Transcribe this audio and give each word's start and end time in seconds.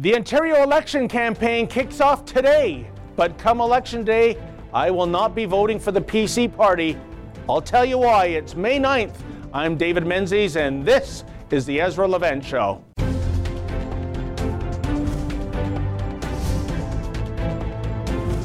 The 0.00 0.16
Ontario 0.16 0.62
election 0.62 1.08
campaign 1.08 1.66
kicks 1.66 2.00
off 2.00 2.24
today, 2.24 2.90
but 3.16 3.36
come 3.36 3.60
election 3.60 4.02
day, 4.02 4.38
I 4.72 4.90
will 4.90 5.04
not 5.04 5.34
be 5.34 5.44
voting 5.44 5.78
for 5.78 5.92
the 5.92 6.00
PC 6.00 6.56
party. 6.56 6.96
I'll 7.50 7.60
tell 7.60 7.84
you 7.84 7.98
why. 7.98 8.28
It's 8.28 8.54
May 8.54 8.78
9th. 8.78 9.14
I'm 9.52 9.76
David 9.76 10.06
Menzies, 10.06 10.56
and 10.56 10.86
this 10.86 11.24
is 11.50 11.66
the 11.66 11.82
Ezra 11.82 12.08
Levant 12.08 12.42
Show. 12.42 12.82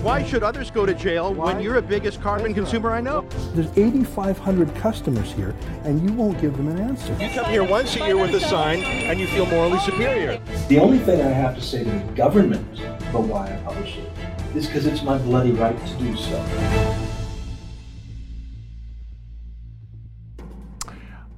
Why 0.04 0.26
should 0.26 0.44
others 0.44 0.70
go 0.70 0.86
to 0.86 0.94
jail 0.94 1.34
when 1.34 1.62
you're 1.62 1.80
the 1.80 1.88
biggest 1.88 2.20
carbon 2.20 2.54
consumer 2.54 2.92
I 2.92 3.00
know? 3.00 3.26
There's 3.56 3.72
8,500 3.78 4.76
customers 4.76 5.32
here, 5.32 5.55
and 5.86 6.04
you 6.04 6.14
won't 6.14 6.42
give 6.42 6.58
them 6.58 6.68
an 6.68 6.78
answer. 6.78 7.14
You 7.14 7.30
come 7.30 7.46
here 7.46 7.64
once 7.64 7.96
a 7.96 8.00
year 8.00 8.18
with 8.18 8.36
a 8.36 8.40
sign, 8.42 8.84
and 8.84 9.18
you 9.18 9.28
feel 9.28 9.46
morally 9.46 9.80
superior. 9.80 10.42
The 10.68 10.78
only 10.78 11.00
thing 11.00 11.22
I 11.22 11.30
have 11.30 11.55
to 11.55 11.62
say 11.62 11.86
to 11.86 11.90
the 11.90 12.00
government 12.16 12.68
about 12.82 13.22
why 13.22 13.54
I 13.54 13.55
publish 13.63 13.96
it 13.96 14.58
is 14.58 14.68
because 14.68 14.86
it's 14.86 15.04
my 15.04 15.18
bloody 15.20 15.52
right 15.52 15.88
to 15.88 15.94
do 15.94 16.18
so. 16.18 16.46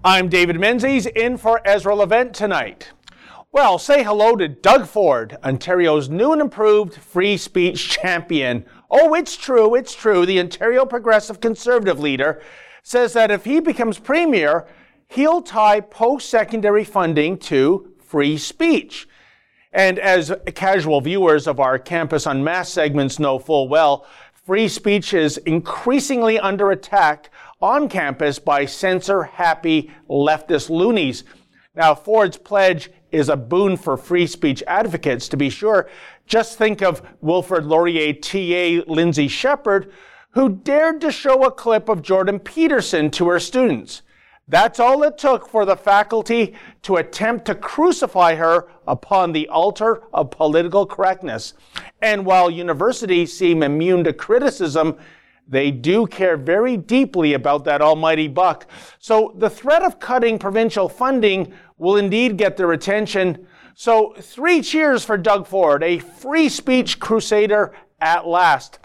I'm 0.04 0.28
David 0.28 0.60
Menzies 0.60 1.06
in 1.06 1.38
for 1.38 1.62
Ezra 1.66 1.94
Levant 1.94 2.34
tonight. 2.34 2.94
Well, 3.52 3.78
say 3.78 4.04
hello 4.04 4.36
to 4.36 4.48
Doug 4.48 4.88
Ford, 4.88 5.38
Ontario's 5.44 6.10
new 6.10 6.32
and 6.32 6.42
improved 6.42 6.96
free 6.96 7.38
speech 7.38 7.90
champion. 8.02 8.66
Oh, 8.90 9.14
it's 9.14 9.36
true, 9.36 9.76
it's 9.76 9.94
true. 9.94 10.26
The 10.26 10.40
Ontario 10.40 10.86
Progressive 10.86 11.42
Conservative 11.42 12.00
leader 12.00 12.42
says 12.84 13.14
that 13.14 13.32
if 13.32 13.44
he 13.44 13.60
becomes 13.60 14.00
premier, 14.00 14.66
he'll 15.08 15.42
tie 15.42 15.82
post 15.82 16.30
secondary 16.30 16.84
funding 16.84 17.38
to 17.38 17.94
free 18.00 18.38
speech. 18.38 19.08
And 19.74 20.00
as 20.00 20.34
casual 20.56 21.02
viewers 21.02 21.48
of 21.48 21.60
our 21.60 21.78
Campus 21.78 22.26
Unmasked 22.26 22.74
segments 22.74 23.20
know 23.20 23.38
full 23.38 23.68
well, 23.68 24.06
free 24.46 24.70
speech 24.70 25.14
is 25.14 25.38
increasingly 25.40 26.40
under 26.40 26.72
attack 26.72 27.30
on 27.62 27.90
campus 27.90 28.40
by 28.40 28.66
censor 28.66 29.24
happy 29.24 29.92
leftist 30.10 30.70
loonies. 30.70 31.26
Now, 31.78 31.94
Ford's 31.94 32.38
pledge 32.38 32.90
is 33.12 33.30
a 33.30 33.38
boon 33.38 33.78
for 33.78 33.98
free 33.98 34.26
speech 34.26 34.64
advocates, 34.66 35.28
to 35.28 35.38
be 35.38 35.52
sure. 35.52 35.88
Just 36.26 36.58
think 36.58 36.82
of 36.82 37.04
Wilfrid 37.22 37.66
Laurier 37.66 38.14
TA 38.14 38.84
Lindsay 38.92 39.28
Shepherd, 39.28 39.94
who 40.32 40.50
dared 40.50 41.00
to 41.02 41.12
show 41.12 41.46
a 41.46 41.52
clip 41.52 41.88
of 41.88 42.02
Jordan 42.02 42.40
Peterson 42.40 43.12
to 43.12 43.30
her 43.30 43.40
students. 43.40 44.02
That's 44.48 44.80
all 44.80 45.04
it 45.04 45.20
took 45.20 45.48
for 45.48 45.66
the 45.66 45.76
faculty 45.76 46.56
to 46.82 46.96
attempt 46.96 47.46
to 47.46 47.54
crucify 47.54 48.34
her 48.36 48.70
upon 48.88 49.32
the 49.32 49.48
altar 49.48 50.02
of 50.12 50.32
political 50.32 50.88
correctness. 50.88 51.54
And 52.02 52.26
while 52.26 52.50
universities 52.50 53.38
seem 53.38 53.62
immune 53.62 54.04
to 54.06 54.14
criticism, 54.14 54.98
they 55.48 55.72
do 55.72 56.06
care 56.08 56.38
very 56.38 56.76
deeply 56.78 57.34
about 57.34 57.64
that 57.66 57.82
almighty 57.82 58.28
buck. 58.28 58.68
So 59.00 59.34
the 59.38 59.50
threat 59.50 59.84
of 59.84 60.00
cutting 60.00 60.38
provincial 60.38 60.90
funding 60.90 61.54
will 61.78 61.96
indeed 61.96 62.38
get 62.38 62.58
their 62.58 62.74
attention. 62.74 63.48
So 63.74 64.14
three 64.20 64.62
cheers 64.62 65.06
for 65.06 65.18
Doug 65.18 65.48
Ford, 65.48 65.84
a 65.84 66.00
free 66.00 66.50
speech 66.50 67.00
crusader 67.00 67.74
at 68.02 68.28
last. 68.28 68.80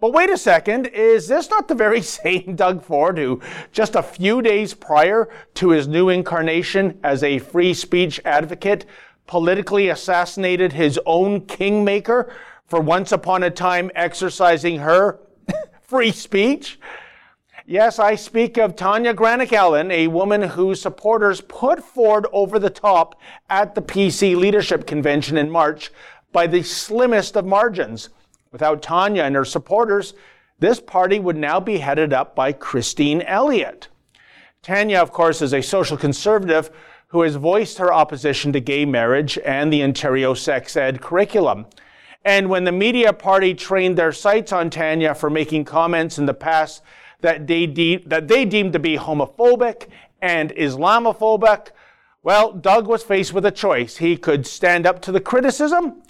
But 0.00 0.12
wait 0.12 0.30
a 0.30 0.38
second, 0.38 0.86
is 0.86 1.26
this 1.26 1.50
not 1.50 1.66
the 1.66 1.74
very 1.74 2.02
same 2.18 2.54
Doug 2.54 2.82
Ford 2.82 3.18
who, 3.18 3.42
just 3.72 3.96
a 3.96 4.02
few 4.02 4.40
days 4.40 4.72
prior 4.72 5.28
to 5.54 5.70
his 5.70 5.88
new 5.88 6.08
incarnation 6.08 6.98
as 7.02 7.22
a 7.22 7.40
free 7.40 7.74
speech 7.74 8.20
advocate, 8.24 8.86
politically 9.26 9.88
assassinated 9.88 10.72
his 10.72 10.98
own 11.04 11.44
kingmaker 11.46 12.32
for 12.66 12.80
once 12.80 13.12
upon 13.12 13.42
a 13.42 13.50
time 13.50 13.90
exercising 13.94 14.78
her 14.78 15.20
free 15.88 16.12
speech? 16.12 16.78
Yes, 17.64 17.98
I 17.98 18.14
speak 18.14 18.58
of 18.58 18.76
Tanya 18.76 19.14
Granic 19.14 19.54
Allen, 19.54 19.90
a 19.90 20.06
woman 20.08 20.42
whose 20.42 20.82
supporters 20.82 21.40
put 21.40 21.82
Ford 21.82 22.26
over 22.30 22.58
the 22.58 22.68
top 22.68 23.18
at 23.48 23.74
the 23.74 23.80
PC 23.80 24.36
Leadership 24.36 24.86
Convention 24.86 25.38
in 25.38 25.50
March 25.50 25.90
by 26.30 26.46
the 26.46 26.62
slimmest 26.62 27.38
of 27.38 27.46
margins. 27.46 28.10
Without 28.52 28.82
Tanya 28.82 29.22
and 29.22 29.34
her 29.34 29.46
supporters, 29.46 30.12
this 30.58 30.78
party 30.78 31.18
would 31.18 31.38
now 31.38 31.58
be 31.58 31.78
headed 31.78 32.12
up 32.12 32.36
by 32.36 32.52
Christine 32.52 33.22
Elliott. 33.22 33.88
Tanya, 34.60 34.98
of 34.98 35.10
course, 35.10 35.40
is 35.40 35.54
a 35.54 35.62
social 35.62 35.96
conservative 35.96 36.70
who 37.06 37.22
has 37.22 37.36
voiced 37.36 37.78
her 37.78 37.94
opposition 37.94 38.52
to 38.52 38.60
gay 38.60 38.84
marriage 38.84 39.38
and 39.38 39.72
the 39.72 39.82
Ontario 39.82 40.34
sex 40.34 40.76
ed 40.76 41.00
curriculum. 41.00 41.64
And 42.28 42.50
when 42.50 42.64
the 42.64 42.72
media 42.72 43.14
party 43.14 43.54
trained 43.54 43.96
their 43.96 44.12
sights 44.12 44.52
on 44.52 44.68
Tanya 44.68 45.14
for 45.14 45.30
making 45.30 45.64
comments 45.64 46.18
in 46.18 46.26
the 46.26 46.34
past 46.34 46.82
that 47.22 47.46
they, 47.46 47.64
de- 47.64 48.04
that 48.04 48.28
they 48.28 48.44
deemed 48.44 48.74
to 48.74 48.78
be 48.78 48.98
homophobic 48.98 49.86
and 50.20 50.50
Islamophobic, 50.50 51.68
well, 52.22 52.52
Doug 52.52 52.86
was 52.86 53.02
faced 53.02 53.32
with 53.32 53.46
a 53.46 53.50
choice. 53.50 53.96
He 53.96 54.18
could 54.18 54.46
stand 54.46 54.86
up 54.86 55.00
to 55.02 55.10
the 55.10 55.22
criticism 55.22 56.02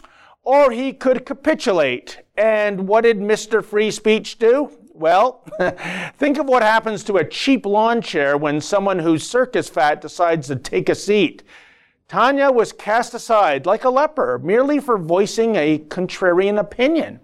or 0.42 0.72
he 0.72 0.92
could 0.92 1.24
capitulate. 1.24 2.18
And 2.36 2.88
what 2.88 3.02
did 3.02 3.18
Mr. 3.18 3.64
Free 3.64 3.92
Speech 3.92 4.40
do? 4.40 4.72
Well, 4.92 5.44
think 6.18 6.38
of 6.38 6.46
what 6.46 6.62
happens 6.64 7.04
to 7.04 7.18
a 7.18 7.24
cheap 7.24 7.64
lawn 7.64 8.02
chair 8.02 8.36
when 8.36 8.60
someone 8.60 8.98
who's 8.98 9.24
circus 9.24 9.68
fat 9.68 10.00
decides 10.00 10.48
to 10.48 10.56
take 10.56 10.88
a 10.88 10.96
seat. 10.96 11.44
Tanya 12.08 12.50
was 12.50 12.72
cast 12.72 13.12
aside 13.12 13.66
like 13.66 13.84
a 13.84 13.91
leper 13.91 14.38
merely 14.42 14.80
for 14.80 14.96
voicing 14.96 15.56
a 15.56 15.78
contrarian 15.78 16.58
opinion. 16.58 17.20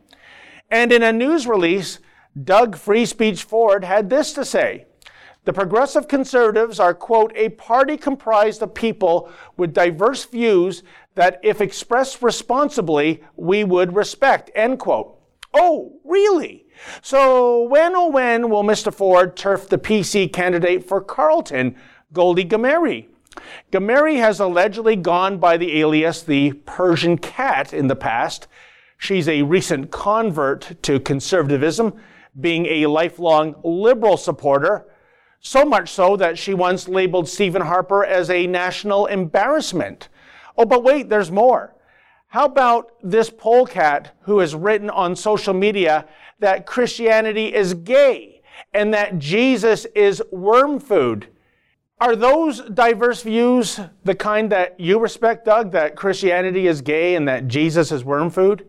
And 0.71 0.93
in 0.93 1.03
a 1.03 1.11
news 1.11 1.47
release, 1.47 2.01
Doug 2.43 2.77
Free 2.77 3.07
Speech 3.07 3.45
Ford 3.45 3.85
had 3.85 4.11
this 4.11 4.35
to 4.35 4.45
say. 4.45 4.85
The 5.45 5.55
progressive 5.55 6.07
conservatives 6.07 6.79
are, 6.81 6.93
quote, 6.93 7.33
a 7.35 7.49
party 7.51 7.97
comprised 7.97 8.63
of 8.63 8.75
people 8.75 9.31
with 9.57 9.73
diverse 9.73 10.27
views 10.27 10.83
that, 11.15 11.41
if 11.43 11.63
expressed 11.63 12.21
responsibly, 12.23 13.25
we 13.37 13.65
would 13.65 13.97
respect, 13.97 14.51
end 14.55 14.81
quote. 14.81 15.19
Oh, 15.55 16.01
really? 16.05 16.67
So 17.01 17.63
when, 17.63 17.95
oh, 17.97 18.09
when 18.09 18.51
will 18.51 18.65
Mr. 18.65 18.93
Ford 18.93 19.35
turf 19.35 19.69
the 19.69 19.79
PC 19.79 20.31
candidate 20.31 20.87
for 20.87 21.01
Carleton, 21.01 21.77
Goldie 22.13 22.45
Ghamari? 22.45 23.07
Ghamari 23.73 24.19
has 24.19 24.41
allegedly 24.41 24.97
gone 24.97 25.39
by 25.39 25.57
the 25.57 25.81
alias 25.81 26.23
the 26.23 26.53
Persian 26.65 27.19
cat 27.19 27.73
in 27.73 27.89
the 27.89 27.97
past. 27.97 28.47
She's 28.97 29.29
a 29.29 29.43
recent 29.43 29.91
convert 29.91 30.83
to 30.83 31.01
conservatism, 31.01 31.95
being 32.41 32.67
a 32.67 32.87
lifelong 32.87 33.55
liberal 33.63 34.17
supporter 34.17 34.87
so 35.41 35.65
much 35.65 35.91
so 35.91 36.17
that 36.17 36.39
she 36.39 36.55
once 36.55 36.89
labeled 36.89 37.29
Stephen 37.29 37.63
Harper 37.63 38.03
as 38.03 38.31
a 38.31 38.47
national 38.47 39.07
embarrassment. 39.07 40.09
Oh, 40.57 40.65
but 40.65 40.83
wait, 40.83 41.11
there's 41.11 41.31
more. 41.31 41.75
How 42.29 42.47
about 42.47 42.93
this 43.03 43.29
polecat 43.29 44.17
who 44.23 44.39
has 44.39 44.55
written 44.55 44.89
on 44.89 45.15
social 45.15 45.55
media 45.55 46.09
that 46.39 46.67
Christianity 46.67 47.55
is 47.55 47.75
gay 47.75 48.43
and 48.73 48.93
that 48.95 49.19
Jesus 49.19 49.85
is 49.95 50.23
worm 50.33 50.81
food? 50.81 51.29
Are 52.05 52.15
those 52.15 52.61
diverse 52.61 53.23
views 53.23 53.81
the 54.05 54.15
kind 54.15 54.53
that 54.53 54.79
you 54.79 54.99
respect, 54.99 55.47
Doug, 55.47 55.73
that 55.73 55.97
Christianity 55.97 56.67
is 56.67 56.83
gay 56.83 57.15
and 57.15 57.27
that 57.27 57.49
Jesus 57.49 57.91
is 57.91 58.05
worm 58.05 58.29
food? 58.29 58.69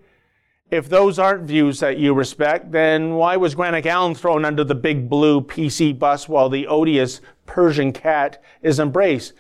If 0.72 0.88
those 0.88 1.20
aren't 1.20 1.44
views 1.44 1.82
that 1.82 1.98
you 1.98 2.14
respect, 2.14 2.72
then 2.72 3.16
why 3.16 3.36
was 3.36 3.54
Granic 3.54 3.86
Allen 3.88 4.16
thrown 4.16 4.46
under 4.46 4.64
the 4.64 4.74
big 4.74 5.10
blue 5.10 5.42
PC 5.42 6.00
bus 6.00 6.30
while 6.30 6.48
the 6.48 6.66
odious 6.66 7.20
Persian 7.46 7.92
cat 7.92 8.42
is 8.62 8.80
embraced? 8.80 9.34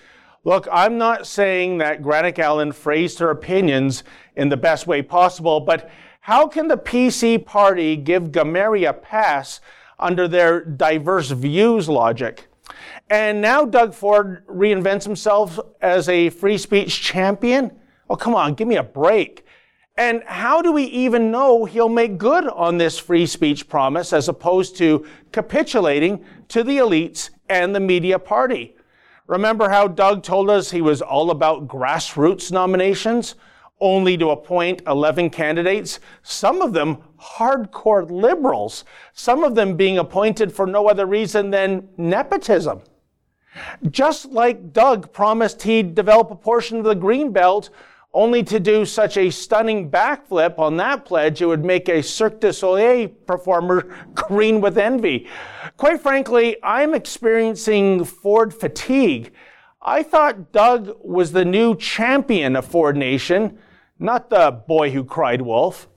Look, 0.43 0.67
I'm 0.73 0.97
not 0.97 1.25
saying 1.25 1.77
that 1.77 2.03
Granic 2.03 2.37
Allen 2.37 2.73
phrased 2.73 3.19
her 3.19 3.29
opinions 3.29 4.03
in 4.35 4.49
the 4.49 4.57
best 4.57 4.87
way 4.87 5.03
possible, 5.03 5.61
but 5.61 5.89
how 6.19 6.49
can 6.49 6.67
the 6.67 6.77
PC 6.77 7.45
party 7.45 7.95
give 7.95 8.33
Ghamari 8.33 8.89
a 8.89 8.91
pass 8.91 9.61
under 9.97 10.27
their 10.27 10.65
diverse 10.65 11.31
views 11.31 11.87
logic? 11.87 12.49
And 13.09 13.39
now 13.39 13.65
Doug 13.65 13.93
Ford 13.93 14.45
reinvents 14.47 15.03
himself 15.03 15.59
as 15.81 16.09
a 16.09 16.29
free 16.31 16.57
speech 16.57 17.01
champion? 17.01 17.71
Oh, 18.09 18.15
come 18.15 18.33
on, 18.33 18.55
give 18.55 18.67
me 18.67 18.77
a 18.77 18.83
break. 18.83 19.45
And 19.97 20.23
how 20.25 20.61
do 20.61 20.71
we 20.71 20.83
even 20.85 21.31
know 21.31 21.65
he'll 21.65 21.87
make 21.87 22.17
good 22.17 22.47
on 22.47 22.77
this 22.77 22.97
free 22.97 23.25
speech 23.25 23.69
promise 23.69 24.11
as 24.11 24.27
opposed 24.27 24.75
to 24.77 25.05
capitulating 25.31 26.25
to 26.49 26.63
the 26.63 26.77
elites 26.77 27.29
and 27.47 27.73
the 27.73 27.79
media 27.79 28.19
party? 28.19 28.75
Remember 29.27 29.69
how 29.69 29.87
Doug 29.87 30.21
told 30.21 30.49
us 30.49 30.71
he 30.71 30.81
was 30.81 31.01
all 31.01 31.31
about 31.31 31.67
grassroots 31.67 32.51
nominations, 32.51 33.35
only 33.79 34.17
to 34.17 34.31
appoint 34.31 34.81
11 34.87 35.29
candidates, 35.29 35.99
some 36.23 36.61
of 36.61 36.73
them 36.73 36.97
hardcore 37.19 38.09
liberals, 38.09 38.83
some 39.13 39.43
of 39.43 39.55
them 39.55 39.77
being 39.77 39.97
appointed 39.97 40.51
for 40.51 40.65
no 40.65 40.87
other 40.87 41.05
reason 41.05 41.51
than 41.51 41.87
nepotism. 41.97 42.81
Just 43.89 44.31
like 44.31 44.73
Doug 44.73 45.11
promised 45.13 45.63
he'd 45.63 45.95
develop 45.95 46.31
a 46.31 46.35
portion 46.35 46.77
of 46.77 46.83
the 46.83 46.95
Green 46.95 47.31
Belt 47.31 47.69
only 48.15 48.41
to 48.43 48.61
do 48.61 48.85
such 48.85 49.17
a 49.17 49.29
stunning 49.29 49.91
backflip 49.91 50.57
on 50.57 50.77
that 50.77 51.03
pledge, 51.03 51.41
it 51.41 51.45
would 51.45 51.65
make 51.65 51.89
a 51.89 52.01
Cirque 52.01 52.39
du 52.39 52.53
Soleil 52.53 53.09
performer 53.09 53.93
green 54.15 54.61
with 54.61 54.77
envy. 54.77 55.27
Quite 55.75 56.01
frankly, 56.01 56.55
I'm 56.63 56.93
experiencing 56.93 58.05
Ford 58.05 58.53
fatigue. 58.53 59.33
I 59.81 60.01
thought 60.01 60.53
Doug 60.53 60.95
was 61.03 61.33
the 61.33 61.43
new 61.43 61.75
champion 61.75 62.55
of 62.55 62.65
Ford 62.65 62.95
Nation, 62.95 63.59
not 63.99 64.29
the 64.29 64.49
boy 64.65 64.91
who 64.91 65.03
cried 65.03 65.41
wolf. 65.41 65.89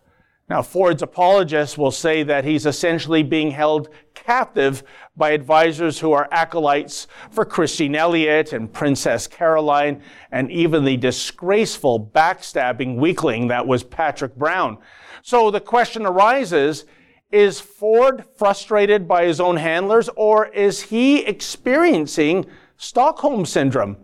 Now, 0.49 0.63
Ford's 0.63 1.03
apologists 1.03 1.79
will 1.79 1.91
say 1.91 2.25
that 2.25 2.45
he's 2.45 2.67
essentially 2.67 3.23
being 3.23 3.53
held 3.53 3.91
captive 4.29 4.83
by 5.17 5.31
advisors 5.31 6.01
who 6.01 6.13
are 6.13 6.29
acolytes 6.31 7.07
for 7.31 7.47
Christine 7.47 7.95
Elliott 7.95 8.53
and 8.53 8.71
Princess 8.71 9.27
Caroline, 9.27 10.03
and 10.31 10.51
even 10.51 10.85
the 10.85 10.99
disgraceful 10.99 12.11
backstabbing 12.15 12.97
weakling 12.97 13.49
that 13.49 13.67
was 13.67 13.83
Patrick 13.83 14.37
Brown. 14.37 14.77
So 15.23 15.51
the 15.51 15.63
question 15.63 16.05
arises, 16.05 16.85
is 17.33 17.59
Ford 17.59 18.23
frustrated 18.37 19.09
by 19.09 19.25
his 19.25 19.41
own 19.41 19.57
handlers, 19.57 20.11
or 20.15 20.49
is 20.49 20.83
he 20.83 21.25
experiencing 21.25 22.45
Stockholm 22.77 23.47
Syndrome? 23.47 23.97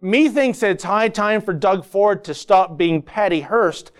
Me 0.00 0.28
thinks 0.28 0.64
it's 0.64 0.82
high 0.82 1.08
time 1.08 1.40
for 1.40 1.54
Doug 1.54 1.84
Ford 1.84 2.24
to 2.24 2.34
stop 2.34 2.76
being 2.76 3.00
Patty 3.00 3.42
Hearst 3.42 3.92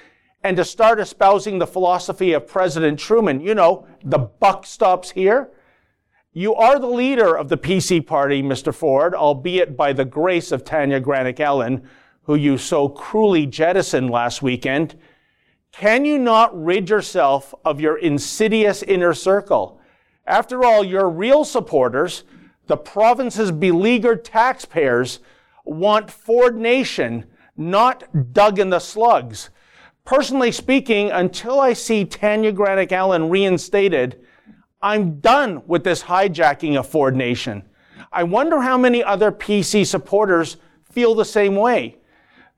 and 0.45 0.59
to 0.59 0.65
start 0.65 1.01
espousing 1.01 1.59
the 1.59 1.67
philosophy 1.67 2.35
of 2.35 2.47
President 2.47 2.99
Truman. 2.99 3.41
You 3.41 3.55
know, 3.55 3.87
the 4.05 4.19
buck 4.19 4.67
stops 4.67 5.11
here. 5.11 5.51
You 6.35 6.55
are 6.55 6.79
the 6.79 6.87
leader 6.87 7.35
of 7.35 7.49
the 7.49 7.57
PC 7.57 8.07
party, 8.07 8.43
Mr. 8.43 8.73
Ford, 8.73 9.15
albeit 9.15 9.75
by 9.75 9.95
the 9.95 10.05
grace 10.05 10.53
of 10.53 10.63
Tanya 10.63 11.01
Granic 11.01 11.41
Allen, 11.41 11.89
who 12.25 12.35
you 12.35 12.59
so 12.59 12.91
cruelly 12.91 13.47
jettisoned 13.47 14.11
last 14.11 14.43
weekend. 14.43 14.97
Can 15.73 16.05
you 16.05 16.19
not 16.19 16.55
rid 16.63 16.91
yourself 16.91 17.55
of 17.65 17.81
your 17.81 17.97
insidious 17.97 18.83
inner 18.83 19.15
circle? 19.15 19.81
After 20.27 20.63
all, 20.63 20.85
your 20.85 21.09
real 21.09 21.45
supporters, 21.45 22.25
the 22.67 22.77
province's 22.77 23.51
beleaguered 23.51 24.25
taxpayers, 24.25 25.21
want 25.65 26.11
Ford 26.11 26.57
Nation, 26.57 27.25
not 27.57 28.33
Doug 28.35 28.59
in 28.59 28.69
the 28.69 28.79
slugs. 28.79 29.49
Personally 30.05 30.53
speaking, 30.53 31.11
until 31.11 31.59
I 31.59 31.73
see 31.73 32.05
Tanya 32.05 32.53
Granic 32.53 32.93
Allen 32.93 33.31
reinstated, 33.31 34.21
I'm 34.83 35.19
done 35.21 35.63
with 35.67 35.83
this 35.83 36.03
hijacking 36.03 36.77
of 36.77 36.87
Ford 36.87 37.17
Nation. 37.17 37.65
I 38.13 38.25
wonder 38.25 38.61
how 38.61 38.77
many 38.77 39.03
other 39.03 39.33
PC 39.33 39.87
supporters 39.87 40.59
feel 40.83 41.15
the 41.15 41.25
same 41.25 41.57
way. 41.57 41.97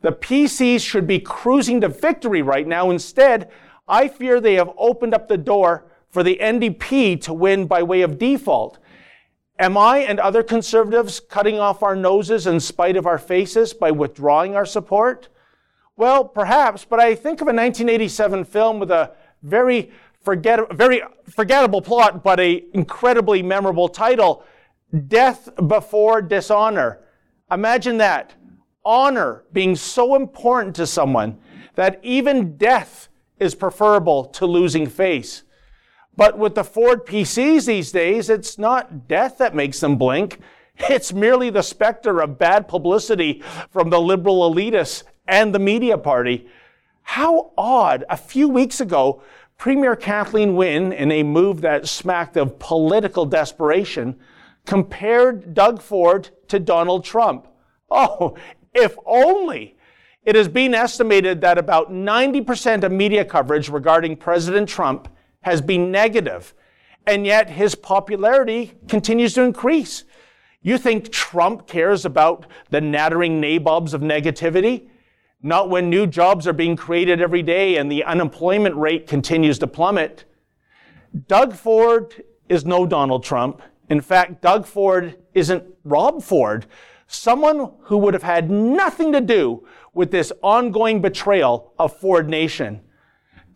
The 0.01 0.11
PCs 0.11 0.81
should 0.81 1.07
be 1.07 1.21
cruising 1.21 1.81
to 1.83 1.89
victory 1.89 2.43
right 2.43 2.67
now. 2.67 2.91
Instead, 2.91 3.49
I 3.87 4.09
fear 4.09 4.41
they 4.41 4.55
have 4.55 4.73
opened 4.77 5.15
up 5.15 5.29
the 5.29 5.39
door 5.39 5.87
for 6.11 6.25
the 6.25 6.39
NDP 6.43 7.21
to 7.23 7.33
win 7.33 7.67
by 7.69 7.81
way 7.85 8.03
of 8.03 8.19
default. 8.19 8.79
Am 9.57 9.79
I 9.79 9.99
and 9.99 10.19
other 10.19 10.43
conservatives 10.43 11.21
cutting 11.21 11.61
off 11.61 11.85
our 11.85 11.95
noses 11.95 12.49
in 12.49 12.59
spite 12.59 12.97
of 12.97 13.07
our 13.07 13.19
faces 13.19 13.73
by 13.73 13.93
withdrawing 13.93 14.57
our 14.57 14.67
support? 14.67 15.29
Well, 15.97 16.25
perhaps, 16.25 16.85
but 16.85 17.01
I 17.01 17.15
think 17.15 17.41
of 17.41 17.49
a 17.49 17.57
1987 17.57 18.45
film 18.45 18.79
with 18.79 18.91
a 18.91 19.13
very 19.43 19.91
forget, 20.23 20.71
very 20.75 21.03
forgettable 21.31 21.81
plot, 21.81 22.23
but 22.23 22.39
a 22.39 22.65
incredibly 22.75 23.43
memorable 23.43 23.89
title, 23.89 24.45
Death 25.09 25.49
Before 25.69 26.21
Dishonor. 26.21 27.01
Imagine 27.51 27.97
that. 27.99 28.35
Honor 28.85 29.45
being 29.53 29.75
so 29.75 30.15
important 30.15 30.77
to 30.77 30.87
someone 30.87 31.39
that 31.77 31.99
even 32.03 32.57
death 32.57 33.09
is 33.41 33.55
preferable 33.55 34.27
to 34.27 34.47
losing 34.47 34.87
face. 34.87 35.45
But 36.15 36.39
with 36.39 36.55
the 36.55 36.65
Ford 36.65 37.07
PCs 37.07 37.67
these 37.67 37.91
days, 37.91 38.31
it's 38.31 38.59
not 38.59 39.09
death 39.09 39.39
that 39.39 39.55
makes 39.55 39.81
them 39.81 39.97
blink. 39.97 40.41
It's 40.79 41.13
merely 41.13 41.49
the 41.49 41.63
specter 41.63 42.21
of 42.21 42.39
bad 42.39 42.69
publicity 42.69 43.43
from 43.71 43.89
the 43.89 44.01
liberal 44.01 44.53
elitists 44.53 45.05
and 45.29 45.55
the 45.55 45.59
media 45.59 45.99
party. 45.99 46.49
How 47.03 47.53
odd. 47.57 48.05
A 48.09 48.17
few 48.17 48.49
weeks 48.49 48.81
ago, 48.81 49.23
Premier 49.59 49.97
Kathleen 49.97 50.57
Wynne, 50.57 50.93
in 50.93 51.11
a 51.11 51.23
move 51.23 51.61
that 51.63 51.89
smacked 51.89 52.37
of 52.37 52.59
political 52.59 53.25
desperation, 53.25 54.19
compared 54.67 55.55
Doug 55.55 55.81
Ford 55.81 56.31
to 56.49 56.59
Donald 56.59 57.05
Trump. 57.05 57.47
Oh, 57.91 58.37
if 58.75 58.97
only. 59.07 59.77
It 60.25 60.35
has 60.35 60.49
been 60.49 60.75
estimated 60.75 61.41
that 61.41 61.57
about 61.57 61.93
90% 61.93 62.83
of 62.83 62.91
media 62.91 63.25
coverage 63.25 63.69
regarding 63.69 64.17
President 64.17 64.69
Trump 64.69 65.09
has 65.43 65.61
been 65.61 65.93
negative, 65.93 66.53
and 67.07 67.25
yet 67.25 67.49
his 67.49 67.77
popularity 67.77 68.73
continues 68.89 69.35
to 69.35 69.43
increase. 69.43 70.03
You 70.63 70.79
think 70.79 71.13
Trump 71.13 71.69
cares 71.69 72.05
about 72.05 72.47
the 72.71 72.81
nattering 72.81 73.41
nabobs 73.41 73.95
of 73.95 74.01
negativity? 74.01 74.89
Not 75.47 75.71
when 75.71 75.89
new 75.89 76.09
jobs 76.09 76.49
are 76.49 76.53
being 76.53 76.75
created 76.75 77.21
every 77.21 77.43
day 77.43 77.77
and 77.77 77.91
the 77.91 78.03
unemployment 78.03 78.75
rate 78.75 79.07
continues 79.07 79.61
to 79.61 79.67
plummet. 79.69 80.25
Doug 81.29 81.55
Ford 81.55 82.25
is 82.49 82.65
no 82.65 82.85
Donald 82.85 83.23
Trump. 83.23 83.63
In 83.89 84.01
fact, 84.01 84.43
Doug 84.43 84.67
Ford 84.67 85.17
isn't 85.35 85.63
Rob 85.85 86.21
Ford, 86.21 86.67
someone 87.07 87.73
who 87.83 87.97
would 87.97 88.13
have 88.13 88.25
had 88.25 88.51
nothing 88.51 89.13
to 89.13 89.21
do 89.21 89.65
with 89.95 90.11
this 90.11 90.33
ongoing 90.43 91.01
betrayal 91.01 91.73
of 91.79 91.97
Ford 91.97 92.29
Nation. 92.29 92.81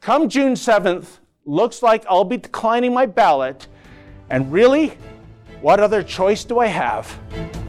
Come 0.00 0.28
June 0.28 0.54
7th, 0.54 1.18
looks 1.44 1.82
like 1.82 2.04
I'll 2.08 2.22
be 2.22 2.36
declining 2.36 2.94
my 2.94 3.06
ballot. 3.06 3.66
And 4.30 4.52
really, 4.52 4.96
what 5.60 5.80
other 5.80 6.04
choice 6.04 6.44
do 6.44 6.60
I 6.60 6.68
have? 6.68 7.59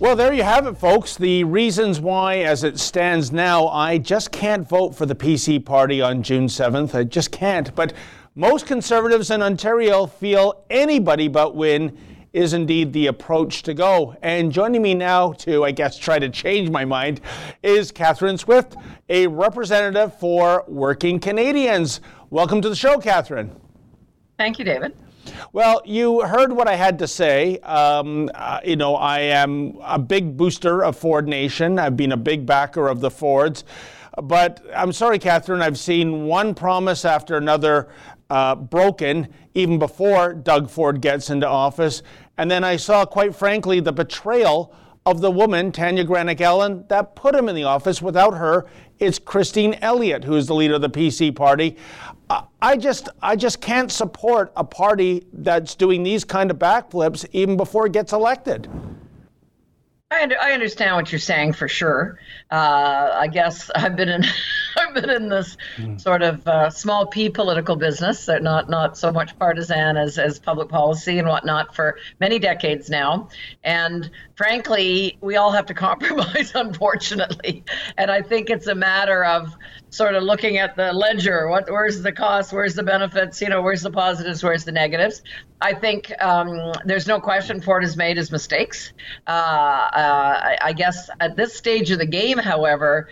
Well, 0.00 0.14
there 0.14 0.32
you 0.32 0.44
have 0.44 0.68
it, 0.68 0.78
folks. 0.78 1.16
The 1.16 1.42
reasons 1.42 1.98
why, 1.98 2.36
as 2.38 2.62
it 2.62 2.78
stands 2.78 3.32
now, 3.32 3.66
I 3.66 3.98
just 3.98 4.30
can't 4.30 4.68
vote 4.68 4.94
for 4.94 5.06
the 5.06 5.14
PC 5.16 5.64
party 5.64 6.00
on 6.00 6.22
June 6.22 6.46
7th. 6.46 6.94
I 6.94 7.02
just 7.02 7.32
can't. 7.32 7.74
But 7.74 7.94
most 8.36 8.64
conservatives 8.64 9.32
in 9.32 9.42
Ontario 9.42 10.06
feel 10.06 10.64
anybody 10.70 11.26
but 11.26 11.56
Wynne 11.56 11.98
is 12.32 12.52
indeed 12.52 12.92
the 12.92 13.08
approach 13.08 13.64
to 13.64 13.74
go. 13.74 14.14
And 14.22 14.52
joining 14.52 14.82
me 14.82 14.94
now 14.94 15.32
to, 15.32 15.64
I 15.64 15.72
guess, 15.72 15.98
try 15.98 16.20
to 16.20 16.28
change 16.28 16.70
my 16.70 16.84
mind 16.84 17.20
is 17.64 17.90
Catherine 17.90 18.38
Swift, 18.38 18.76
a 19.08 19.26
representative 19.26 20.16
for 20.20 20.64
Working 20.68 21.18
Canadians. 21.18 22.00
Welcome 22.30 22.62
to 22.62 22.68
the 22.68 22.76
show, 22.76 22.98
Catherine. 22.98 23.50
Thank 24.36 24.60
you, 24.60 24.64
David. 24.64 24.94
Well, 25.52 25.82
you 25.84 26.20
heard 26.20 26.52
what 26.52 26.68
I 26.68 26.76
had 26.76 26.98
to 27.00 27.08
say. 27.08 27.58
Um, 27.58 28.30
uh, 28.34 28.60
you 28.64 28.76
know, 28.76 28.96
I 28.96 29.20
am 29.20 29.78
a 29.82 29.98
big 29.98 30.36
booster 30.36 30.84
of 30.84 30.96
Ford 30.96 31.28
Nation. 31.28 31.78
I've 31.78 31.96
been 31.96 32.12
a 32.12 32.16
big 32.16 32.46
backer 32.46 32.88
of 32.88 33.00
the 33.00 33.10
Fords. 33.10 33.64
But 34.22 34.60
I'm 34.74 34.92
sorry, 34.92 35.18
Catherine, 35.18 35.62
I've 35.62 35.78
seen 35.78 36.26
one 36.26 36.54
promise 36.54 37.04
after 37.04 37.36
another 37.36 37.88
uh, 38.30 38.54
broken 38.54 39.28
even 39.54 39.78
before 39.78 40.34
Doug 40.34 40.70
Ford 40.70 41.00
gets 41.00 41.30
into 41.30 41.48
office. 41.48 42.02
And 42.36 42.50
then 42.50 42.62
I 42.62 42.76
saw, 42.76 43.04
quite 43.04 43.34
frankly, 43.34 43.80
the 43.80 43.92
betrayal 43.92 44.74
of 45.06 45.20
the 45.20 45.30
woman, 45.30 45.72
Tanya 45.72 46.04
Granic 46.04 46.40
Allen, 46.40 46.84
that 46.88 47.16
put 47.16 47.34
him 47.34 47.48
in 47.48 47.54
the 47.54 47.64
office. 47.64 48.02
Without 48.02 48.34
her, 48.34 48.66
it's 48.98 49.18
Christine 49.18 49.74
Elliott, 49.80 50.24
who 50.24 50.34
is 50.34 50.46
the 50.46 50.54
leader 50.54 50.74
of 50.74 50.82
the 50.82 50.90
PC 50.90 51.34
party. 51.34 51.76
I 52.60 52.76
just, 52.76 53.08
I 53.22 53.36
just 53.36 53.60
can't 53.60 53.90
support 53.90 54.52
a 54.56 54.64
party 54.64 55.26
that's 55.32 55.74
doing 55.74 56.02
these 56.02 56.24
kind 56.24 56.50
of 56.50 56.58
backflips 56.58 57.26
even 57.32 57.56
before 57.56 57.86
it 57.86 57.92
gets 57.92 58.12
elected. 58.12 58.68
I, 60.10 60.30
I 60.40 60.52
understand 60.52 60.96
what 60.96 61.12
you're 61.12 61.18
saying 61.18 61.52
for 61.52 61.68
sure. 61.68 62.18
Uh, 62.50 63.10
I 63.14 63.28
guess 63.28 63.70
I've 63.74 63.96
been 63.96 64.08
in 64.08 64.24
Been 64.94 65.10
in 65.10 65.28
this 65.28 65.56
mm. 65.76 66.00
sort 66.00 66.22
of 66.22 66.46
uh, 66.48 66.70
small 66.70 67.06
p 67.06 67.28
political 67.28 67.76
business, 67.76 68.28
not 68.28 68.70
not 68.70 68.96
so 68.96 69.12
much 69.12 69.38
partisan 69.38 69.96
as 69.96 70.18
as 70.18 70.38
public 70.38 70.68
policy 70.68 71.18
and 71.18 71.28
whatnot 71.28 71.74
for 71.74 71.98
many 72.20 72.38
decades 72.38 72.88
now. 72.88 73.28
And 73.64 74.10
frankly, 74.34 75.18
we 75.20 75.36
all 75.36 75.52
have 75.52 75.66
to 75.66 75.74
compromise, 75.88 76.52
unfortunately. 76.54 77.64
And 77.96 78.10
I 78.10 78.22
think 78.22 78.50
it's 78.50 78.66
a 78.66 78.74
matter 78.74 79.24
of 79.24 79.54
sort 79.90 80.14
of 80.14 80.22
looking 80.22 80.58
at 80.58 80.76
the 80.76 80.92
ledger. 80.92 81.48
What, 81.48 81.70
where's 81.70 82.02
the 82.02 82.12
cost? 82.12 82.52
Where's 82.52 82.74
the 82.74 82.82
benefits? 82.82 83.40
You 83.40 83.48
know, 83.48 83.62
where's 83.62 83.82
the 83.82 83.90
positives? 83.90 84.42
Where's 84.42 84.64
the 84.64 84.72
negatives? 84.72 85.22
I 85.60 85.74
think 85.74 86.12
um, 86.22 86.72
there's 86.84 87.06
no 87.06 87.20
question 87.20 87.60
Ford 87.60 87.82
has 87.82 87.96
made 87.96 88.16
his 88.16 88.30
mistakes. 88.30 88.92
Uh, 89.26 89.30
uh, 89.30 90.40
I, 90.42 90.58
I, 90.62 90.72
guess 90.72 91.10
at 91.18 91.36
this 91.36 91.56
stage 91.56 91.90
of 91.90 91.98
the 91.98 92.06
game, 92.06 92.38
however, 92.38 93.08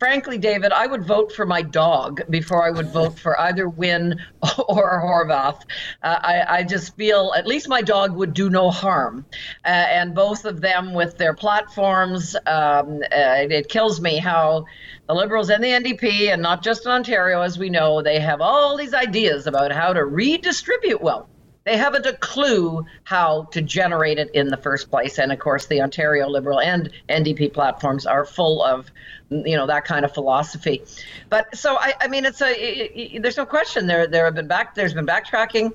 frankly, 0.00 0.38
David, 0.38 0.72
I 0.72 0.86
would 0.86 1.04
vote 1.04 1.30
for 1.30 1.46
my 1.46 1.62
dog 1.62 2.22
before 2.30 2.66
I 2.66 2.70
would 2.70 2.88
vote 2.88 3.18
for 3.18 3.38
either 3.38 3.68
Wynne 3.68 4.18
or 4.68 5.00
Horwath. 5.00 5.60
Uh, 6.02 6.18
I, 6.22 6.58
I, 6.58 6.62
just 6.64 6.96
feel 6.96 7.32
at 7.36 7.46
least 7.46 7.68
my 7.68 7.82
dog 7.82 8.16
would 8.16 8.32
do 8.32 8.48
no 8.48 8.70
harm. 8.70 9.26
Uh, 9.64 9.68
and 9.68 10.14
both 10.14 10.46
of 10.46 10.62
them 10.62 10.94
with 10.94 11.18
their 11.18 11.34
platforms, 11.34 12.34
um, 12.46 13.02
uh, 13.12 13.46
it 13.50 13.68
kills 13.68 14.00
me 14.00 14.16
how 14.16 14.64
the 15.06 15.14
Liberals 15.14 15.50
and 15.50 15.62
the 15.62 15.68
NDP, 15.68 16.32
and 16.32 16.40
not 16.40 16.62
just 16.62 16.86
in 16.86 16.92
Ontario, 16.92 17.42
as 17.42 17.58
we 17.58 17.68
know, 17.68 18.00
they 18.00 18.20
have 18.20 18.40
all 18.40 18.76
these 18.76 18.94
ideas 18.94 19.46
about 19.46 19.70
how 19.70 19.92
to 19.92 20.04
redistribute 20.04 21.02
wealth 21.02 21.28
they 21.64 21.76
haven't 21.76 22.06
a 22.06 22.14
clue 22.14 22.86
how 23.04 23.44
to 23.52 23.60
generate 23.60 24.18
it 24.18 24.30
in 24.32 24.48
the 24.48 24.56
first 24.56 24.90
place. 24.90 25.18
And 25.18 25.30
of 25.30 25.38
course, 25.38 25.66
the 25.66 25.82
Ontario 25.82 26.28
Liberal 26.28 26.60
and 26.60 26.90
NDP 27.08 27.52
platforms 27.52 28.06
are 28.06 28.24
full 28.24 28.62
of, 28.62 28.90
you 29.30 29.56
know, 29.56 29.66
that 29.66 29.84
kind 29.84 30.04
of 30.04 30.12
philosophy. 30.12 30.82
But 31.28 31.56
so 31.56 31.76
I, 31.76 31.94
I 32.00 32.08
mean, 32.08 32.24
it's 32.24 32.40
a 32.40 32.50
it, 32.50 32.92
it, 32.94 33.22
there's 33.22 33.36
no 33.36 33.46
question 33.46 33.86
there 33.86 34.06
there 34.06 34.24
have 34.24 34.34
been 34.34 34.48
back 34.48 34.74
there's 34.74 34.94
been 34.94 35.06
backtracking 35.06 35.72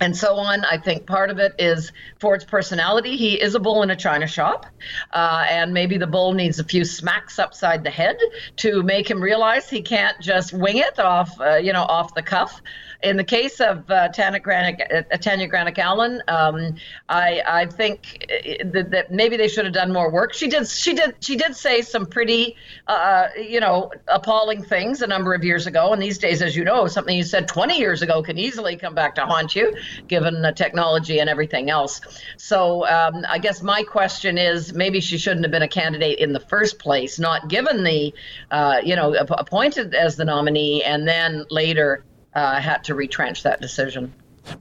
and 0.00 0.16
so 0.16 0.36
on. 0.36 0.64
I 0.64 0.78
think 0.78 1.06
part 1.06 1.30
of 1.30 1.38
it 1.38 1.54
is 1.58 1.92
Ford's 2.18 2.44
personality. 2.44 3.16
He 3.16 3.40
is 3.40 3.54
a 3.54 3.60
bull 3.60 3.82
in 3.82 3.90
a 3.90 3.96
china 3.96 4.26
shop, 4.26 4.66
uh, 5.12 5.44
and 5.48 5.72
maybe 5.72 5.98
the 5.98 6.06
bull 6.06 6.32
needs 6.32 6.58
a 6.58 6.64
few 6.64 6.84
smacks 6.84 7.38
upside 7.38 7.84
the 7.84 7.90
head 7.90 8.18
to 8.56 8.82
make 8.82 9.10
him 9.10 9.22
realize 9.22 9.68
he 9.68 9.82
can't 9.82 10.18
just 10.20 10.52
wing 10.52 10.78
it 10.78 10.98
off, 10.98 11.40
uh, 11.40 11.56
you 11.56 11.72
know, 11.72 11.82
off 11.82 12.14
the 12.14 12.22
cuff. 12.22 12.60
In 13.00 13.16
the 13.16 13.24
case 13.24 13.60
of 13.60 13.88
uh, 13.90 14.08
Tanya 14.08 14.40
Granic, 14.40 14.80
uh, 14.92 15.72
Allen, 15.78 16.20
um, 16.26 16.74
I, 17.08 17.40
I 17.46 17.66
think 17.66 18.26
uh, 18.28 18.64
that, 18.72 18.90
that, 18.90 19.12
maybe 19.12 19.36
they 19.36 19.46
should 19.46 19.66
have 19.66 19.74
done 19.74 19.92
more 19.92 20.10
work. 20.10 20.34
She 20.34 20.48
did 20.48 20.66
she 20.66 20.94
did 20.94 21.14
she 21.20 21.36
did 21.36 21.54
say 21.54 21.82
some 21.82 22.06
pretty 22.06 22.56
uh, 22.88 23.28
you 23.40 23.60
know 23.60 23.92
appalling 24.08 24.64
things 24.64 25.00
a 25.00 25.06
number 25.06 25.32
of 25.32 25.44
years 25.44 25.68
ago, 25.68 25.92
and 25.92 26.02
these 26.02 26.18
days, 26.18 26.42
as 26.42 26.56
you 26.56 26.64
know, 26.64 26.88
something 26.88 27.16
you 27.16 27.22
said 27.22 27.46
20 27.46 27.78
years 27.78 28.02
ago 28.02 28.20
can 28.20 28.36
easily 28.36 28.76
come 28.76 28.96
back 28.96 29.14
to 29.14 29.20
haunt 29.20 29.54
you, 29.54 29.76
given 30.06 30.42
the 30.42 30.52
technology 30.52 31.20
and 31.20 31.28
everything 31.28 31.70
else. 31.70 32.00
So 32.36 32.86
um, 32.86 33.24
I 33.28 33.38
guess 33.38 33.62
my 33.62 33.82
question 33.82 34.38
is 34.38 34.72
maybe 34.72 35.00
she 35.00 35.18
shouldn't 35.18 35.44
have 35.44 35.52
been 35.52 35.62
a 35.62 35.68
candidate 35.68 36.18
in 36.18 36.32
the 36.32 36.40
first 36.40 36.78
place, 36.78 37.18
not 37.18 37.48
given 37.48 37.84
the 37.84 38.14
uh, 38.50 38.80
you 38.84 38.96
know 38.96 39.14
appointed 39.14 39.94
as 39.94 40.16
the 40.16 40.24
nominee, 40.24 40.82
and 40.82 41.06
then 41.06 41.46
later 41.50 42.04
uh, 42.34 42.60
had 42.60 42.84
to 42.84 42.94
retrench 42.94 43.42
that 43.42 43.60
decision. 43.60 44.12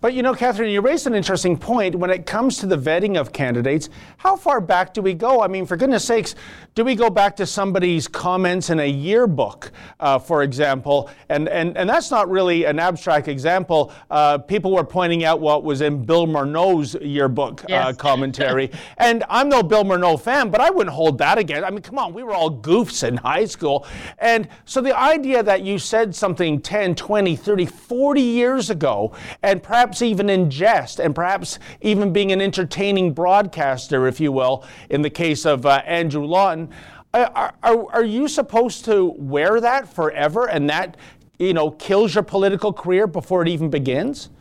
But 0.01 0.13
you 0.13 0.23
know, 0.23 0.33
Catherine, 0.33 0.69
you 0.69 0.81
raised 0.81 1.07
an 1.07 1.15
interesting 1.15 1.57
point. 1.57 1.95
When 1.95 2.09
it 2.09 2.25
comes 2.25 2.57
to 2.59 2.65
the 2.65 2.77
vetting 2.77 3.19
of 3.19 3.33
candidates, 3.33 3.89
how 4.17 4.35
far 4.35 4.61
back 4.61 4.93
do 4.93 5.01
we 5.01 5.13
go? 5.13 5.41
I 5.41 5.47
mean, 5.47 5.65
for 5.65 5.77
goodness 5.77 6.05
sakes, 6.05 6.35
do 6.75 6.83
we 6.83 6.95
go 6.95 7.09
back 7.09 7.35
to 7.37 7.45
somebody's 7.45 8.07
comments 8.07 8.69
in 8.69 8.79
a 8.79 8.87
yearbook, 8.87 9.71
uh, 9.99 10.19
for 10.19 10.43
example? 10.43 11.09
And, 11.29 11.49
and, 11.49 11.75
and 11.77 11.89
that's 11.89 12.11
not 12.11 12.29
really 12.29 12.65
an 12.65 12.79
abstract 12.79 13.27
example. 13.27 13.91
Uh, 14.11 14.37
people 14.37 14.71
were 14.71 14.83
pointing 14.83 15.23
out 15.23 15.39
what 15.39 15.63
was 15.63 15.81
in 15.81 16.05
Bill 16.05 16.27
Morneau's 16.27 16.95
yearbook 17.01 17.63
uh, 17.63 17.67
yes. 17.69 17.85
uh, 17.87 17.93
commentary. 17.93 18.71
and 18.97 19.23
I'm 19.29 19.49
no 19.49 19.63
Bill 19.63 19.83
Morneau 19.83 20.21
fan, 20.21 20.49
but 20.49 20.61
I 20.61 20.69
wouldn't 20.69 20.95
hold 20.95 21.17
that 21.17 21.37
against. 21.37 21.65
I 21.65 21.71
mean, 21.71 21.81
come 21.81 21.97
on, 21.97 22.13
we 22.13 22.23
were 22.23 22.33
all 22.33 22.51
goofs 22.51 23.07
in 23.07 23.17
high 23.17 23.45
school. 23.45 23.87
And 24.19 24.47
so 24.65 24.81
the 24.81 24.97
idea 24.97 25.41
that 25.43 25.63
you 25.63 25.79
said 25.79 26.13
something 26.15 26.61
10, 26.61 26.95
20, 26.95 27.35
30, 27.35 27.65
40 27.65 28.21
years 28.21 28.69
ago, 28.69 29.15
and 29.41 29.63
perhaps 29.77 30.01
even 30.01 30.27
in 30.27 30.49
jest, 30.49 30.99
and 30.99 31.13
perhaps 31.13 31.59
even 31.81 32.11
being 32.11 32.31
an 32.31 32.41
entertaining 32.41 33.13
broadcaster, 33.13 34.07
if 34.07 34.19
you 34.19 34.31
will, 34.31 34.65
in 34.89 35.03
the 35.03 35.09
case 35.09 35.45
of 35.45 35.67
uh, 35.67 35.83
Andrew 35.85 36.25
Lawton, 36.25 36.67
are, 37.13 37.53
are, 37.61 37.85
are 37.93 38.03
you 38.03 38.27
supposed 38.27 38.85
to 38.85 39.13
wear 39.17 39.61
that 39.61 39.87
forever 39.87 40.49
and 40.49 40.67
that, 40.67 40.97
you 41.37 41.53
know, 41.53 41.69
kills 41.69 42.15
your 42.15 42.23
political 42.23 42.73
career 42.73 43.05
before 43.05 43.43
it 43.43 43.49
even 43.49 43.69
begins? 43.69 44.31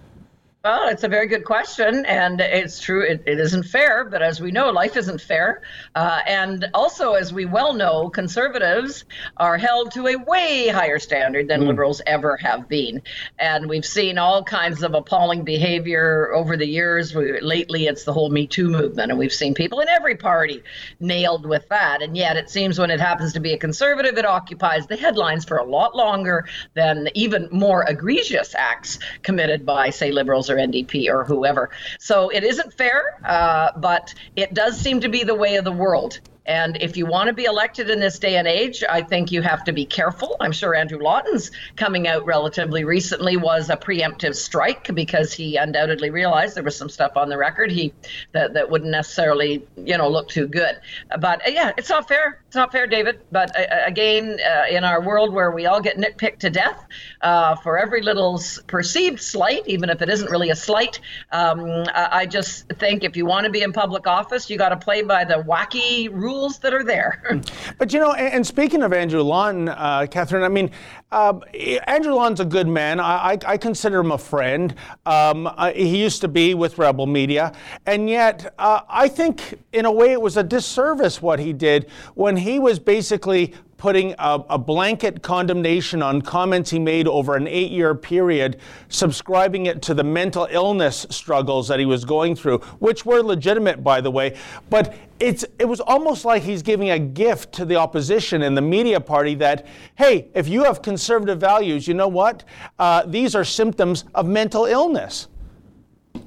Well, 0.67 0.89
it's 0.89 1.05
a 1.05 1.09
very 1.09 1.29
good 1.29 1.45
question, 1.45 2.05
and 2.07 2.41
it's 2.41 2.81
true. 2.81 3.03
It, 3.03 3.23
it 3.25 3.39
isn't 3.39 3.67
fair, 3.67 4.05
but 4.05 4.21
as 4.21 4.41
we 4.41 4.51
know, 4.51 4.71
life 4.71 4.97
isn't 4.97 5.21
fair. 5.21 5.63
Uh, 5.95 6.19
and 6.27 6.67
also, 6.75 7.13
as 7.13 7.33
we 7.33 7.45
well 7.45 7.73
know, 7.73 8.11
conservatives 8.11 9.05
are 9.37 9.59
held 9.59 9.93
to 9.93 10.09
a 10.09 10.17
way 10.17 10.67
higher 10.67 10.99
standard 10.99 11.47
than 11.47 11.61
mm. 11.61 11.69
liberals 11.69 12.03
ever 12.05 12.37
have 12.39 12.69
been. 12.69 13.01
And 13.39 13.69
we've 13.69 13.87
seen 13.87 14.19
all 14.19 14.43
kinds 14.43 14.83
of 14.83 14.95
appalling 14.95 15.45
behavior 15.45 16.33
over 16.35 16.57
the 16.57 16.67
years. 16.67 17.15
We, 17.15 17.41
lately, 17.41 17.87
it's 17.87 18.03
the 18.03 18.13
whole 18.13 18.31
Me 18.31 18.49
Too 18.49 18.69
movement, 18.69 19.13
and 19.13 19.21
we've 19.21 19.33
seen 19.33 19.55
people 19.55 19.79
in 19.79 19.89
every 19.89 20.17
party 20.17 20.65
nailed 20.99 21.47
with 21.47 21.69
that. 21.69 22.03
And 22.03 22.17
yet, 22.17 22.37
it 22.37 22.51
seems 22.51 22.77
when 22.77 22.91
it 22.91 22.99
happens 22.99 23.35
to 23.35 23.41
be 23.41 23.53
a 23.53 23.59
conservative, 23.59 24.19
it 24.19 24.27
occupies 24.27 24.89
the 24.89 24.97
headlines 24.97 25.45
for 25.45 25.59
a 25.59 25.65
lot 25.65 25.95
longer 25.95 26.45
than 26.75 27.09
even 27.15 27.49
more 27.53 27.85
egregious 27.89 28.53
acts 28.57 28.99
committed 29.23 29.65
by, 29.65 29.91
say, 29.91 30.11
liberals 30.11 30.51
or 30.51 30.56
or 30.57 30.67
NDP 30.67 31.09
or 31.09 31.25
whoever. 31.25 31.71
So 31.99 32.31
it 32.31 32.45
isn't 32.45 32.73
fair, 32.75 33.21
uh, 33.25 33.73
but 33.77 34.15
it 34.35 34.55
does 34.55 34.79
seem 34.79 35.01
to 35.01 35.09
be 35.09 35.25
the 35.25 35.35
way 35.35 35.57
of 35.57 35.65
the 35.65 35.73
world. 35.73 36.21
And 36.47 36.79
if 36.81 36.97
you 36.97 37.07
want 37.07 37.27
to 37.27 37.33
be 37.33 37.45
elected 37.45 37.91
in 37.91 37.99
this 37.99 38.19
day 38.19 38.37
and 38.37 38.47
age, 38.47 38.85
I 38.89 39.03
think 39.03 39.33
you 39.33 39.43
have 39.43 39.65
to 39.65 39.73
be 39.73 39.85
careful. 39.85 40.37
I'm 40.41 40.53
sure 40.53 40.75
Andrew 40.75 40.99
Lawton's 40.99 41.51
coming 41.75 42.07
out 42.07 42.25
relatively 42.25 42.85
recently 42.85 43.37
was 43.37 43.69
a 43.69 43.77
preemptive 43.77 44.37
strike 44.37 44.95
because 44.95 45.33
he 45.33 45.57
undoubtedly 45.57 46.11
realized 46.11 46.55
there 46.55 46.63
was 46.63 46.77
some 46.77 46.89
stuff 46.89 47.17
on 47.17 47.29
the 47.29 47.37
record 47.37 47.73
he 47.73 47.93
that, 48.33 48.55
that 48.55 48.71
wouldn't 48.71 48.93
necessarily 48.93 49.67
you 49.77 49.99
know 49.99 50.09
look 50.09 50.29
too 50.29 50.47
good. 50.47 50.79
But 51.19 51.47
uh, 51.47 51.51
yeah, 51.51 51.73
it's 51.77 51.91
not 51.91 52.07
fair. 52.07 52.41
Not 52.57 52.73
fair, 52.73 52.87
David. 52.87 53.21
But 53.31 53.55
uh, 53.55 53.67
again, 53.85 54.39
uh, 54.41 54.75
in 54.75 54.83
our 54.83 55.03
world 55.03 55.33
where 55.33 55.51
we 55.51 55.67
all 55.67 55.81
get 55.81 55.99
nitpicked 55.99 56.39
to 56.39 56.51
death 56.51 56.87
uh, 57.21 57.55
for 57.57 57.79
every 57.79 58.01
little 58.01 58.41
perceived 58.67 59.21
slight, 59.21 59.63
even 59.67 59.91
if 59.91 60.01
it 60.01 60.09
isn't 60.09 60.31
really 60.31 60.49
a 60.49 60.57
slight, 60.57 60.99
um, 61.33 61.85
I 61.95 62.25
just 62.25 62.67
think 62.79 63.05
if 63.05 63.15
you 63.15 63.27
want 63.27 63.45
to 63.45 63.51
be 63.51 63.61
in 63.61 63.75
public 63.75 64.07
office, 64.07 64.49
you 64.49 64.57
got 64.57 64.71
to 64.71 64.77
play 64.77 65.03
by 65.03 65.25
the 65.25 65.35
wacky 65.35 66.11
rules 66.11 66.59
that 66.61 66.73
are 66.73 66.83
there. 66.83 67.43
but 67.79 67.93
you 67.93 68.01
know, 68.01 68.13
and, 68.13 68.47
speaking 68.47 68.83
of 68.83 68.93
Andrew 68.95 69.23
Lawton, 69.23 69.69
uh, 69.69 70.07
Catherine, 70.11 70.43
I 70.43 70.49
mean, 70.49 70.71
uh, 71.13 71.39
Andrew 71.87 72.15
Lawton's 72.15 72.41
a 72.41 72.45
good 72.45 72.67
man. 72.67 72.99
I, 72.99 73.33
I, 73.33 73.39
I 73.47 73.57
consider 73.57 74.01
him 74.01 74.11
a 74.11 74.19
friend. 74.19 74.75
Um, 75.05 75.47
uh, 75.47 75.73
he 75.73 76.03
used 76.03 76.21
to 76.23 76.29
be 76.29 76.55
with 76.55 76.79
Rebel 76.79 77.07
Media, 77.07 77.53
and 77.87 78.09
yet 78.09 78.55
uh, 78.59 78.81
I 78.89 79.09
think, 79.09 79.55
in 79.73 79.85
a 79.85 79.93
way, 79.93 80.13
it 80.13 80.21
was 80.21 80.37
a 80.37 80.43
disservice 80.43 81.23
what 81.23 81.39
he 81.39 81.53
did 81.53 81.91
when 82.15 82.37
he 82.37 82.59
was 82.59 82.79
basically 82.79 83.55
putting 83.87 84.17
a, 84.19 84.45
a, 84.51 84.59
blanket 84.59 85.23
condemnation 85.23 86.03
on 86.03 86.21
comments 86.21 86.71
he 86.71 86.79
made 86.81 87.07
over 87.07 87.37
an 87.37 87.47
eight 87.47 87.71
year 87.71 87.95
period, 87.95 88.59
subscribing 88.89 89.67
it 89.67 89.81
to 89.81 89.95
the 89.95 90.03
mental 90.03 90.49
illness 90.51 91.07
struggles 91.09 91.69
that 91.69 91.79
he 91.79 91.87
was 91.87 92.05
going 92.05 92.35
through, 92.35 92.59
which 92.81 93.07
were 93.07 93.23
legitimate, 93.23 93.85
by 93.85 94.01
the 94.01 94.11
way. 94.11 94.37
But 94.71 94.97
it's, 95.21 95.45
it 95.61 95.67
was 95.67 95.79
almost 95.79 96.25
like 96.25 96.43
he's 96.43 96.65
giving 96.65 96.91
a 96.91 96.99
gift 96.99 97.53
to 97.53 97.65
the 97.65 97.77
opposition 97.77 98.43
and 98.43 98.57
the 98.57 98.61
media 98.61 98.99
party 98.99 99.37
that, 99.37 99.69
hey, 99.95 100.31
if 100.35 100.49
you 100.49 100.65
have 100.65 100.83
conservative 100.83 101.39
values, 101.39 101.87
you 101.87 101.95
know 101.95 102.09
what? 102.09 102.43
Uh, 102.81 103.05
these 103.07 103.37
are 103.37 103.45
symptoms 103.45 104.05
of 104.17 104.27
mental 104.27 104.65
illness. 104.65 105.29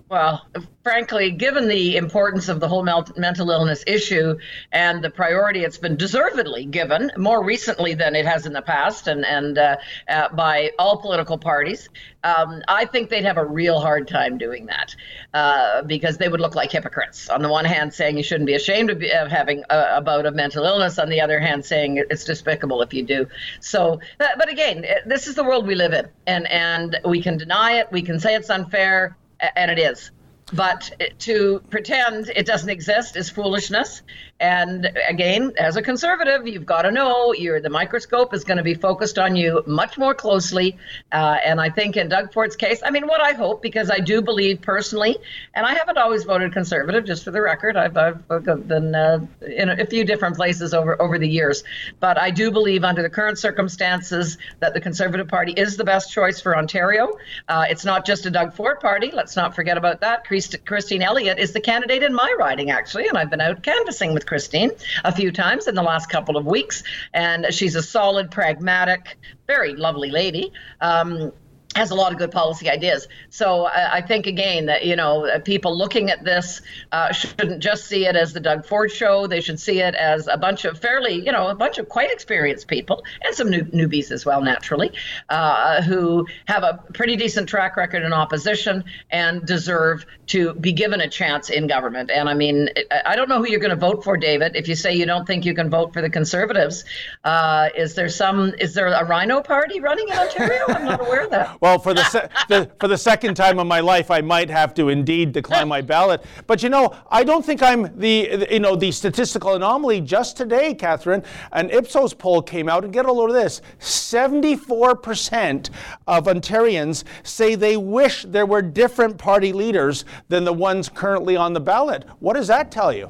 Well, 0.09 0.47
frankly, 0.81 1.29
given 1.29 1.67
the 1.67 1.95
importance 1.95 2.49
of 2.49 2.59
the 2.59 2.67
whole 2.67 2.81
mental 2.83 3.51
illness 3.51 3.83
issue 3.85 4.39
and 4.71 5.03
the 5.03 5.11
priority 5.11 5.63
it's 5.63 5.77
been 5.77 5.97
deservedly 5.97 6.65
given 6.65 7.11
more 7.15 7.43
recently 7.43 7.93
than 7.93 8.15
it 8.15 8.25
has 8.25 8.47
in 8.47 8.53
the 8.53 8.63
past, 8.63 9.07
and 9.07 9.23
and 9.23 9.59
uh, 9.59 9.77
uh, 10.07 10.29
by 10.29 10.71
all 10.79 10.97
political 10.97 11.37
parties, 11.37 11.89
um, 12.23 12.63
I 12.67 12.85
think 12.85 13.11
they'd 13.11 13.23
have 13.23 13.37
a 13.37 13.45
real 13.45 13.79
hard 13.79 14.07
time 14.07 14.39
doing 14.39 14.65
that 14.65 14.95
uh, 15.35 15.83
because 15.83 16.17
they 16.17 16.27
would 16.27 16.41
look 16.41 16.55
like 16.55 16.71
hypocrites. 16.71 17.29
On 17.29 17.43
the 17.43 17.49
one 17.49 17.65
hand, 17.65 17.93
saying 17.93 18.17
you 18.17 18.23
shouldn't 18.23 18.47
be 18.47 18.55
ashamed 18.55 18.89
of, 18.89 18.97
be, 18.97 19.11
of 19.11 19.27
having 19.27 19.63
a, 19.69 19.97
a, 19.97 20.01
bout 20.01 20.25
of 20.25 20.33
mental 20.33 20.65
illness. 20.65 20.97
On 20.97 21.09
the 21.09 21.21
other 21.21 21.39
hand, 21.39 21.63
saying 21.63 22.03
it's 22.09 22.25
despicable 22.25 22.81
if 22.81 22.95
you 22.95 23.03
do. 23.03 23.27
So, 23.59 23.99
but 24.17 24.49
again, 24.49 24.87
this 25.05 25.27
is 25.27 25.35
the 25.35 25.43
world 25.43 25.67
we 25.67 25.75
live 25.75 25.93
in, 25.93 26.09
and 26.25 26.47
and 26.47 26.97
we 27.05 27.21
can 27.21 27.37
deny 27.37 27.73
it, 27.73 27.91
we 27.91 28.01
can 28.01 28.19
say 28.19 28.33
it's 28.33 28.49
unfair 28.49 29.15
and 29.55 29.71
it 29.71 29.79
is. 29.79 30.11
But 30.53 31.13
to 31.19 31.61
pretend 31.69 32.29
it 32.35 32.45
doesn't 32.45 32.69
exist 32.69 33.15
is 33.15 33.29
foolishness. 33.29 34.01
And 34.39 34.89
again, 35.07 35.51
as 35.57 35.75
a 35.75 35.81
conservative, 35.81 36.47
you've 36.47 36.65
got 36.65 36.83
to 36.83 36.91
know 36.91 37.33
the 37.33 37.69
microscope 37.69 38.33
is 38.33 38.43
going 38.43 38.57
to 38.57 38.63
be 38.63 38.73
focused 38.73 39.19
on 39.19 39.35
you 39.35 39.63
much 39.67 39.97
more 39.97 40.13
closely. 40.13 40.77
Uh, 41.11 41.37
and 41.43 41.59
I 41.59 41.69
think 41.69 41.97
in 41.97 42.09
Doug 42.09 42.33
Ford's 42.33 42.55
case, 42.55 42.81
I 42.83 42.89
mean, 42.89 43.05
what 43.07 43.21
I 43.21 43.33
hope, 43.33 43.61
because 43.61 43.91
I 43.91 43.99
do 43.99 44.21
believe 44.21 44.61
personally, 44.61 45.17
and 45.53 45.65
I 45.65 45.73
haven't 45.73 45.97
always 45.97 46.23
voted 46.23 46.53
conservative, 46.53 47.05
just 47.05 47.23
for 47.23 47.31
the 47.31 47.41
record. 47.41 47.75
I've, 47.75 47.97
I've 47.97 48.67
been 48.67 48.95
uh, 48.95 49.25
in 49.41 49.69
a 49.69 49.85
few 49.85 50.05
different 50.05 50.35
places 50.35 50.73
over 50.73 51.01
over 51.01 51.19
the 51.19 51.27
years, 51.27 51.63
but 51.99 52.19
I 52.19 52.31
do 52.31 52.51
believe 52.51 52.83
under 52.83 53.01
the 53.01 53.09
current 53.09 53.37
circumstances 53.37 54.37
that 54.59 54.73
the 54.73 54.81
Conservative 54.81 55.27
Party 55.27 55.53
is 55.53 55.77
the 55.77 55.83
best 55.83 56.11
choice 56.11 56.39
for 56.41 56.57
Ontario. 56.57 57.17
Uh, 57.47 57.65
it's 57.69 57.85
not 57.85 58.05
just 58.05 58.25
a 58.25 58.31
Doug 58.31 58.53
Ford 58.53 58.79
party. 58.79 59.11
Let's 59.13 59.35
not 59.35 59.55
forget 59.55 59.77
about 59.77 60.01
that 60.01 60.23
Christine 60.65 61.01
Elliott 61.01 61.39
is 61.39 61.53
the 61.53 61.61
candidate 61.61 62.03
in 62.03 62.13
my 62.13 62.35
riding, 62.37 62.69
actually, 62.71 63.07
and 63.07 63.17
I've 63.17 63.29
been 63.29 63.41
out 63.41 63.63
canvassing 63.63 64.13
with 64.13 64.25
Christine 64.25 64.71
a 65.03 65.11
few 65.11 65.31
times 65.31 65.67
in 65.67 65.75
the 65.75 65.83
last 65.83 66.09
couple 66.09 66.37
of 66.37 66.45
weeks, 66.45 66.83
and 67.13 67.47
she's 67.51 67.75
a 67.75 67.83
solid, 67.83 68.31
pragmatic, 68.31 69.17
very 69.47 69.75
lovely 69.75 70.11
lady. 70.11 70.51
Um, 70.81 71.31
has 71.75 71.91
a 71.91 71.95
lot 71.95 72.11
of 72.11 72.17
good 72.17 72.31
policy 72.31 72.69
ideas. 72.69 73.07
So 73.29 73.65
uh, 73.65 73.89
I 73.91 74.01
think 74.01 74.25
again 74.25 74.65
that 74.65 74.85
you 74.85 74.95
know 74.95 75.39
people 75.45 75.77
looking 75.77 76.09
at 76.09 76.23
this 76.23 76.61
uh, 76.91 77.11
shouldn't 77.13 77.61
just 77.61 77.85
see 77.85 78.05
it 78.05 78.15
as 78.15 78.33
the 78.33 78.39
Doug 78.39 78.65
Ford 78.65 78.91
show. 78.91 79.27
They 79.27 79.41
should 79.41 79.59
see 79.59 79.79
it 79.79 79.93
as 79.95 80.27
a 80.27 80.37
bunch 80.37 80.65
of 80.65 80.79
fairly 80.79 81.13
you 81.13 81.31
know 81.31 81.47
a 81.47 81.55
bunch 81.55 81.77
of 81.77 81.87
quite 81.87 82.11
experienced 82.11 82.67
people 82.67 83.03
and 83.23 83.35
some 83.35 83.49
new, 83.49 83.63
newbies 83.65 84.11
as 84.11 84.25
well, 84.25 84.41
naturally, 84.41 84.91
uh, 85.29 85.81
who 85.83 86.25
have 86.45 86.63
a 86.63 86.83
pretty 86.93 87.15
decent 87.15 87.47
track 87.47 87.77
record 87.77 88.03
in 88.03 88.13
opposition 88.13 88.83
and 89.11 89.45
deserve 89.45 90.05
to 90.29 90.53
be 90.55 90.71
given 90.71 91.01
a 91.01 91.09
chance 91.09 91.49
in 91.49 91.65
government. 91.65 92.11
And 92.11 92.29
I 92.29 92.35
mean, 92.35 92.69
I 93.05 93.15
don't 93.15 93.29
know 93.29 93.39
who 93.39 93.49
you're 93.49 93.59
going 93.59 93.71
to 93.71 93.75
vote 93.75 94.03
for, 94.03 94.15
David. 94.15 94.55
If 94.55 94.67
you 94.67 94.75
say 94.75 94.93
you 94.93 95.07
don't 95.07 95.25
think 95.25 95.43
you 95.43 95.55
can 95.55 95.69
vote 95.71 95.91
for 95.91 96.01
the 96.01 96.09
Conservatives, 96.09 96.85
uh, 97.23 97.69
is 97.75 97.95
there 97.95 98.09
some 98.09 98.53
is 98.59 98.75
there 98.75 98.87
a 98.87 99.03
Rhino 99.05 99.41
Party 99.41 99.79
running 99.79 100.07
in 100.07 100.17
Ontario? 100.17 100.65
I'm 100.67 100.85
not 100.85 101.01
aware 101.01 101.25
of 101.25 101.31
that. 101.31 101.49
Well, 101.61 101.79
for 101.79 101.93
the, 101.93 102.03
se- 102.05 102.29
the, 102.47 102.69
for 102.79 102.87
the 102.87 102.97
second 102.97 103.35
time 103.35 103.59
in 103.59 103.67
my 103.67 103.79
life, 103.79 104.11
I 104.11 104.21
might 104.21 104.49
have 104.49 104.73
to 104.75 104.89
indeed 104.89 105.31
decline 105.33 105.67
my 105.67 105.81
ballot. 105.81 106.23
But 106.47 106.63
you 106.63 106.69
know, 106.69 106.95
I 107.09 107.23
don't 107.23 107.43
think 107.45 107.61
I'm 107.61 107.97
the 107.97 108.47
you 108.49 108.59
know 108.59 108.75
the 108.75 108.91
statistical 108.91 109.55
anomaly. 109.55 110.01
Just 110.01 110.37
today, 110.37 110.73
Catherine, 110.73 111.23
an 111.51 111.69
Ipsos 111.71 112.13
poll 112.13 112.41
came 112.41 112.69
out, 112.69 112.83
and 112.83 112.93
get 112.93 113.05
a 113.05 113.11
load 113.11 113.31
of 113.31 113.35
this: 113.35 113.61
74% 113.79 115.69
of 116.07 116.25
Ontarians 116.25 117.03
say 117.23 117.55
they 117.55 117.77
wish 117.77 118.23
there 118.27 118.45
were 118.45 118.61
different 118.61 119.17
party 119.17 119.51
leaders 119.51 120.05
than 120.27 120.43
the 120.43 120.53
ones 120.53 120.89
currently 120.89 121.35
on 121.35 121.53
the 121.53 121.59
ballot. 121.59 122.05
What 122.19 122.35
does 122.35 122.47
that 122.47 122.71
tell 122.71 122.93
you? 122.93 123.09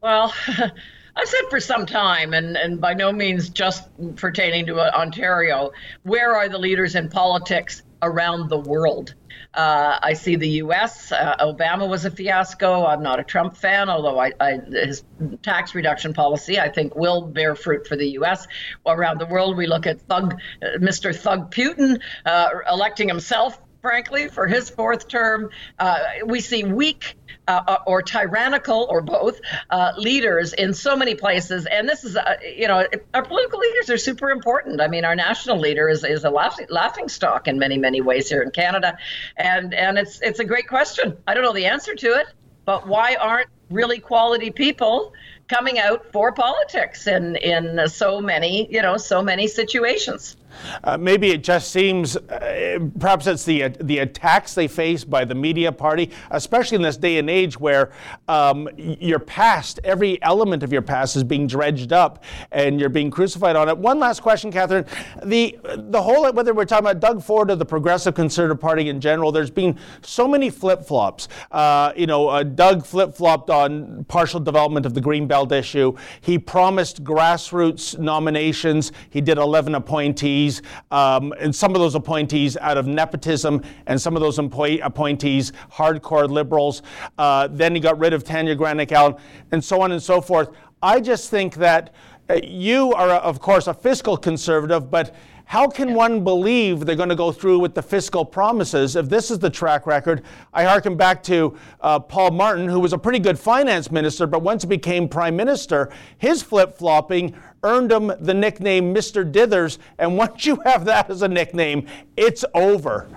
Well. 0.00 0.32
I've 1.16 1.28
said 1.28 1.42
for 1.48 1.60
some 1.60 1.86
time, 1.86 2.34
and, 2.34 2.56
and 2.56 2.80
by 2.80 2.92
no 2.92 3.12
means 3.12 3.48
just 3.48 3.88
pertaining 4.16 4.66
to 4.66 4.80
uh, 4.80 4.90
Ontario, 4.94 5.70
where 6.02 6.34
are 6.34 6.48
the 6.48 6.58
leaders 6.58 6.96
in 6.96 7.08
politics 7.08 7.82
around 8.02 8.48
the 8.48 8.58
world? 8.58 9.14
Uh, 9.54 9.98
I 10.02 10.14
see 10.14 10.34
the 10.34 10.48
U.S. 10.48 11.12
Uh, 11.12 11.36
Obama 11.38 11.88
was 11.88 12.04
a 12.04 12.10
fiasco. 12.10 12.84
I'm 12.84 13.02
not 13.02 13.20
a 13.20 13.24
Trump 13.24 13.56
fan, 13.56 13.88
although 13.88 14.18
I, 14.18 14.32
I, 14.40 14.58
his 14.68 15.04
tax 15.42 15.76
reduction 15.76 16.12
policy 16.12 16.58
I 16.58 16.68
think 16.68 16.96
will 16.96 17.22
bear 17.22 17.54
fruit 17.54 17.86
for 17.86 17.94
the 17.94 18.08
U.S. 18.10 18.48
Around 18.84 19.20
the 19.20 19.26
world, 19.26 19.56
we 19.56 19.68
look 19.68 19.86
at 19.86 20.00
Thug, 20.02 20.34
uh, 20.60 20.78
Mr. 20.78 21.14
Thug 21.14 21.54
Putin 21.54 22.00
uh, 22.26 22.48
electing 22.68 23.06
himself 23.06 23.60
frankly, 23.84 24.28
for 24.28 24.46
his 24.46 24.70
fourth 24.70 25.08
term. 25.08 25.50
Uh, 25.78 25.98
we 26.24 26.40
see 26.40 26.64
weak 26.64 27.16
uh, 27.46 27.60
uh, 27.68 27.78
or 27.86 28.00
tyrannical 28.00 28.86
or 28.88 29.02
both 29.02 29.42
uh, 29.68 29.92
leaders 29.98 30.54
in 30.54 30.72
so 30.72 30.96
many 30.96 31.14
places. 31.14 31.66
And 31.66 31.86
this 31.86 32.02
is, 32.02 32.16
uh, 32.16 32.36
you 32.56 32.66
know, 32.66 32.86
our 33.12 33.22
political 33.22 33.58
leaders 33.58 33.90
are 33.90 33.98
super 33.98 34.30
important. 34.30 34.80
I 34.80 34.88
mean, 34.88 35.04
our 35.04 35.14
national 35.14 35.58
leader 35.58 35.90
is, 35.90 36.02
is 36.02 36.24
a 36.24 36.30
laughing, 36.30 36.66
laughing 36.70 37.10
stock 37.10 37.46
in 37.46 37.58
many, 37.58 37.76
many 37.76 38.00
ways 38.00 38.30
here 38.30 38.40
in 38.40 38.52
Canada. 38.52 38.96
And, 39.36 39.74
and 39.74 39.98
it's, 39.98 40.18
it's 40.22 40.40
a 40.40 40.46
great 40.46 40.66
question. 40.66 41.18
I 41.26 41.34
don't 41.34 41.44
know 41.44 41.52
the 41.52 41.66
answer 41.66 41.94
to 41.94 42.06
it, 42.06 42.26
but 42.64 42.88
why 42.88 43.16
aren't 43.16 43.50
really 43.68 43.98
quality 43.98 44.50
people 44.50 45.12
coming 45.46 45.78
out 45.78 46.10
for 46.10 46.32
politics 46.32 47.06
in, 47.06 47.36
in 47.36 47.86
so 47.88 48.22
many, 48.22 48.66
you 48.72 48.80
know, 48.80 48.96
so 48.96 49.22
many 49.22 49.46
situations? 49.46 50.38
Uh, 50.82 50.96
maybe 50.96 51.30
it 51.30 51.42
just 51.42 51.70
seems, 51.70 52.16
uh, 52.16 52.78
perhaps 52.98 53.26
it's 53.26 53.44
the 53.44 53.68
the 53.80 53.98
attacks 53.98 54.54
they 54.54 54.68
face 54.68 55.04
by 55.04 55.24
the 55.24 55.34
media 55.34 55.72
party, 55.72 56.10
especially 56.30 56.76
in 56.76 56.82
this 56.82 56.96
day 56.96 57.18
and 57.18 57.28
age 57.28 57.58
where 57.58 57.90
um, 58.28 58.68
your 58.76 59.18
past, 59.18 59.80
every 59.84 60.22
element 60.22 60.62
of 60.62 60.72
your 60.72 60.82
past, 60.82 61.16
is 61.16 61.24
being 61.24 61.46
dredged 61.46 61.92
up 61.92 62.22
and 62.52 62.80
you're 62.80 62.88
being 62.88 63.10
crucified 63.10 63.56
on 63.56 63.68
it. 63.68 63.76
One 63.76 63.98
last 63.98 64.20
question, 64.20 64.50
Catherine: 64.52 64.86
the 65.24 65.58
the 65.76 66.02
whole 66.02 66.30
whether 66.32 66.54
we're 66.54 66.64
talking 66.64 66.86
about 66.86 67.00
Doug 67.00 67.22
Ford 67.22 67.50
or 67.50 67.56
the 67.56 67.64
Progressive 67.64 68.14
Conservative 68.14 68.60
Party 68.60 68.88
in 68.88 69.00
general, 69.00 69.32
there's 69.32 69.50
been 69.50 69.78
so 70.02 70.28
many 70.28 70.50
flip 70.50 70.84
flops. 70.84 71.28
Uh, 71.50 71.92
you 71.96 72.06
know, 72.06 72.28
uh, 72.28 72.42
Doug 72.42 72.84
flip 72.84 73.14
flopped 73.14 73.50
on 73.50 74.04
partial 74.04 74.40
development 74.40 74.86
of 74.86 74.94
the 74.94 75.00
Greenbelt 75.00 75.52
issue. 75.52 75.96
He 76.20 76.38
promised 76.38 77.02
grassroots 77.04 77.98
nominations. 77.98 78.92
He 79.10 79.20
did 79.20 79.38
11 79.38 79.74
appointees 79.74 80.43
appointees, 80.44 80.62
um, 80.90 81.32
and 81.38 81.54
some 81.54 81.74
of 81.74 81.80
those 81.80 81.94
appointees 81.94 82.56
out 82.58 82.76
of 82.76 82.86
nepotism, 82.86 83.62
and 83.86 84.00
some 84.00 84.16
of 84.16 84.22
those 84.22 84.38
appointees 84.38 85.52
hardcore 85.72 86.28
liberals. 86.28 86.82
Uh, 87.18 87.48
then 87.50 87.74
he 87.74 87.80
got 87.80 87.98
rid 87.98 88.12
of 88.12 88.24
Tanya 88.24 88.54
Granic 88.54 88.92
Allen, 88.92 89.16
and 89.52 89.62
so 89.62 89.80
on 89.80 89.92
and 89.92 90.02
so 90.02 90.20
forth. 90.20 90.50
I 90.82 91.00
just 91.00 91.30
think 91.30 91.54
that 91.54 91.94
uh, 92.28 92.40
you 92.42 92.92
are, 92.92 93.10
of 93.10 93.40
course, 93.40 93.66
a 93.66 93.74
fiscal 93.74 94.16
conservative, 94.16 94.90
but 94.90 95.14
how 95.46 95.68
can 95.68 95.92
one 95.92 96.24
believe 96.24 96.86
they're 96.86 96.96
going 96.96 97.10
to 97.10 97.14
go 97.14 97.30
through 97.30 97.58
with 97.58 97.74
the 97.74 97.82
fiscal 97.82 98.24
promises 98.24 98.96
if 98.96 99.10
this 99.10 99.30
is 99.30 99.38
the 99.38 99.50
track 99.50 99.86
record? 99.86 100.22
I 100.54 100.64
harken 100.64 100.96
back 100.96 101.22
to 101.24 101.56
uh, 101.82 101.98
Paul 102.00 102.30
Martin, 102.30 102.66
who 102.66 102.80
was 102.80 102.94
a 102.94 102.98
pretty 102.98 103.18
good 103.18 103.38
finance 103.38 103.90
minister, 103.90 104.26
but 104.26 104.40
once 104.40 104.62
he 104.62 104.68
became 104.68 105.06
prime 105.06 105.36
minister, 105.36 105.90
his 106.16 106.42
flip 106.42 106.76
flopping 106.78 107.34
earned 107.64 107.90
him 107.90 108.12
the 108.20 108.34
nickname 108.34 108.94
Mr. 108.94 109.30
Dithers. 109.30 109.78
And 109.98 110.16
once 110.24 110.46
you 110.46 110.60
have 110.64 110.84
that 110.84 111.10
as 111.10 111.22
a 111.22 111.28
nickname, 111.28 111.86
it's 112.16 112.44
over. 112.54 113.08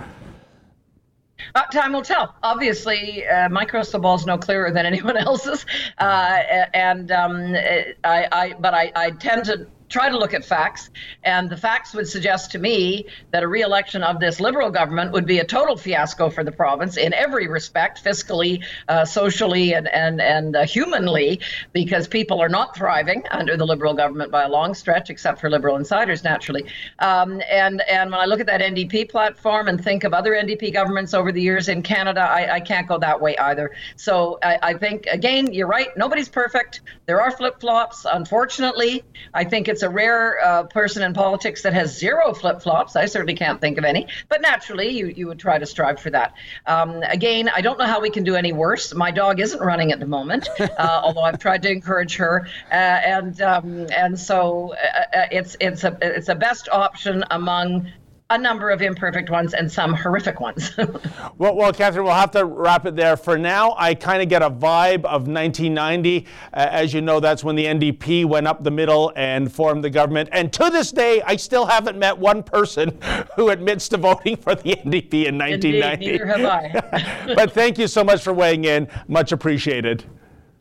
Uh, 1.55 1.63
time 1.65 1.93
will 1.93 2.01
tell. 2.01 2.35
Obviously, 2.43 3.25
uh, 3.27 3.47
my 3.49 3.63
crystal 3.63 3.99
ball 3.99 4.15
is 4.15 4.25
no 4.25 4.37
clearer 4.37 4.71
than 4.71 4.85
anyone 4.91 5.17
else's, 5.17 5.65
uh, 5.99 6.41
and 6.73 7.11
um, 7.11 7.55
I, 8.03 8.27
I, 8.31 8.55
but 8.59 8.73
I, 8.73 8.91
I 8.95 9.11
tend 9.11 9.45
to 9.45 9.67
try 9.89 10.09
to 10.09 10.17
look 10.17 10.33
at 10.33 10.43
facts, 10.43 10.89
and 11.23 11.49
the 11.49 11.57
facts 11.57 11.93
would 11.93 12.07
suggest 12.07 12.51
to 12.51 12.59
me 12.59 13.05
that 13.31 13.43
a 13.43 13.47
re-election 13.47 14.03
of 14.03 14.19
this 14.19 14.39
Liberal 14.39 14.69
government 14.69 15.11
would 15.11 15.25
be 15.25 15.39
a 15.39 15.45
total 15.45 15.77
fiasco 15.77 16.29
for 16.29 16.43
the 16.43 16.51
province 16.51 16.97
in 16.97 17.13
every 17.13 17.47
respect, 17.47 18.03
fiscally, 18.03 18.63
uh, 18.87 19.05
socially, 19.05 19.73
and 19.73 19.87
and 19.87 20.21
and 20.21 20.55
uh, 20.55 20.65
humanly, 20.65 21.39
because 21.73 22.07
people 22.07 22.41
are 22.41 22.49
not 22.49 22.75
thriving 22.75 23.23
under 23.31 23.57
the 23.57 23.65
Liberal 23.65 23.93
government 23.93 24.31
by 24.31 24.43
a 24.43 24.49
long 24.49 24.73
stretch, 24.73 25.09
except 25.09 25.39
for 25.39 25.49
Liberal 25.49 25.77
insiders, 25.77 26.23
naturally. 26.23 26.65
Um, 26.99 27.41
and 27.49 27.81
and 27.81 28.11
when 28.11 28.19
I 28.19 28.25
look 28.25 28.39
at 28.39 28.47
that 28.47 28.61
NDP 28.61 29.09
platform 29.09 29.67
and 29.67 29.83
think 29.83 30.03
of 30.03 30.13
other 30.13 30.33
NDP 30.33 30.73
governments 30.73 31.13
over 31.13 31.31
the 31.31 31.41
years 31.41 31.69
in 31.69 31.81
Canada, 31.81 32.21
I, 32.21 32.55
I 32.55 32.59
can't 32.59 32.87
go 32.87 32.97
that 32.99 33.19
way 33.19 33.37
either. 33.37 33.71
So 33.95 34.39
I, 34.43 34.57
I 34.61 34.73
think 34.73 35.05
again, 35.07 35.53
you're 35.53 35.67
right. 35.67 35.89
Nobody's 35.95 36.29
perfect. 36.29 36.81
There 37.05 37.21
are 37.21 37.31
flip 37.31 37.59
flops. 37.59 38.05
Unfortunately, 38.11 39.03
I 39.33 39.43
think 39.43 39.67
it's 39.67 39.76
it's 39.77 39.83
a 39.83 39.89
rare 39.91 40.43
uh, 40.43 40.63
person 40.63 41.03
in 41.03 41.13
politics 41.13 41.61
that 41.61 41.71
has 41.71 41.95
zero 41.95 42.33
flip 42.33 42.63
flops. 42.63 42.95
I 42.95 43.05
certainly 43.05 43.35
can't 43.35 43.61
think 43.61 43.77
of 43.77 43.85
any, 43.85 44.07
but 44.27 44.41
naturally, 44.41 44.89
you, 44.89 45.13
you 45.15 45.27
would 45.27 45.37
try 45.37 45.59
to 45.59 45.67
strive 45.67 45.99
for 45.99 46.09
that. 46.09 46.33
Um, 46.65 47.03
again, 47.03 47.47
I 47.55 47.61
don't 47.61 47.77
know 47.77 47.85
how 47.85 48.01
we 48.01 48.09
can 48.09 48.23
do 48.23 48.33
any 48.33 48.53
worse. 48.53 48.95
My 48.95 49.11
dog 49.11 49.39
isn't 49.39 49.61
running 49.61 49.91
at 49.91 49.99
the 49.99 50.07
moment, 50.07 50.49
uh, 50.59 50.67
although 50.79 51.21
I've 51.21 51.37
tried 51.37 51.61
to 51.61 51.71
encourage 51.71 52.15
her, 52.15 52.47
uh, 52.71 52.73
and 52.73 53.39
um, 53.43 53.85
and 53.95 54.19
so 54.19 54.73
uh, 54.73 55.17
uh, 55.17 55.25
it's 55.31 55.55
it's 55.59 55.83
a 55.83 55.95
it's 56.01 56.29
a 56.29 56.35
best 56.35 56.69
option 56.69 57.23
among 57.29 57.91
a 58.29 58.37
number 58.37 58.69
of 58.69 58.81
imperfect 58.81 59.29
ones 59.29 59.53
and 59.53 59.71
some 59.71 59.93
horrific 59.93 60.39
ones. 60.39 60.75
well, 61.37 61.55
well, 61.55 61.71
Catherine, 61.71 62.05
we'll 62.05 62.13
have 62.13 62.31
to 62.31 62.45
wrap 62.45 62.85
it 62.85 62.95
there. 62.95 63.15
For 63.15 63.37
now, 63.37 63.73
I 63.77 63.93
kind 63.93 64.21
of 64.21 64.27
get 64.27 64.41
a 64.41 64.49
vibe 64.49 65.05
of 65.05 65.27
1990. 65.27 66.25
Uh, 66.53 66.67
as 66.71 66.93
you 66.93 67.01
know, 67.01 67.19
that's 67.19 67.43
when 67.43 67.55
the 67.55 67.65
NDP 67.65 68.25
went 68.25 68.45
up 68.45 68.63
the 68.63 68.71
middle 68.71 69.13
and 69.15 69.51
formed 69.51 69.83
the 69.83 69.89
government. 69.89 70.29
And 70.33 70.51
to 70.53 70.69
this 70.69 70.91
day, 70.91 71.21
I 71.25 71.37
still 71.37 71.65
haven't 71.65 71.97
met 71.97 72.17
one 72.17 72.43
person 72.43 72.99
who 73.35 73.49
admits 73.49 73.87
to 73.89 73.97
voting 73.97 74.35
for 74.35 74.55
the 74.55 74.75
NDP 74.75 75.25
in 75.25 75.37
1990. 75.37 75.53
Indeed, 75.53 76.11
neither 76.11 76.25
have 76.25 76.45
I. 76.45 77.33
but 77.35 77.53
thank 77.53 77.77
you 77.77 77.87
so 77.87 78.03
much 78.03 78.23
for 78.23 78.33
weighing 78.33 78.65
in. 78.65 78.89
Much 79.07 79.31
appreciated. 79.31 80.03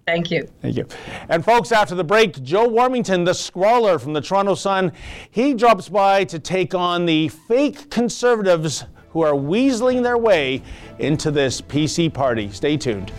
Thank 0.07 0.31
you. 0.31 0.49
Thank 0.63 0.77
you. 0.77 0.87
And 1.29 1.45
folks, 1.45 1.73
after 1.73 1.97
the 1.97 2.05
break, 2.05 2.41
Joe 2.43 2.69
Warmington, 2.69 3.25
the 3.25 3.35
scrawler 3.35 3.99
from 3.99 4.13
the 4.13 4.21
Toronto 4.21 4.55
Sun, 4.55 4.93
he 5.33 5.53
drops 5.53 5.89
by 5.89 6.23
to 6.25 6.39
take 6.39 6.75
on 6.75 7.07
the 7.07 7.29
fake 7.29 7.91
conservatives 7.91 8.85
who 9.11 9.23
are 9.23 9.33
weaseling 9.33 10.05
their 10.05 10.19
way 10.19 10.63
into 11.01 11.33
this 11.33 11.61
PC 11.61 12.13
party. 12.13 12.51
Stay 12.53 12.77
tuned. 12.77 13.11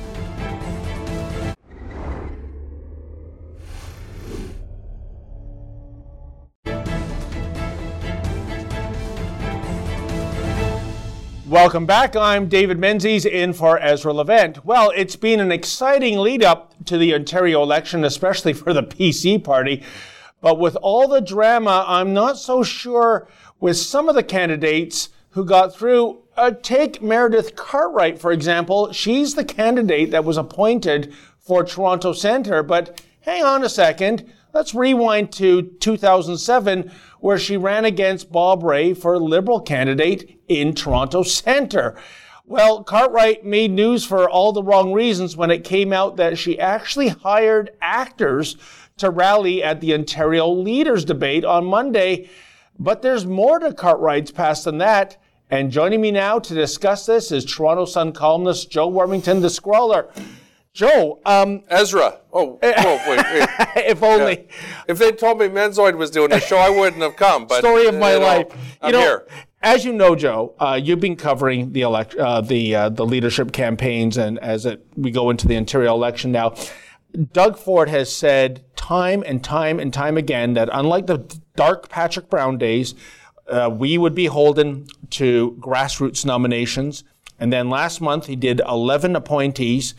Welcome 11.48 11.86
back. 11.86 12.14
I'm 12.14 12.50
David 12.50 12.78
Menzies 12.78 13.26
in 13.26 13.54
for 13.54 13.80
Ezra 13.80 14.12
Levant. 14.12 14.66
Well, 14.66 14.92
it's 14.94 15.16
been 15.16 15.40
an 15.40 15.50
exciting 15.50 16.18
lead 16.18 16.44
up 16.44 16.74
to 16.88 16.98
the 16.98 17.14
Ontario 17.14 17.64
election, 17.64 18.04
especially 18.04 18.52
for 18.52 18.74
the 18.74 18.84
PC 18.84 19.42
party. 19.42 19.82
But 20.42 20.60
with 20.60 20.76
all 20.82 21.08
the 21.08 21.22
drama, 21.22 21.86
I'm 21.88 22.14
not 22.14 22.38
so 22.38 22.64
sure 22.64 23.30
with 23.62 23.78
some 23.78 24.10
of 24.10 24.16
the 24.16 24.24
candidates 24.24 25.08
who 25.30 25.46
got 25.46 25.74
through 25.74 26.22
uh, 26.36 26.52
take 26.52 27.02
Meredith 27.02 27.56
Cartwright, 27.56 28.20
for 28.20 28.34
example. 28.34 28.92
She's 28.92 29.36
the 29.36 29.46
candidate 29.46 30.12
that 30.12 30.26
was 30.26 30.36
appointed 30.36 31.14
for 31.40 31.64
Toronto 31.64 32.12
Centre, 32.12 32.62
but 32.62 33.02
hang 33.22 33.44
on 33.44 33.64
a 33.64 33.70
second. 33.70 34.30
Let's 34.54 34.74
rewind 34.74 35.32
to 35.34 35.62
2007, 35.62 36.92
where 37.20 37.38
she 37.38 37.58
ran 37.58 37.86
against 37.86 38.32
Bob 38.32 38.64
Rae 38.64 38.94
for 38.94 39.20
Liberal 39.20 39.60
candidate 39.60 40.40
in 40.48 40.74
Toronto 40.74 41.24
Centre. 41.24 41.96
Well, 42.46 42.82
Cartwright 42.84 43.44
made 43.44 43.72
news 43.72 44.06
for 44.06 44.30
all 44.30 44.54
the 44.54 44.64
wrong 44.64 44.94
reasons 44.94 45.36
when 45.36 45.52
it 45.52 45.66
came 45.66 45.92
out 45.92 46.16
that 46.16 46.38
she 46.38 46.58
actually 46.58 47.10
hired 47.10 47.72
actors 47.82 48.56
to 48.98 49.10
rally 49.10 49.62
at 49.62 49.82
the 49.82 49.94
Ontario 49.94 50.50
Leaders 50.50 51.04
Debate 51.04 51.44
on 51.44 51.66
Monday. 51.66 52.30
But 52.80 53.02
there's 53.02 53.26
more 53.26 53.60
to 53.60 53.74
Cartwright's 53.74 54.32
past 54.32 54.64
than 54.64 54.78
that. 54.78 55.18
And 55.50 55.72
joining 55.72 56.00
me 56.00 56.12
now 56.12 56.40
to 56.40 56.54
discuss 56.54 57.06
this 57.06 57.34
is 57.34 57.44
Toronto 57.44 57.84
Sun 57.84 58.14
columnist 58.14 58.72
Joe 58.72 58.90
Warmington, 58.90 59.42
the 59.42 59.50
Scrawler. 59.50 60.10
Joe, 60.78 61.20
um, 61.26 61.64
Ezra. 61.70 62.20
Oh, 62.32 62.60
oh 62.64 63.04
wait, 63.08 63.18
wait. 63.34 63.50
if 63.78 64.04
only. 64.04 64.46
Yeah. 64.48 64.84
If 64.88 65.00
they 65.00 65.12
told 65.12 65.40
me 65.40 65.48
Menzoid 65.48 65.98
was 65.98 66.12
doing 66.12 66.30
the 66.30 66.40
show, 66.40 66.58
I 66.58 66.70
wouldn't 66.70 67.02
have 67.02 67.16
come. 67.16 67.48
But 67.48 67.62
Story 67.62 67.88
of 67.88 67.96
my 67.96 68.14
you 68.14 68.20
know, 68.20 68.26
life. 68.26 68.48
I'm 68.80 68.94
you 68.94 69.00
know, 69.00 69.00
here. 69.00 69.28
As 69.64 69.84
you 69.84 69.92
know, 69.92 70.16
Joe, 70.16 70.54
uh, 70.60 70.80
you've 70.82 71.00
been 71.00 71.16
covering 71.16 71.74
the 71.74 71.82
elect, 71.82 72.14
uh, 72.14 72.42
the 72.42 72.76
uh, 72.76 72.90
the 72.90 73.08
leadership 73.08 73.54
campaigns, 73.54 74.18
and 74.18 74.38
as 74.38 74.68
it, 74.68 74.86
we 74.96 75.10
go 75.10 75.32
into 75.32 75.48
the 75.48 75.58
Ontario 75.58 75.96
election 75.96 76.32
now, 76.32 76.54
Doug 77.34 77.58
Ford 77.58 77.90
has 77.90 78.16
said 78.16 78.64
time 78.76 79.24
and 79.26 79.44
time 79.44 79.80
and 79.80 79.92
time 79.92 80.16
again 80.16 80.54
that 80.54 80.70
unlike 80.72 81.08
the 81.08 81.18
dark 81.56 81.90
Patrick 81.90 82.30
Brown 82.30 82.60
days, 82.60 82.94
uh, 83.48 83.68
we 83.74 83.98
would 83.98 84.14
be 84.14 84.28
holden 84.28 84.86
to 85.10 85.58
grassroots 85.60 86.24
nominations. 86.24 87.04
And 87.40 87.52
then 87.52 87.68
last 87.68 88.00
month 88.00 88.28
he 88.28 88.36
did 88.36 88.62
11 88.68 89.16
appointees. 89.16 89.96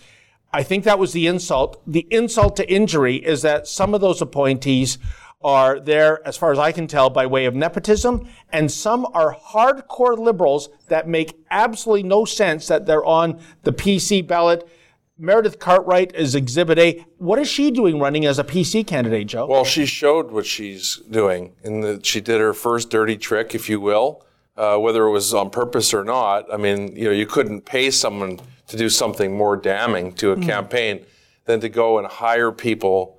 I 0.53 0.63
think 0.63 0.85
that 0.85 0.99
was 0.99 1.13
the 1.13 1.27
insult. 1.27 1.83
The 1.87 2.07
insult 2.11 2.57
to 2.57 2.71
injury 2.71 3.17
is 3.17 3.43
that 3.43 3.67
some 3.67 3.95
of 3.95 4.01
those 4.01 4.23
appointees 4.23 4.99
are 5.41 5.79
there, 5.79 6.27
as 6.27 6.37
far 6.37 6.51
as 6.51 6.59
I 6.59 6.73
can 6.73 6.87
tell, 6.87 7.11
by 7.11 7.27
way 7.27 7.45
of 7.45 7.55
nepotism, 7.55 8.29
and 8.51 8.71
some 8.71 9.07
are 9.15 9.37
hardcore 9.37 10.19
liberals 10.19 10.69
that 10.89 11.07
make 11.07 11.39
absolutely 11.51 12.09
no 12.09 12.25
sense 12.25 12.67
that 12.67 12.87
they're 12.87 13.05
on 13.05 13.41
the 13.63 13.73
PC 13.73 14.27
ballot. 14.27 14.69
Meredith 15.17 15.59
Cartwright 15.59 16.15
is 16.15 16.35
Exhibit 16.35 16.79
A. 16.79 17.05
What 17.19 17.39
is 17.39 17.49
she 17.49 17.71
doing 17.71 18.01
running 18.01 18.25
as 18.25 18.39
a 18.39 18.45
PC 18.45 18.87
candidate, 18.87 19.29
Joe? 19.29 19.47
Well, 19.47 19.65
she 19.65 19.87
showed 19.87 20.31
what 20.31 20.47
she's 20.47 20.97
doing, 21.11 21.55
and 21.63 22.05
she 22.05 22.21
did 22.21 22.41
her 22.41 22.55
first 22.55 22.91
dirty 22.91 23.17
trick, 23.17 23.55
if 23.55 23.69
you 23.69 23.81
will, 23.81 24.25
uh, 24.59 24.77
whether 24.77 25.07
it 25.07 25.11
was 25.11 25.33
on 25.33 25.49
purpose 25.51 25.95
or 25.95 26.03
not. 26.05 26.53
I 26.53 26.57
mean, 26.57 26.95
you 26.97 27.05
know, 27.05 27.13
you 27.13 27.27
couldn't 27.27 27.63
pay 27.65 27.91
someone 27.91 28.41
to 28.67 28.77
do 28.77 28.89
something 28.89 29.35
more 29.37 29.57
damning 29.57 30.13
to 30.15 30.33
a 30.33 30.35
Hmm. 30.37 30.43
campaign 30.43 31.07
than 31.47 31.61
to 31.61 31.69
go 31.69 31.99
and 31.99 32.07
hire 32.07 32.53
people 32.53 33.19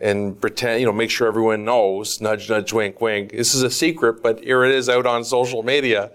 and 0.00 0.40
pretend, 0.40 0.80
you 0.80 0.86
know, 0.86 0.92
make 0.92 1.10
sure 1.10 1.28
everyone 1.28 1.64
knows, 1.64 2.20
nudge, 2.20 2.48
nudge, 2.48 2.72
wink, 2.72 3.00
wink. 3.00 3.32
This 3.32 3.54
is 3.54 3.62
a 3.62 3.70
secret, 3.70 4.22
but 4.22 4.40
here 4.40 4.64
it 4.64 4.74
is 4.74 4.88
out 4.88 5.06
on 5.06 5.24
social 5.24 5.62
media. 5.62 6.10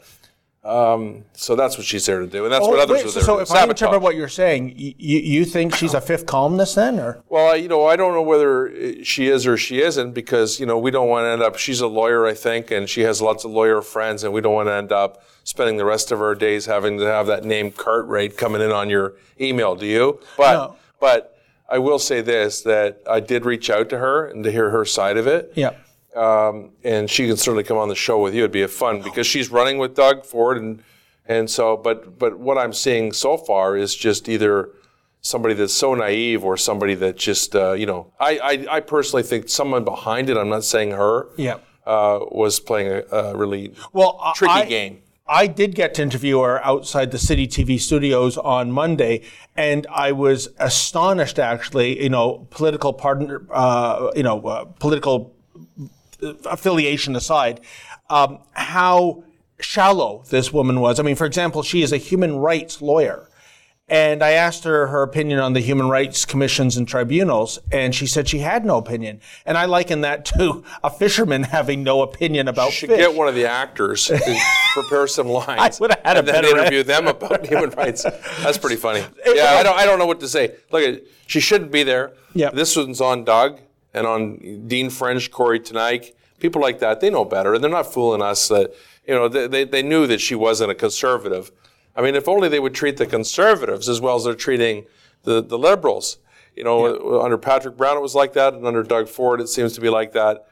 Um, 0.64 1.26
so 1.34 1.56
that's 1.58 1.78
what 1.78 1.86
she's 1.86 2.06
there 2.06 2.22
to 2.22 2.28
do, 2.28 2.46
and 2.46 2.54
that's 2.54 2.66
what 2.66 2.80
others 2.80 2.90
Oh, 2.90 2.94
wait, 2.94 3.06
are 3.06 3.10
so, 3.10 3.14
there 3.20 3.24
so 3.26 3.36
to 3.36 3.42
if 3.42 3.48
do. 3.50 3.54
I 3.56 3.64
interpret 3.66 4.02
what 4.02 4.16
you're 4.16 4.30
saying, 4.30 4.74
you, 4.78 4.94
you 5.20 5.44
think 5.44 5.76
she's 5.76 5.94
a 5.94 6.00
fifth 6.00 6.26
columnist 6.26 6.76
then, 6.76 7.00
or? 7.00 7.22
Well, 7.28 7.52
I- 7.52 7.56
you 7.56 7.68
know, 7.68 7.86
I 7.86 7.98
don't 7.98 8.14
know 8.14 8.22
whether 8.22 9.04
she 9.04 9.28
is 9.28 9.46
or 9.46 9.58
she 9.58 9.82
isn't 9.82 10.14
because, 10.14 10.62
you 10.62 10.66
know, 10.66 10.78
we 10.78 10.90
don't 10.90 11.10
want 11.10 11.26
to 11.26 11.30
end 11.32 11.42
up, 11.44 11.58
she's 11.58 11.82
a 11.82 11.88
lawyer, 11.88 12.26
I 12.26 12.34
think, 12.34 12.72
and 12.72 12.88
she 12.90 13.02
has 13.02 13.22
lots 13.22 13.44
of 13.44 13.52
lawyer 13.52 13.82
friends, 13.82 14.24
and 14.24 14.32
we 14.34 14.40
don't 14.40 14.54
want 14.54 14.70
to 14.70 14.74
end 14.74 14.94
up 14.94 15.22
spending 15.44 15.76
the 15.76 15.84
rest 15.84 16.14
of 16.14 16.22
our 16.22 16.34
days 16.34 16.66
having 16.66 16.98
to 17.00 17.06
have 17.06 17.28
that 17.28 17.44
name 17.44 17.70
Cartwright 17.70 18.38
coming 18.38 18.62
in 18.62 18.72
on 18.72 18.90
your 18.90 19.16
email, 19.42 19.76
do 19.76 19.86
you? 19.86 20.22
But, 20.38 20.54
No. 20.54 20.76
but 21.02 21.38
I 21.68 21.80
will 21.80 22.00
say 22.00 22.22
this, 22.22 22.62
that 22.62 23.02
I 23.10 23.20
did 23.20 23.44
reach 23.44 23.70
out 23.70 23.90
to 23.90 23.98
her 23.98 24.28
and 24.28 24.46
to 24.46 24.52
hear 24.52 24.70
her 24.70 24.86
side 24.86 25.18
of 25.18 25.28
it. 25.28 25.52
Yeah. 25.56 25.72
Um, 26.16 26.72
and 26.84 27.10
she 27.10 27.28
can 27.28 27.38
certainly 27.38 27.64
come 27.64 27.78
on 27.78 27.90
the 27.90 27.96
show 27.96 28.20
with 28.22 28.34
you. 28.34 28.42
It'd 28.42 28.52
be 28.52 28.62
a 28.62 28.68
fun 28.68 29.02
because 29.02 29.26
she's 29.28 29.50
running 29.52 29.78
with 29.78 29.96
Doug 29.96 30.26
Ford, 30.26 30.58
and 30.58 30.84
and 31.28 31.50
so. 31.50 31.76
But 31.78 32.20
but 32.20 32.38
what 32.40 32.58
I'm 32.58 32.74
seeing 32.74 33.12
so 33.14 33.38
far 33.38 33.76
is 33.76 33.96
just 33.96 34.30
either 34.30 34.70
somebody 35.22 35.54
that's 35.54 35.74
so 35.74 35.96
naive 35.96 36.44
or 36.44 36.58
somebody 36.58 36.94
that 36.96 37.18
just 37.18 37.56
uh, 37.56 37.72
you 37.74 37.86
know. 37.86 38.12
I, 38.20 38.38
I 38.38 38.76
I 38.76 38.80
personally 38.82 39.24
think 39.24 39.50
someone 39.50 39.84
behind 39.84 40.30
it. 40.30 40.38
I'm 40.38 40.50
not 40.50 40.64
saying 40.64 40.92
her. 40.92 41.28
Yeah. 41.38 41.58
Uh, 41.86 42.20
was 42.32 42.62
playing 42.62 42.88
a, 43.12 43.16
a 43.16 43.36
really 43.36 43.74
Well, 43.92 44.32
tricky 44.36 44.54
I- 44.54 44.66
game. 44.66 45.00
I 45.26 45.48
did 45.48 45.74
get 45.74 45.94
to 45.96 46.02
interview 46.02 46.40
her 46.42 46.64
outside 46.66 47.12
the 47.12 47.18
City 47.18 47.48
TV 47.48 47.80
studios 47.80 48.38
on 48.38 48.72
Monday, 48.74 49.22
and 49.56 49.88
I 49.90 50.12
was 50.12 50.50
astonished. 50.60 51.40
Actually, 51.40 52.04
you 52.04 52.10
know, 52.10 52.46
political 52.52 52.92
partner, 52.92 53.48
uh, 53.50 54.12
you 54.18 54.24
know, 54.24 54.42
uh, 54.42 54.66
political 54.66 55.34
affiliation 56.46 57.16
aside, 57.16 57.62
um, 58.10 58.40
how 58.54 59.24
shallow 59.60 60.24
this 60.30 60.52
woman 60.52 60.80
was. 60.80 61.00
I 61.00 61.04
mean, 61.04 61.16
for 61.16 61.26
example, 61.26 61.64
she 61.64 61.82
is 61.82 61.92
a 61.92 61.98
human 61.98 62.38
rights 62.38 62.82
lawyer. 62.82 63.30
And 63.90 64.24
I 64.24 64.32
asked 64.32 64.64
her 64.64 64.88
her 64.88 65.04
opinion 65.04 65.40
on 65.40 65.54
the 65.54 65.60
human 65.60 65.90
rights 65.90 66.24
commissions 66.24 66.78
and 66.78 66.88
tribunals, 66.88 67.60
and 67.70 67.94
she 67.94 68.08
said 68.08 68.30
she 68.30 68.40
had 68.40 68.66
no 68.66 68.78
opinion. 68.78 69.20
And 69.46 69.58
I 69.58 69.66
liken 69.66 70.02
that 70.02 70.24
to 70.26 70.64
a 70.84 70.90
fisherman 70.90 71.44
having 71.44 71.84
no 71.84 72.02
opinion 72.02 72.48
about 72.48 72.68
fish. 72.68 72.76
should 72.76 72.90
fish. 72.90 73.00
get 73.00 73.14
one 73.14 73.28
of 73.28 73.36
the 73.36 73.46
actors 73.46 74.06
to 74.06 74.18
prepare 74.74 75.06
some 75.06 75.28
lines. 75.28 75.82
would've 75.82 76.00
had 76.04 76.16
a 76.16 76.20
and 76.20 76.28
then 76.28 76.34
better 76.44 76.58
interview 76.58 76.84
them 76.84 77.08
about 77.08 77.46
human 77.46 77.72
rights. 77.72 78.04
That's 78.42 78.58
pretty 78.58 78.78
funny. 78.78 79.04
Yeah, 79.26 79.58
I 79.60 79.64
don't, 79.64 79.78
I 79.78 79.86
don't 79.86 80.00
know 80.00 80.08
what 80.08 80.22
to 80.22 80.30
say. 80.30 80.56
Look, 80.72 80.84
at 80.84 81.04
she 81.28 81.42
shouldn't 81.42 81.72
be 81.72 81.84
there. 81.84 82.14
Yep. 82.36 82.54
This 82.54 82.78
one's 82.78 83.02
on 83.02 83.26
Doug 83.26 83.60
and 83.94 84.08
on 84.08 84.68
Dean 84.68 84.90
French, 84.90 85.32
Corey 85.32 85.60
Teneycke, 85.60 86.14
people 86.40 86.62
like 86.62 86.80
that. 86.80 87.00
They 87.00 87.10
know 87.10 87.26
better, 87.26 87.54
and 87.54 87.64
they're 87.64 87.72
not 87.72 87.94
fooling 87.94 88.22
us. 88.22 88.48
That 88.48 88.74
you 89.08 89.14
know, 89.14 89.28
they, 89.28 89.48
they, 89.48 89.64
they 89.64 89.84
knew 89.84 90.08
that 90.08 90.22
she 90.22 90.36
wasn't 90.36 90.72
a 90.72 90.76
conservative. 90.76 91.52
I 91.96 92.02
mean, 92.02 92.16
if 92.16 92.28
only 92.28 92.50
they 92.50 92.60
would 92.60 92.74
treat 92.74 92.98
the 92.98 93.06
conservatives 93.06 93.88
as 93.88 94.02
well 94.02 94.16
as 94.16 94.24
they're 94.24 94.34
treating 94.34 94.86
the, 95.24 95.42
the 95.44 95.58
liberals. 95.58 96.18
You 96.56 96.64
know, 96.64 97.22
under 97.22 97.38
Patrick 97.38 97.78
Brown 97.78 97.98
it 97.98 98.02
was 98.02 98.14
like 98.14 98.34
that, 98.34 98.54
and 98.54 98.66
under 98.66 98.84
Doug 98.84 99.08
Ford 99.08 99.42
it 99.42 99.48
seems 99.48 99.74
to 99.74 99.82
be 99.82 99.90
like 99.90 100.14
that. 100.14 100.48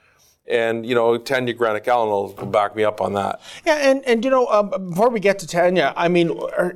And 0.47 0.85
you 0.85 0.95
know, 0.95 1.17
Tanya 1.17 1.53
Granic 1.53 1.87
Allen 1.87 2.09
will 2.09 2.33
back 2.47 2.75
me 2.75 2.83
up 2.83 3.01
on 3.01 3.13
that. 3.13 3.39
Yeah, 3.65 3.75
and 3.75 4.03
and 4.05 4.25
you 4.25 4.31
know, 4.31 4.47
um, 4.47 4.69
before 4.89 5.09
we 5.09 5.19
get 5.19 5.37
to 5.39 5.47
Tanya, 5.47 5.93
I 5.95 6.07
mean, 6.07 6.31
uh, 6.31 6.71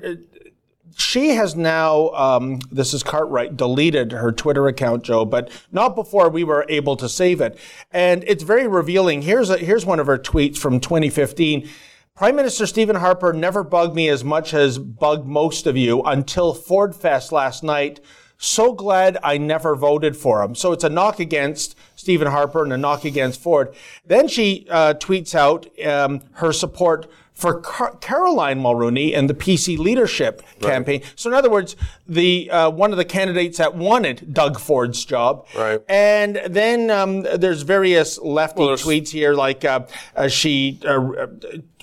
she 0.97 1.29
has 1.29 1.55
now. 1.55 2.09
Um, 2.09 2.59
this 2.71 2.93
is 2.93 3.03
Cartwright 3.03 3.57
deleted 3.57 4.11
her 4.13 4.31
Twitter 4.31 4.67
account, 4.67 5.03
Joe, 5.03 5.25
but 5.25 5.49
not 5.71 5.95
before 5.95 6.29
we 6.29 6.43
were 6.43 6.65
able 6.69 6.95
to 6.97 7.09
save 7.09 7.41
it, 7.41 7.57
and 7.91 8.23
it's 8.27 8.43
very 8.43 8.67
revealing. 8.67 9.21
Here's 9.21 9.49
a, 9.49 9.57
here's 9.57 9.85
one 9.85 9.99
of 9.99 10.07
her 10.07 10.17
tweets 10.17 10.57
from 10.57 10.79
2015. 10.79 11.69
Prime 12.15 12.37
Minister 12.37 12.65
Stephen 12.65 12.95
Harper 12.95 13.33
never 13.33 13.61
bugged 13.61 13.93
me 13.93 14.07
as 14.07 14.23
much 14.23 14.53
as 14.53 14.79
bugged 14.79 15.27
most 15.27 15.67
of 15.67 15.75
you 15.75 16.01
until 16.03 16.53
Ford 16.53 16.95
Fest 16.95 17.33
last 17.33 17.61
night. 17.61 17.99
So 18.37 18.73
glad 18.73 19.17
I 19.21 19.37
never 19.37 19.75
voted 19.75 20.15
for 20.15 20.41
him. 20.41 20.55
So 20.55 20.71
it's 20.71 20.83
a 20.83 20.89
knock 20.89 21.19
against 21.19 21.75
Stephen 21.95 22.27
Harper 22.27 22.63
and 22.63 22.71
a 22.71 22.77
knock 22.77 23.03
against 23.03 23.41
Ford. 23.41 23.75
Then 24.05 24.27
she 24.27 24.65
uh, 24.69 24.93
tweets 24.93 25.35
out 25.35 25.67
um, 25.85 26.21
her 26.33 26.53
support 26.53 27.09
for 27.35 27.59
Car- 27.59 27.95
Caroline 27.97 28.61
Mulroney 28.61 29.15
and 29.15 29.29
the 29.29 29.33
PC 29.33 29.77
leadership 29.77 30.41
campaign. 30.61 31.01
So 31.15 31.29
in 31.29 31.35
other 31.35 31.49
words, 31.49 31.75
the 32.07 32.49
uh, 32.49 32.69
one 32.71 32.91
of 32.91 32.97
the 32.97 33.03
candidates 33.05 33.57
that 33.57 33.75
wanted 33.75 34.33
Doug 34.33 34.57
Ford's 34.59 35.03
job. 35.05 35.45
Right. 35.55 35.81
And 35.89 36.41
then 36.47 36.89
um, 36.89 37.21
there's 37.23 37.61
various 37.63 38.17
lefty 38.19 38.59
Well, 38.59 38.67
there's- 38.69 38.83
tweets 38.83 39.09
here, 39.09 39.33
like 39.33 39.65
uh, 39.65 39.81
uh, 40.15 40.29
she 40.29 40.79
uh, 40.85 41.27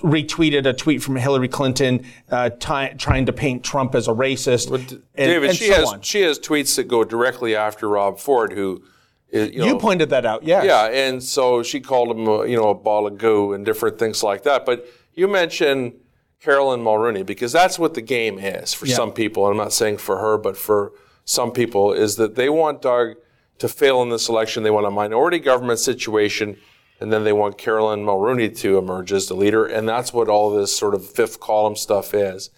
retweeted 0.01 0.65
a 0.65 0.73
tweet 0.73 1.01
from 1.03 1.15
Hillary 1.15 1.47
Clinton 1.47 2.05
uh, 2.31 2.49
trying 2.59 3.25
to 3.27 3.33
paint 3.33 3.63
Trump 3.63 3.95
as 3.95 4.07
a 4.07 4.11
racist. 4.11 4.73
and, 4.73 5.03
David, 5.15 5.49
and 5.51 5.57
she 5.57 5.67
so 5.67 5.73
has 5.75 5.93
on. 5.93 6.01
she 6.01 6.21
has 6.21 6.39
tweets 6.39 6.75
that 6.77 6.87
go 6.87 7.03
directly 7.03 7.55
after 7.55 7.87
Rob 7.87 8.19
Ford, 8.19 8.53
who 8.53 8.83
is, 9.29 9.51
you 9.51 9.59
know, 9.59 9.65
You 9.65 9.77
pointed 9.77 10.09
that 10.09 10.25
out, 10.25 10.43
yes. 10.43 10.65
Yeah, 10.65 10.85
and 10.87 11.23
so 11.23 11.63
she 11.63 11.79
called 11.79 12.11
him, 12.15 12.27
uh, 12.27 12.41
you 12.43 12.57
know, 12.57 12.69
a 12.69 12.75
ball 12.75 13.07
of 13.07 13.17
goo 13.17 13.53
and 13.53 13.65
different 13.65 13.97
things 13.99 14.23
like 14.23 14.43
that. 14.43 14.65
But 14.65 14.87
you 15.13 15.27
mentioned 15.27 15.93
Caroline 16.41 16.79
Mulroney 16.79 17.25
because 17.25 17.51
that's 17.51 17.79
what 17.79 17.93
the 17.93 18.01
game 18.01 18.37
is 18.39 18.73
for 18.73 18.85
Yeah. 18.85 18.95
some 18.95 19.11
people. 19.11 19.45
I'm 19.47 19.57
not 19.57 19.73
saying 19.73 19.97
for 19.97 20.17
her, 20.19 20.37
but 20.37 20.57
for 20.57 20.91
some 21.25 21.51
people, 21.51 21.93
is 21.93 22.17
that 22.17 22.35
they 22.35 22.49
want 22.49 22.81
Doug 22.81 23.15
to 23.59 23.67
fail 23.69 24.01
in 24.01 24.09
this 24.09 24.27
election. 24.27 24.63
They 24.63 24.71
want 24.71 24.85
a 24.85 24.91
minority 24.91 25.39
government 25.39 25.79
situation, 25.79 26.57
and 26.99 27.13
then 27.13 27.23
they 27.23 27.31
want 27.33 27.57
Caroline 27.57 28.03
Mulroney 28.03 28.55
to 28.59 28.77
emerge 28.77 29.13
as 29.13 29.27
the 29.27 29.35
leader. 29.35 29.65
And 29.65 29.87
that's 29.87 30.11
what 30.13 30.27
all 30.27 30.49
this 30.49 30.75
sort 30.75 30.93
of 30.93 31.05
fifth 31.05 31.39
column 31.39 31.75
stuff 31.75 32.13
is. 32.13 32.49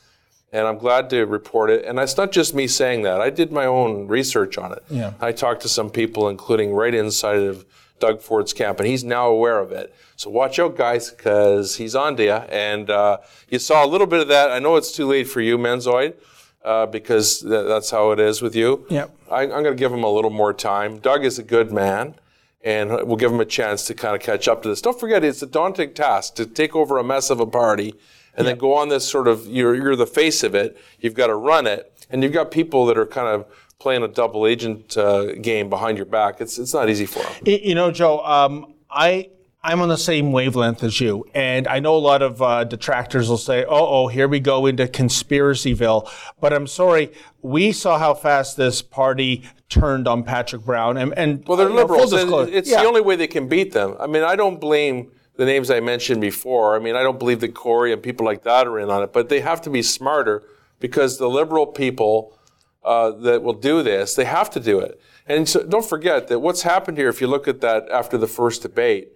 And 0.51 0.65
I'm 0.67 0.77
glad 0.77 1.09
to 1.09 1.25
report 1.25 1.69
it. 1.69 1.83
And 1.85 1.99
it's 1.99 2.15
not 2.17 2.31
just 2.31 2.55
me 2.55 2.65
saying 2.67 3.01
that. 3.03 3.19
I 3.19 3.29
did 3.29 3.51
my 3.51 3.65
own 3.65 4.07
research 4.07 4.57
on 4.57 4.71
it. 4.71 4.83
Yeah. 4.89 5.13
I 5.19 5.31
talked 5.31 5.61
to 5.63 5.69
some 5.69 5.89
people, 5.89 6.29
including 6.29 6.71
right 6.73 6.93
inside 6.93 7.39
of 7.39 7.65
Doug 7.99 8.21
Ford's 8.21 8.53
camp, 8.53 8.79
and 8.79 8.87
he's 8.87 9.03
now 9.03 9.27
aware 9.27 9.59
of 9.59 9.71
it. 9.71 9.93
So 10.15 10.29
watch 10.29 10.59
out, 10.59 10.75
guys, 10.75 11.11
because 11.11 11.77
he's 11.77 11.95
on 11.95 12.15
to 12.17 12.23
you. 12.23 12.31
And 12.31 12.89
uh, 12.89 13.17
you 13.49 13.59
saw 13.59 13.85
a 13.85 13.87
little 13.87 14.07
bit 14.07 14.19
of 14.21 14.27
that. 14.29 14.51
I 14.51 14.59
know 14.59 14.75
it's 14.75 14.91
too 14.91 15.05
late 15.05 15.27
for 15.27 15.41
you, 15.41 15.57
Menzoid, 15.57 16.15
uh, 16.63 16.85
because 16.85 17.39
th- 17.39 17.67
that's 17.67 17.91
how 17.91 18.11
it 18.11 18.19
is 18.19 18.41
with 18.41 18.55
you. 18.55 18.85
Yep. 18.89 19.15
I, 19.31 19.43
I'm 19.43 19.49
going 19.49 19.65
to 19.65 19.75
give 19.75 19.93
him 19.93 20.03
a 20.03 20.11
little 20.11 20.31
more 20.31 20.53
time. 20.53 20.99
Doug 20.99 21.25
is 21.25 21.39
a 21.39 21.43
good 21.43 21.71
man, 21.71 22.15
and 22.63 22.89
we'll 22.89 23.17
give 23.17 23.31
him 23.31 23.39
a 23.39 23.45
chance 23.45 23.85
to 23.87 23.93
kind 23.93 24.15
of 24.15 24.21
catch 24.21 24.47
up 24.47 24.63
to 24.63 24.69
this. 24.69 24.81
Don't 24.81 24.99
forget, 24.99 25.23
it's 25.23 25.41
a 25.41 25.47
daunting 25.47 25.93
task 25.93 26.35
to 26.35 26.45
take 26.45 26.75
over 26.75 26.97
a 26.97 27.03
mess 27.03 27.29
of 27.29 27.39
a 27.39 27.45
party 27.45 27.95
and 28.37 28.47
then 28.47 28.57
go 28.57 28.73
on 28.73 28.89
this 28.89 29.07
sort 29.07 29.27
of 29.27 29.47
you're 29.47 29.75
you're 29.75 29.95
the 29.95 30.05
face 30.05 30.43
of 30.43 30.55
it. 30.55 30.77
You've 30.99 31.13
got 31.13 31.27
to 31.27 31.35
run 31.35 31.67
it, 31.67 31.91
and 32.09 32.23
you've 32.23 32.33
got 32.33 32.51
people 32.51 32.85
that 32.87 32.97
are 32.97 33.05
kind 33.05 33.27
of 33.27 33.45
playing 33.79 34.03
a 34.03 34.07
double 34.07 34.47
agent 34.47 34.97
uh, 34.97 35.33
game 35.35 35.69
behind 35.69 35.97
your 35.97 36.05
back. 36.05 36.41
It's 36.41 36.57
it's 36.57 36.73
not 36.73 36.89
easy 36.89 37.05
for 37.05 37.19
them. 37.19 37.33
You 37.45 37.75
know, 37.75 37.91
Joe, 37.91 38.19
um, 38.19 38.73
I 38.89 39.29
I'm 39.65 39.81
on 39.81 39.89
the 39.89 39.97
same 39.97 40.31
wavelength 40.31 40.83
as 40.83 41.01
you, 41.01 41.25
and 41.33 41.67
I 41.67 41.79
know 41.79 41.95
a 41.95 41.97
lot 41.97 42.21
of 42.21 42.39
uh, 42.41 42.65
detractors 42.65 43.29
will 43.29 43.37
say, 43.37 43.65
"Oh, 43.65 44.03
oh, 44.03 44.07
here 44.07 44.27
we 44.27 44.39
go 44.39 44.67
into 44.67 44.85
conspiracyville." 44.85 46.09
But 46.39 46.53
I'm 46.53 46.67
sorry, 46.67 47.11
we 47.41 47.71
saw 47.71 47.97
how 47.97 48.13
fast 48.13 48.57
this 48.57 48.81
party 48.83 49.43
turned 49.67 50.07
on 50.07 50.23
Patrick 50.23 50.63
Brown, 50.63 50.97
and, 50.97 51.17
and 51.17 51.43
Well, 51.47 51.57
they're 51.57 51.69
you 51.69 51.75
know, 51.75 51.87
full 51.87 52.07
liberals. 52.07 52.49
It's 52.49 52.69
yeah. 52.69 52.81
the 52.81 52.87
only 52.87 53.01
way 53.01 53.15
they 53.15 53.27
can 53.27 53.47
beat 53.47 53.73
them. 53.73 53.95
I 53.99 54.05
mean, 54.05 54.21
I 54.21 54.35
don't 54.35 54.61
blame 54.61 55.11
the 55.35 55.45
names 55.45 55.71
I 55.71 55.79
mentioned 55.79 56.21
before. 56.21 56.75
I 56.75 56.79
mean, 56.79 56.95
I 56.95 57.01
don't 57.01 57.17
believe 57.17 57.39
that 57.41 57.55
Corey 57.55 57.91
and 57.91 58.03
people 58.03 58.25
like 58.25 58.43
that 58.43 58.67
are 58.67 58.79
in 58.79 58.89
on 58.89 59.01
it, 59.01 59.13
but 59.13 59.29
they 59.29 59.41
have 59.41 59.61
to 59.61 59.71
be 59.71 59.81
smarter 59.81 60.43
because 60.79 61.17
the 61.17 61.27
liberal 61.27 61.65
people 61.65 62.37
uh, 62.85 63.11
that 63.11 63.41
will 63.41 63.53
do 63.53 63.81
this, 63.83 64.13
they 64.15 64.25
have 64.25 64.49
to 64.51 64.59
do 64.59 64.79
it. 64.79 65.01
And 65.27 65.49
so 65.49 65.63
don't 65.63 65.85
forget 65.85 66.27
that 66.27 66.39
what's 66.39 66.61
happened 66.61 66.97
here, 66.97 67.09
if 67.09 67.19
you 67.19 67.27
look 67.27 67.47
at 67.47 67.61
that 67.61 67.89
after 67.89 68.17
the 68.17 68.27
first 68.27 68.61
debate, 68.61 69.09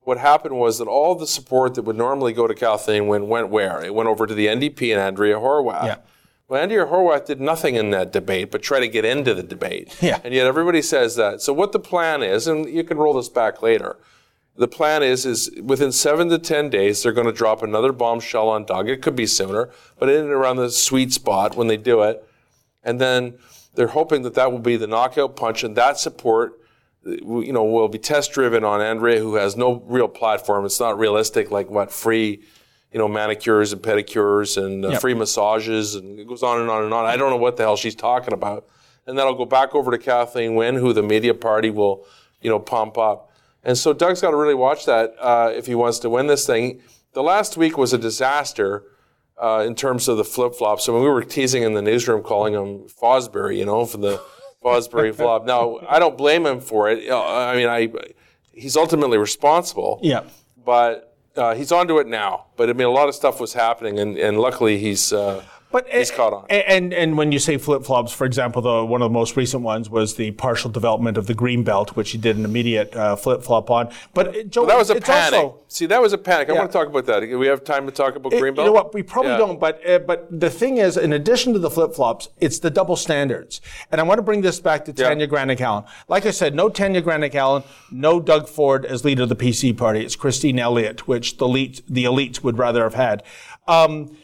what 0.00 0.16
happened 0.18 0.56
was 0.56 0.78
that 0.78 0.88
all 0.88 1.14
the 1.14 1.26
support 1.26 1.74
that 1.74 1.82
would 1.82 1.96
normally 1.96 2.32
go 2.32 2.46
to 2.46 2.54
Kathleen 2.54 3.06
Wynne 3.06 3.28
went 3.28 3.50
where? 3.50 3.84
It 3.84 3.94
went 3.94 4.08
over 4.08 4.26
to 4.26 4.34
the 4.34 4.46
NDP 4.46 4.90
and 4.92 5.00
Andrea 5.00 5.36
Horwath. 5.36 5.84
Yeah. 5.84 5.96
Well, 6.48 6.60
Andrea 6.60 6.86
Horwath 6.86 7.26
did 7.26 7.40
nothing 7.40 7.74
in 7.76 7.90
that 7.90 8.10
debate 8.10 8.50
but 8.50 8.62
try 8.62 8.80
to 8.80 8.88
get 8.88 9.04
into 9.04 9.34
the 9.34 9.42
debate. 9.42 9.96
Yeah. 10.02 10.18
And 10.24 10.32
yet 10.32 10.46
everybody 10.46 10.80
says 10.80 11.16
that. 11.16 11.42
So 11.42 11.52
what 11.52 11.72
the 11.72 11.78
plan 11.78 12.22
is, 12.22 12.46
and 12.46 12.68
you 12.68 12.82
can 12.82 12.96
roll 12.96 13.12
this 13.12 13.28
back 13.28 13.62
later, 13.62 13.98
the 14.56 14.66
plan 14.66 15.02
is 15.02 15.26
is 15.26 15.50
within 15.62 15.92
seven 15.92 16.28
to 16.30 16.38
ten 16.38 16.70
days 16.70 17.02
they're 17.02 17.12
going 17.12 17.26
to 17.26 17.32
drop 17.32 17.62
another 17.62 17.92
bombshell 17.92 18.48
on 18.48 18.64
Doug. 18.64 18.88
It 18.88 19.02
could 19.02 19.14
be 19.14 19.26
sooner, 19.26 19.70
but 19.98 20.08
in 20.08 20.22
and 20.22 20.30
around 20.30 20.56
the 20.56 20.70
sweet 20.70 21.12
spot 21.12 21.54
when 21.54 21.68
they 21.68 21.76
do 21.76 22.02
it, 22.02 22.26
and 22.82 23.00
then 23.00 23.34
they're 23.74 23.88
hoping 23.88 24.22
that 24.22 24.34
that 24.34 24.50
will 24.52 24.58
be 24.58 24.76
the 24.76 24.86
knockout 24.86 25.36
punch, 25.36 25.62
and 25.64 25.76
that 25.76 25.98
support, 25.98 26.60
you 27.04 27.52
know, 27.52 27.64
will 27.64 27.88
be 27.88 27.98
test 27.98 28.32
driven 28.32 28.64
on 28.64 28.80
Andrea, 28.80 29.20
who 29.20 29.36
has 29.36 29.56
no 29.56 29.82
real 29.86 30.08
platform. 30.08 30.64
It's 30.64 30.80
not 30.80 30.98
realistic, 30.98 31.50
like 31.50 31.70
what 31.70 31.90
free, 31.92 32.42
you 32.92 32.98
know, 32.98 33.08
manicures 33.08 33.72
and 33.72 33.80
pedicures 33.82 34.56
and 34.62 34.84
uh, 34.84 34.90
Yep. 34.90 35.00
free 35.00 35.14
massages, 35.14 35.94
and 35.94 36.18
it 36.18 36.26
goes 36.26 36.42
on 36.42 36.60
and 36.60 36.68
on 36.68 36.84
and 36.84 36.92
on. 36.92 37.06
I 37.06 37.16
don't 37.16 37.30
know 37.30 37.36
what 37.36 37.56
the 37.56 37.62
hell 37.62 37.76
she's 37.76 37.94
talking 37.94 38.34
about. 38.34 38.66
And 39.06 39.18
then 39.18 39.26
I'll 39.26 39.34
go 39.34 39.46
back 39.46 39.74
over 39.74 39.90
to 39.90 39.98
Kathleen 39.98 40.54
Wynne, 40.56 40.74
who 40.76 40.92
the 40.92 41.02
media 41.02 41.32
party 41.34 41.70
will, 41.70 42.04
you 42.42 42.50
know, 42.50 42.58
pump 42.58 42.98
up. 42.98 43.30
And 43.64 43.76
so 43.76 43.92
Doug's 43.92 44.20
got 44.20 44.30
to 44.30 44.36
really 44.36 44.54
watch 44.54 44.84
that 44.86 45.14
uh, 45.18 45.52
if 45.54 45.66
he 45.66 45.74
wants 45.74 45.98
to 46.00 46.10
win 46.10 46.26
this 46.26 46.46
thing. 46.46 46.80
The 47.12 47.22
last 47.22 47.56
week 47.56 47.76
was 47.78 47.92
a 47.92 47.98
disaster 47.98 48.84
uh, 49.40 49.64
in 49.66 49.74
terms 49.74 50.08
of 50.08 50.16
the 50.16 50.24
flip 50.24 50.54
flops. 50.54 50.88
I 50.88 50.92
mean, 50.92 51.02
we 51.02 51.08
were 51.08 51.24
teasing 51.24 51.62
in 51.62 51.74
the 51.74 51.82
newsroom, 51.82 52.22
calling 52.22 52.54
him 52.54 52.88
Fosbury, 52.88 53.56
you 53.56 53.64
know, 53.64 53.86
for 53.86 53.96
the 53.96 54.22
Fosbury 54.64 55.14
flop. 55.14 55.46
Now, 55.46 55.78
I 55.88 55.98
don't 55.98 56.18
blame 56.18 56.46
him 56.46 56.60
for 56.60 56.90
it. 56.90 57.10
I 57.10 57.56
mean, 57.56 57.68
I 57.68 57.90
he's 58.52 58.76
ultimately 58.76 59.18
responsible, 59.18 59.98
yeah. 60.02 60.24
but 60.64 61.16
uh, 61.36 61.54
he's 61.54 61.72
onto 61.72 61.98
it 61.98 62.06
now. 62.06 62.46
But 62.56 62.68
I 62.68 62.74
mean, 62.74 62.86
a 62.86 62.90
lot 62.90 63.08
of 63.08 63.14
stuff 63.14 63.40
was 63.40 63.54
happening, 63.54 63.98
and, 63.98 64.18
and 64.18 64.38
luckily 64.38 64.78
he's 64.78 65.12
uh, 65.12 65.42
But 65.72 65.88
he's 65.88 66.10
caught 66.10 66.32
on. 66.32 66.46
And 66.50 66.92
and 66.92 67.16
when 67.16 67.30
you 67.30 67.38
say 67.38 67.56
flip 67.56 67.84
flops, 67.84 68.12
for 68.12 68.24
example, 68.24 68.60
the 68.60 68.84
one 68.84 69.02
of 69.02 69.10
the 69.10 69.12
most 69.12 69.36
recent 69.36 69.62
ones 69.62 69.88
was 69.88 70.16
the 70.16 70.32
partial 70.32 70.68
development 70.68 71.16
of 71.16 71.28
the 71.28 71.34
green 71.34 71.62
belt, 71.62 71.94
which 71.94 72.10
he 72.10 72.18
did 72.18 72.36
an 72.36 72.44
immediate 72.44 72.94
uh, 72.96 73.14
flip 73.14 73.44
flop 73.44 73.70
on. 73.70 73.88
But 74.12 74.28
uh, 74.36 74.42
Joe, 74.44 74.66
that 74.66 74.76
was 74.76 74.90
a 74.90 74.96
panic. 75.00 75.38
Also, 75.38 75.58
See, 75.68 75.86
that 75.86 76.02
was 76.02 76.12
a 76.12 76.18
panic. 76.18 76.48
I 76.50 76.54
Yeah. 76.54 76.58
want 76.58 76.72
to 76.72 76.76
talk 76.78 76.88
about 76.88 77.06
that. 77.06 77.20
Do 77.20 77.38
we 77.38 77.46
have 77.46 77.62
time 77.62 77.86
to 77.86 77.92
talk 77.92 78.16
about 78.16 78.32
It- 78.32 78.42
Greenbelt? 78.42 78.58
You 78.58 78.64
know 78.64 78.72
what? 78.72 78.92
We 78.92 79.04
probably 79.04 79.30
Yeah. 79.30 79.38
don't. 79.38 79.60
But 79.60 79.80
uh, 79.88 80.00
but 80.00 80.26
the 80.40 80.50
thing 80.50 80.78
is, 80.78 80.96
in 80.96 81.12
addition 81.12 81.52
to 81.52 81.60
the 81.60 81.70
flip 81.70 81.94
flops, 81.94 82.28
it's 82.40 82.58
the 82.58 82.70
double 82.70 82.96
standards. 82.96 83.60
And 83.92 84.00
I 84.00 84.04
want 84.04 84.18
to 84.18 84.22
bring 84.22 84.40
this 84.42 84.58
back 84.58 84.84
to 84.86 84.92
Yeah. 84.96 85.08
Tanya 85.10 85.28
Granic 85.28 85.60
Allen. 85.60 85.84
Like 86.08 86.26
I 86.26 86.32
said, 86.32 86.52
no 86.54 86.68
Tanya 86.68 87.00
Granic 87.00 87.36
Allen, 87.36 87.62
no 87.92 88.18
Doug 88.18 88.48
Ford 88.48 88.84
as 88.84 89.04
leader 89.04 89.22
of 89.22 89.28
the 89.28 89.36
PC 89.36 89.72
party. 89.72 90.00
It's 90.04 90.16
Christine 90.16 90.58
Elliott, 90.58 91.06
which 91.06 91.36
the 91.36 91.44
elite 91.44 91.82
the 91.88 92.04
elites 92.06 92.42
would 92.42 92.58
rather 92.58 92.82
have 92.82 92.94
had. 92.94 93.22
Um, 93.68 94.16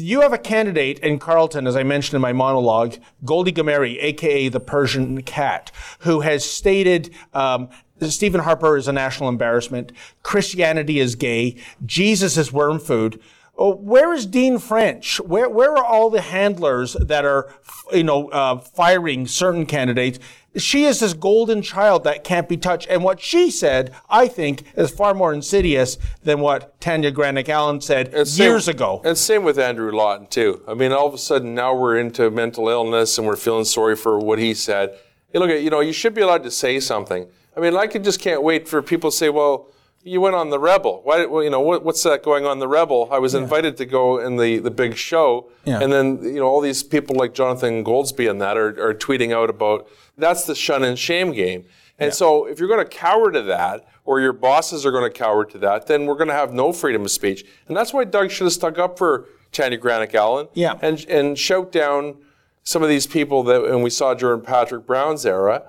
you 0.00 0.20
have 0.20 0.32
a 0.32 0.38
candidate 0.38 0.98
in 1.00 1.18
Carleton, 1.18 1.66
as 1.66 1.76
I 1.76 1.82
mentioned 1.82 2.14
in 2.16 2.22
my 2.22 2.32
monologue, 2.32 2.96
Goldie 3.24 3.52
Ghamari, 3.52 4.02
aka 4.02 4.48
the 4.48 4.60
Persian 4.60 5.22
cat, 5.22 5.70
who 6.00 6.20
has 6.20 6.44
stated 6.44 7.14
um, 7.34 7.68
Stephen 8.00 8.40
Harper 8.40 8.76
is 8.76 8.88
a 8.88 8.92
national 8.92 9.28
embarrassment, 9.28 9.92
Christianity 10.22 10.98
is 10.98 11.14
gay, 11.14 11.56
Jesus 11.84 12.36
is 12.36 12.52
worm 12.52 12.78
food. 12.78 13.20
Oh, 13.64 13.76
where 13.76 14.12
is 14.12 14.26
Dean 14.26 14.58
French? 14.58 15.20
Where 15.20 15.48
where 15.48 15.70
are 15.76 15.84
all 15.84 16.10
the 16.10 16.20
handlers 16.20 16.94
that 16.94 17.24
are, 17.24 17.48
you 17.92 18.02
know, 18.02 18.28
uh, 18.30 18.58
firing 18.58 19.28
certain 19.28 19.66
candidates? 19.66 20.18
She 20.56 20.82
is 20.84 20.98
this 20.98 21.14
golden 21.14 21.62
child 21.62 22.02
that 22.02 22.24
can't 22.24 22.48
be 22.48 22.56
touched. 22.56 22.88
And 22.90 23.04
what 23.04 23.20
she 23.20 23.52
said, 23.52 23.94
I 24.10 24.26
think, 24.26 24.64
is 24.76 24.90
far 24.90 25.14
more 25.14 25.32
insidious 25.32 25.96
than 26.24 26.40
what 26.40 26.80
Tanya 26.80 27.12
Granic 27.12 27.48
Allen 27.48 27.80
said 27.80 28.12
And 28.12 28.26
same- 28.26 28.50
years 28.50 28.66
ago. 28.66 29.00
And 29.04 29.16
same 29.16 29.44
with 29.44 29.60
Andrew 29.60 29.92
Lawton 29.92 30.26
too. 30.26 30.60
I 30.66 30.74
mean, 30.74 30.90
all 30.90 31.06
of 31.06 31.14
a 31.14 31.18
sudden 31.18 31.54
now 31.54 31.72
we're 31.72 31.98
into 31.98 32.32
mental 32.32 32.68
illness 32.68 33.16
and 33.16 33.28
we're 33.28 33.36
feeling 33.36 33.64
sorry 33.64 33.94
for 33.94 34.18
what 34.18 34.40
he 34.40 34.54
said. 34.54 34.98
Hey, 35.32 35.38
look 35.38 35.50
at 35.50 35.62
you 35.62 35.70
know 35.70 35.78
you 35.78 35.92
should 35.92 36.14
be 36.14 36.20
allowed 36.20 36.42
to 36.42 36.50
say 36.50 36.80
something. 36.80 37.28
I 37.56 37.60
mean, 37.60 37.76
I 37.76 37.86
just 37.86 38.18
can't 38.18 38.42
wait 38.42 38.66
for 38.66 38.82
people 38.82 39.12
to 39.12 39.16
say, 39.16 39.28
well. 39.28 39.68
You 40.04 40.20
went 40.20 40.34
on 40.34 40.50
the 40.50 40.58
Rebel. 40.58 41.00
Why? 41.04 41.24
Well, 41.26 41.44
you 41.44 41.50
know 41.50 41.60
what, 41.60 41.84
what's 41.84 42.02
that 42.02 42.22
going 42.24 42.44
on 42.44 42.58
the 42.58 42.66
Rebel? 42.68 43.08
I 43.12 43.18
was 43.18 43.34
invited 43.34 43.76
to 43.76 43.86
go 43.86 44.18
in 44.18 44.36
the, 44.36 44.58
the 44.58 44.70
big 44.70 44.96
show, 44.96 45.48
Yeah. 45.64 45.78
and 45.80 45.92
then 45.92 46.22
you 46.22 46.40
know 46.40 46.46
all 46.46 46.60
these 46.60 46.82
people 46.82 47.14
like 47.16 47.34
Jonathan 47.34 47.84
Goldsbie 47.84 48.28
and 48.28 48.40
that 48.40 48.56
are, 48.56 48.70
are 48.88 48.94
tweeting 48.94 49.32
out 49.32 49.48
about 49.48 49.88
that's 50.18 50.44
the 50.44 50.54
shun 50.54 50.82
and 50.82 50.98
shame 50.98 51.32
game. 51.32 51.64
And 51.98 52.12
so 52.12 52.46
if 52.46 52.58
you're 52.58 52.68
going 52.68 52.84
to 52.84 52.96
cower 52.96 53.30
to 53.30 53.42
that, 53.42 53.86
or 54.04 54.18
your 54.20 54.32
bosses 54.32 54.84
are 54.84 54.90
going 54.90 55.04
to 55.10 55.16
cower 55.16 55.44
to 55.44 55.58
that, 55.58 55.86
then 55.86 56.06
we're 56.06 56.16
going 56.16 56.26
to 56.28 56.34
have 56.34 56.52
no 56.52 56.72
freedom 56.72 57.02
of 57.02 57.10
speech. 57.12 57.44
And 57.68 57.76
that's 57.76 57.92
why 57.92 58.02
Doug 58.02 58.32
should 58.32 58.44
have 58.44 58.52
stuck 58.52 58.76
up 58.76 58.98
for 58.98 59.26
Tanya 59.52 59.78
Granic 59.78 60.12
Allen 60.14 60.48
Yeah. 60.54 60.78
and, 60.82 61.04
and 61.08 61.38
shout 61.38 61.70
down 61.70 62.16
some 62.64 62.82
of 62.82 62.88
these 62.88 63.06
people 63.06 63.44
that, 63.44 63.62
and 63.66 63.84
we 63.84 63.90
saw 63.90 64.14
during 64.14 64.40
Patrick 64.40 64.84
Brown's 64.84 65.24
era, 65.24 65.62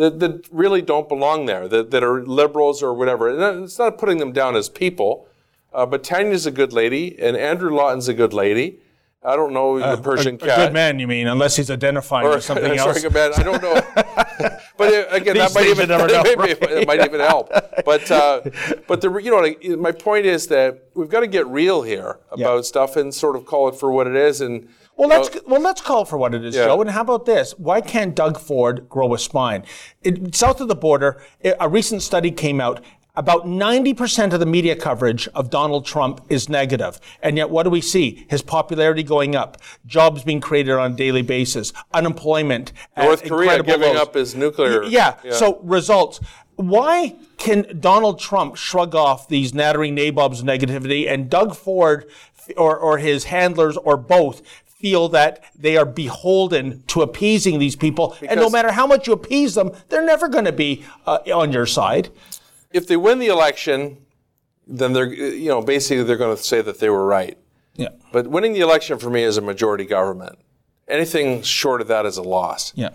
that, 0.00 0.18
that 0.20 0.48
really 0.50 0.82
don't 0.82 1.08
belong 1.08 1.46
there, 1.46 1.68
that, 1.68 1.90
that 1.90 2.02
are 2.02 2.24
liberals 2.24 2.82
or 2.82 2.94
whatever. 2.94 3.28
And 3.28 3.64
it's 3.64 3.78
not 3.78 3.98
putting 3.98 4.18
them 4.18 4.32
down 4.32 4.56
as 4.56 4.68
people, 4.68 5.28
uh, 5.72 5.86
but 5.86 6.02
Tanya's 6.02 6.46
a 6.46 6.50
good 6.50 6.72
lady, 6.72 7.18
and 7.18 7.36
Andrew 7.36 7.74
Lawton's 7.74 8.08
a 8.08 8.14
good 8.14 8.32
lady. 8.32 8.80
I 9.22 9.36
don't 9.36 9.52
know 9.52 9.78
the 9.78 10.02
Persian 10.02 10.36
a, 10.36 10.38
cat. 10.38 10.58
a 10.58 10.64
good 10.66 10.72
man, 10.72 10.98
you 10.98 11.06
mean, 11.06 11.26
unless 11.26 11.54
he's 11.54 11.70
identifying 11.70 12.26
Or 12.26 12.36
with 12.36 12.44
something 12.44 12.64
sorry, 12.78 12.90
else. 12.90 13.02
good 13.02 13.12
man. 13.12 13.32
I 13.36 13.42
don't 13.42 13.62
know. 13.62 13.74
but 14.78 14.94
uh, 14.94 15.06
again, 15.10 15.36
that 15.36 15.52
might 15.54 15.66
even 15.66 15.88
never 15.88 16.06
know, 16.12 16.22
maybe 16.22 16.40
right? 16.40 16.62
it 16.62 16.86
might 16.88 17.04
even 17.04 17.20
help. 17.20 17.50
But 17.84 18.10
uh, 18.10 18.40
but 18.88 19.02
the 19.02 19.14
you 19.18 19.30
know 19.30 19.76
my 19.76 19.92
point 19.92 20.24
is 20.24 20.46
that 20.46 20.84
we've 20.94 21.10
got 21.10 21.20
to 21.20 21.26
get 21.26 21.46
real 21.48 21.82
here 21.82 22.18
about 22.30 22.64
stuff 22.64 22.96
and 22.96 23.14
sort 23.14 23.36
of 23.36 23.44
call 23.44 23.68
it 23.68 23.74
for 23.74 23.92
what 23.92 24.06
it 24.06 24.16
is. 24.16 24.40
And 24.40 24.70
Well, 25.00 25.08
let's 25.08 25.34
know, 25.34 25.40
well 25.46 25.62
let's 25.62 25.80
call 25.80 26.04
for 26.04 26.18
what 26.18 26.34
it 26.34 26.44
is, 26.44 26.54
Yeah. 26.54 26.66
Joe. 26.66 26.82
And 26.82 26.90
how 26.90 27.00
about 27.00 27.24
this? 27.24 27.52
Why 27.52 27.80
can't 27.80 28.14
Doug 28.14 28.38
Ford 28.38 28.86
grow 28.90 29.14
a 29.14 29.18
spine? 29.18 29.64
It, 30.02 30.34
south 30.34 30.60
of 30.60 30.68
the 30.68 30.74
border, 30.74 31.22
a 31.58 31.68
recent 31.70 32.02
study 32.02 32.30
came 32.30 32.60
out. 32.60 32.84
About 33.16 33.46
90% 33.46 34.34
of 34.34 34.40
the 34.40 34.46
media 34.46 34.76
coverage 34.76 35.26
of 35.28 35.48
Donald 35.48 35.86
Trump 35.86 36.20
is 36.28 36.50
negative. 36.50 37.00
And 37.22 37.38
yet, 37.38 37.48
what 37.48 37.62
do 37.62 37.70
we 37.70 37.80
see? 37.80 38.26
His 38.28 38.42
popularity 38.42 39.02
going 39.02 39.34
up, 39.34 39.56
jobs 39.86 40.22
being 40.22 40.40
created 40.40 40.72
on 40.72 40.92
a 40.92 40.96
daily 40.96 41.22
basis, 41.22 41.72
unemployment. 41.94 42.72
North 42.96 43.24
Korea 43.24 43.62
giving 43.62 43.94
lows. 43.94 44.00
up 44.00 44.14
his 44.14 44.34
nuclear. 44.34 44.84
Yeah. 44.84 45.16
So 45.30 45.60
results. 45.62 46.20
Why 46.56 47.16
can 47.38 47.80
Donald 47.80 48.20
Trump 48.20 48.56
shrug 48.56 48.94
off 48.94 49.28
these 49.28 49.54
nattering 49.54 49.94
nabobs 49.94 50.40
of 50.40 50.46
negativity 50.46 51.10
and 51.10 51.30
Doug 51.30 51.56
Ford 51.56 52.04
or, 52.56 52.76
or 52.76 52.98
his 52.98 53.24
handlers 53.24 53.76
or 53.78 53.96
both 53.96 54.42
feel 54.80 55.08
that 55.10 55.44
they 55.54 55.76
are 55.76 55.84
beholden 55.84 56.82
to 56.88 57.02
appeasing 57.02 57.58
these 57.58 57.76
people? 57.76 58.16
and 58.28 58.40
no 58.40 58.48
matter 58.50 58.72
how 58.72 58.86
much 58.86 59.06
you 59.06 59.12
appease 59.12 59.54
them, 59.54 59.70
they're 59.88 60.04
never 60.04 60.28
going 60.28 60.44
to 60.46 60.52
be 60.52 60.84
uh, 61.06 61.18
on 61.34 61.52
your 61.52 61.66
side. 61.66 62.08
if 62.72 62.86
they 62.86 62.96
win 62.96 63.18
the 63.18 63.26
election, 63.26 63.98
then 64.66 64.92
they're 64.92 65.12
you 65.12 65.48
know 65.48 65.60
basically 65.60 66.02
they're 66.04 66.16
going 66.16 66.36
to 66.36 66.42
say 66.42 66.62
that 66.62 66.78
they 66.78 66.88
were 66.90 67.06
right. 67.06 67.36
Yeah. 67.76 67.88
But 68.12 68.26
winning 68.28 68.52
the 68.52 68.60
election 68.60 68.98
for 68.98 69.10
me 69.10 69.22
is 69.22 69.36
a 69.36 69.40
majority 69.40 69.84
government. 69.84 70.38
Anything 70.88 71.42
short 71.42 71.80
of 71.80 71.88
that 71.88 72.04
is 72.06 72.16
a 72.16 72.22
loss. 72.22 72.72
Yeah. 72.74 72.90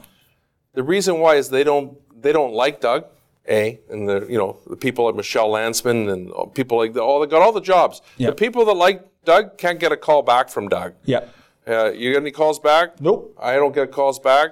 The 0.73 0.83
reason 0.83 1.19
why 1.19 1.35
is 1.35 1.49
they 1.49 1.63
don't 1.63 1.97
they 2.21 2.31
don't 2.31 2.53
like 2.53 2.81
Doug. 2.81 3.05
eh? 3.47 3.75
And 3.89 4.07
the 4.09 4.25
you 4.29 4.37
know 4.37 4.57
the 4.67 4.75
people 4.77 5.05
like 5.05 5.15
Michelle 5.15 5.49
Lantsman 5.49 6.11
and 6.11 6.53
people 6.53 6.77
like 6.77 6.93
the, 6.93 7.01
all 7.01 7.19
they 7.21 7.27
got 7.27 7.41
all 7.41 7.51
the 7.51 7.61
jobs. 7.61 8.01
Yeah. 8.17 8.29
The 8.31 8.35
people 8.35 8.65
that 8.65 8.73
like 8.73 9.01
Doug 9.25 9.57
can't 9.57 9.79
get 9.79 9.91
a 9.91 9.97
call 9.97 10.21
back 10.23 10.49
from 10.49 10.67
Doug. 10.69 10.93
Yeah. 11.05 11.23
Uh, 11.67 11.91
you 11.91 12.11
get 12.13 12.21
any 12.21 12.31
calls 12.31 12.59
back? 12.59 13.01
Nope. 13.01 13.35
I 13.41 13.55
don't 13.55 13.73
get 13.73 13.91
calls 13.91 14.19
back. 14.19 14.51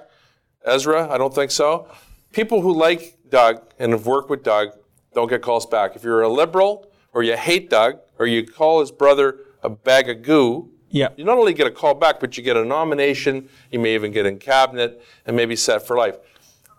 Ezra, 0.64 1.08
I 1.10 1.18
don't 1.18 1.34
think 1.34 1.50
so. 1.50 1.88
People 2.32 2.60
who 2.60 2.72
like 2.74 3.16
Doug 3.28 3.62
and 3.78 3.92
have 3.92 4.06
worked 4.06 4.30
with 4.30 4.42
Doug 4.42 4.70
don't 5.14 5.28
get 5.28 5.42
calls 5.42 5.66
back. 5.66 5.94
If 5.94 6.02
you're 6.02 6.22
a 6.22 6.28
liberal 6.28 6.90
or 7.12 7.22
you 7.22 7.36
hate 7.36 7.70
Doug 7.70 7.98
or 8.18 8.26
you 8.26 8.44
call 8.46 8.80
his 8.80 8.90
brother 8.90 9.38
a 9.62 9.68
bag 9.68 10.08
of 10.08 10.22
goo, 10.22 10.70
Yeah. 10.88 11.08
you 11.16 11.24
not 11.24 11.38
only 11.38 11.54
get 11.54 11.66
a 11.66 11.70
call 11.70 11.94
back, 11.94 12.18
but 12.18 12.36
you 12.36 12.42
get 12.42 12.56
a 12.56 12.64
nomination. 12.64 13.48
You 13.70 13.78
may 13.78 13.94
even 13.94 14.10
get 14.10 14.26
in 14.26 14.38
cabinet 14.38 15.00
and 15.26 15.36
maybe 15.36 15.54
set 15.54 15.86
for 15.86 15.96
life. 15.96 16.16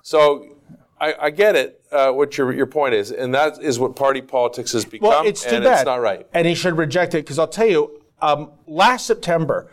So 0.01 0.57
I, 0.99 1.13
I 1.21 1.29
get 1.29 1.55
it, 1.55 1.81
uh, 1.91 2.11
what 2.11 2.37
your, 2.37 2.51
your 2.53 2.65
point 2.65 2.93
is, 2.93 3.11
and 3.11 3.33
that 3.33 3.61
is 3.61 3.79
what 3.79 3.95
party 3.95 4.21
politics 4.21 4.73
has 4.73 4.83
become, 4.85 5.09
Well, 5.09 5.25
it's 5.25 5.43
too 5.43 5.55
and 5.55 5.63
bad. 5.63 5.73
it's 5.79 5.85
not 5.85 6.01
right. 6.01 6.27
And 6.33 6.45
he 6.47 6.55
should 6.55 6.77
reject 6.77 7.13
it 7.13 7.19
because 7.25 7.39
I'll 7.39 7.47
tell 7.47 7.67
you, 7.67 8.01
um, 8.21 8.51
last 8.67 9.05
September, 9.05 9.71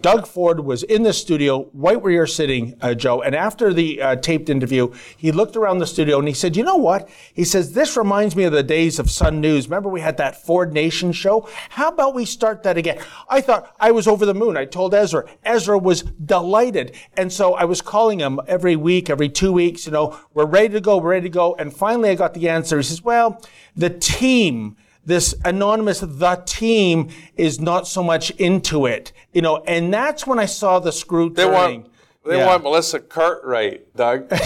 Doug 0.00 0.26
Ford 0.26 0.60
was 0.60 0.82
in 0.82 1.02
the 1.02 1.12
studio 1.12 1.68
right 1.74 2.00
where 2.00 2.12
you're 2.12 2.26
sitting, 2.26 2.74
uh, 2.80 2.94
Joe. 2.94 3.20
And 3.20 3.34
after 3.34 3.72
the 3.72 4.00
uh, 4.00 4.16
taped 4.16 4.48
interview, 4.48 4.90
he 5.14 5.30
looked 5.30 5.56
around 5.56 5.78
the 5.78 5.86
studio 5.86 6.18
and 6.18 6.26
he 6.26 6.32
said, 6.32 6.56
"You 6.56 6.62
know 6.62 6.76
what?" 6.76 7.06
He 7.34 7.44
says, 7.44 7.74
"This 7.74 7.94
reminds 7.94 8.34
me 8.34 8.44
of 8.44 8.52
the 8.52 8.62
days 8.62 8.98
of 8.98 9.10
Sun 9.10 9.42
News. 9.42 9.68
Remember 9.68 9.90
we 9.90 10.00
had 10.00 10.16
that 10.16 10.42
Ford 10.42 10.72
Nation 10.72 11.12
show? 11.12 11.46
How 11.68 11.88
about 11.88 12.14
we 12.14 12.24
start 12.24 12.62
that 12.62 12.78
again?" 12.78 12.98
I 13.28 13.42
thought 13.42 13.74
I 13.78 13.90
was 13.90 14.06
over 14.06 14.24
the 14.24 14.32
moon. 14.32 14.56
I 14.56 14.64
told 14.64 14.94
Ezra. 14.94 15.28
Ezra 15.44 15.78
was 15.78 16.02
delighted, 16.02 16.96
and 17.14 17.30
so 17.30 17.52
I 17.52 17.64
was 17.64 17.82
calling 17.82 18.20
him 18.20 18.40
every 18.46 18.76
week, 18.76 19.10
every 19.10 19.28
two 19.28 19.52
weeks. 19.52 19.84
You 19.84 19.92
know, 19.92 20.18
we're 20.32 20.46
ready 20.46 20.70
to 20.70 20.80
go, 20.80 20.96
we're 20.96 21.10
ready 21.10 21.28
to 21.28 21.34
go. 21.34 21.56
And 21.56 21.74
finally, 21.74 22.08
I 22.08 22.14
got 22.14 22.32
the 22.32 22.48
answer. 22.48 22.78
He 22.78 22.84
says, 22.84 23.02
"Well, 23.02 23.42
the 23.76 23.90
team." 23.90 24.76
This 25.06 25.34
anonymous 25.44 26.00
the 26.00 26.42
team 26.46 27.08
is 27.36 27.60
not 27.60 27.86
so 27.86 28.02
much 28.02 28.30
into 28.32 28.86
it 28.86 29.12
you 29.32 29.42
know 29.42 29.62
and 29.66 29.92
that's 29.92 30.26
when 30.26 30.38
i 30.38 30.46
saw 30.46 30.78
the 30.78 30.90
screw 30.92 31.28
They 31.30 31.44
turning 31.44 31.82
want, 31.82 31.92
they 32.24 32.38
Yeah. 32.38 32.46
want 32.46 32.62
Melissa 32.62 33.00
Cartwright, 33.00 33.94
Doug. 33.94 34.32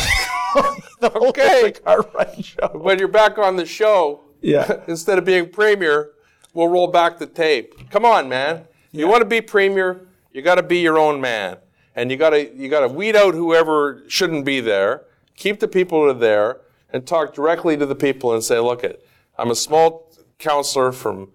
Okay. 1.03 1.73
Cartwright 1.85 2.45
show. 2.45 2.71
when 2.75 2.99
you're 2.99 3.07
back 3.09 3.39
on 3.39 3.57
the 3.57 3.67
show, 3.67 4.21
Yeah. 4.41 4.81
instead 4.89 5.19
of 5.19 5.25
being 5.25 5.49
premier, 5.51 6.11
we'll 6.55 6.69
roll 6.69 6.89
back 6.89 7.19
the 7.19 7.27
tape. 7.27 7.89
Come 7.91 8.05
on, 8.05 8.29
man. 8.29 8.65
You 8.91 9.07
want 9.07 9.21
to 9.21 9.27
be 9.27 9.41
premier, 9.41 10.07
you 10.33 10.43
got 10.43 10.57
to 10.57 10.63
be 10.63 10.79
your 10.79 10.99
own 10.99 11.21
man, 11.21 11.59
and 11.95 12.11
you 12.11 12.17
got 12.17 12.31
to 12.31 12.53
you 12.57 12.69
got 12.69 12.81
to 12.81 12.89
weed 12.89 13.15
out 13.15 13.35
whoever 13.35 14.03
shouldn't 14.09 14.45
be 14.45 14.61
there. 14.61 15.05
Keep 15.37 15.61
the 15.61 15.69
people 15.69 16.07
that 16.07 16.17
are 16.17 16.19
there, 16.19 16.61
and 16.93 17.07
talk 17.07 17.35
directly 17.35 17.77
to 17.77 17.87
the 17.87 17.95
people 17.95 18.33
and 18.33 18.43
say, 18.43 18.59
"Look, 18.59 18.83
it, 18.83 19.07
I'm 19.39 19.51
a 19.51 19.55
small 19.55 20.08
councillor 20.39 20.93
from, 20.93 21.31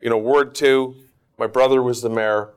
you 0.00 0.10
know, 0.10 0.18
Ward 0.18 0.54
Two. 0.54 0.96
My 1.38 1.46
brother 1.46 1.82
was 1.82 2.02
the 2.02 2.08
mayor. 2.08 2.54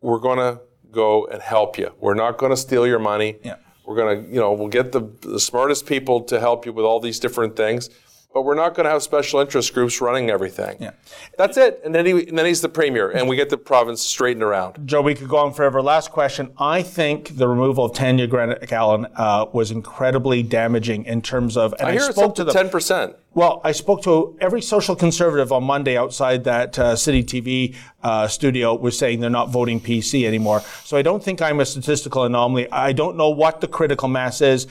We're 0.00 0.20
going 0.20 0.38
to 0.38 0.60
go 0.90 1.26
and 1.26 1.42
help 1.42 1.76
you. 1.76 1.92
We're 1.98 2.14
not 2.14 2.38
going 2.38 2.50
to 2.50 2.56
steal 2.56 2.86
your 2.86 3.00
money. 3.00 3.36
Yeah. 3.42 3.56
We're 3.84 3.96
going 3.96 4.24
to, 4.24 4.30
you 4.30 4.38
know, 4.38 4.52
we'll 4.52 4.68
get 4.68 4.92
the, 4.92 5.00
the 5.22 5.40
smartest 5.40 5.86
people 5.86 6.20
to 6.24 6.38
help 6.38 6.66
you 6.66 6.72
with 6.72 6.84
all 6.84 7.00
these 7.00 7.18
different 7.18 7.56
things, 7.56 7.90
but 8.34 8.42
we're 8.42 8.54
not 8.54 8.74
going 8.74 8.84
to 8.84 8.90
have 8.90 9.02
special 9.02 9.40
interest 9.40 9.72
groups 9.72 10.00
running 10.00 10.30
everything. 10.30 10.76
Yeah. 10.80 10.90
That's 11.38 11.56
it. 11.56 11.80
And 11.84 11.94
then, 11.94 12.04
he, 12.04 12.28
and 12.28 12.38
then 12.38 12.44
he's 12.46 12.60
the 12.60 12.68
premier, 12.68 13.10
and 13.10 13.28
we 13.28 13.36
get 13.36 13.48
the 13.48 13.56
province 13.56 14.02
straightened 14.02 14.42
around. 14.42 14.86
Joe, 14.86 15.00
we 15.00 15.14
could 15.14 15.28
go 15.28 15.38
on 15.38 15.54
forever. 15.54 15.80
Last 15.80 16.10
question. 16.12 16.52
I 16.58 16.82
think 16.82 17.36
the 17.36 17.48
removal 17.48 17.86
of 17.86 17.94
Tanya 17.94 18.26
Granic 18.26 18.70
Allen 18.72 19.06
uh, 19.16 19.46
was 19.52 19.70
incredibly 19.70 20.42
damaging 20.42 21.06
in 21.06 21.22
terms 21.22 21.56
of. 21.56 21.72
And 21.78 21.88
I 21.88 21.92
hear 21.92 22.02
it's 22.02 22.10
spoke 22.16 22.30
up 22.30 22.34
to 22.36 22.44
the- 22.44 22.52
ten 22.52 22.68
percent. 22.68 23.16
Well, 23.34 23.60
I 23.62 23.72
spoke 23.72 24.02
to 24.02 24.36
every 24.40 24.60
social 24.60 24.96
conservative 24.96 25.52
on 25.52 25.62
Monday 25.62 25.96
outside 25.96 26.42
that 26.44 26.76
uh, 26.78 26.96
City 26.96 27.22
TV 27.22 27.76
uh, 28.02 28.26
studio 28.26 28.74
was 28.74 28.98
saying 28.98 29.20
they're 29.20 29.30
not 29.30 29.50
voting 29.50 29.80
PC 29.80 30.24
anymore. 30.26 30.60
So 30.84 30.96
I 30.96 31.02
don't 31.02 31.22
think 31.22 31.40
I'm 31.40 31.60
a 31.60 31.66
statistical 31.66 32.24
anomaly. 32.24 32.68
I 32.72 32.92
don't 32.92 33.16
know 33.16 33.28
what 33.30 33.60
the 33.60 33.68
critical 33.68 34.08
mass 34.08 34.40
is. 34.40 34.66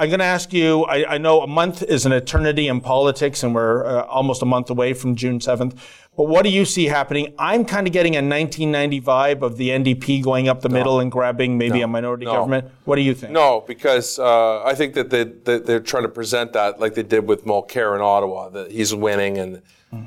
I'm 0.00 0.08
going 0.08 0.20
to 0.20 0.24
ask 0.24 0.54
you. 0.54 0.84
I, 0.84 1.16
I 1.16 1.18
know 1.18 1.42
a 1.42 1.46
month 1.46 1.82
is 1.82 2.06
an 2.06 2.12
eternity 2.12 2.68
in 2.68 2.80
politics, 2.80 3.42
and 3.42 3.54
we're 3.54 3.84
uh, 3.84 4.04
almost 4.04 4.40
a 4.40 4.46
month 4.46 4.70
away 4.70 4.94
from 4.94 5.14
June 5.14 5.40
7th. 5.40 5.76
But 6.16 6.24
what 6.24 6.42
do 6.42 6.48
you 6.48 6.64
see 6.64 6.86
happening? 6.86 7.34
I'm 7.38 7.66
kind 7.66 7.86
of 7.86 7.92
getting 7.92 8.14
a 8.14 8.22
1990 8.22 9.02
vibe 9.02 9.42
of 9.42 9.58
the 9.58 9.68
NDP 9.68 10.24
going 10.24 10.48
up 10.48 10.62
the 10.62 10.70
middle 10.70 11.00
and 11.00 11.12
grabbing 11.12 11.58
maybe 11.58 11.82
a 11.82 11.86
minority 11.86 12.24
No. 12.24 12.32
government. 12.32 12.70
What 12.86 12.96
do 12.96 13.02
you 13.02 13.12
think? 13.14 13.32
No, 13.34 13.62
because 13.66 14.18
uh, 14.18 14.64
I 14.64 14.74
think 14.74 14.94
that 14.94 15.10
they, 15.10 15.24
they, 15.24 15.58
they're 15.58 15.80
trying 15.80 16.04
to 16.04 16.08
present 16.08 16.54
that 16.54 16.80
like 16.80 16.94
they 16.94 17.02
did 17.02 17.28
with 17.28 17.44
Mulcair 17.44 17.94
in 17.94 18.00
Ottawa, 18.00 18.48
that 18.48 18.70
he's 18.70 18.94
winning. 18.94 19.36
And 19.36 19.60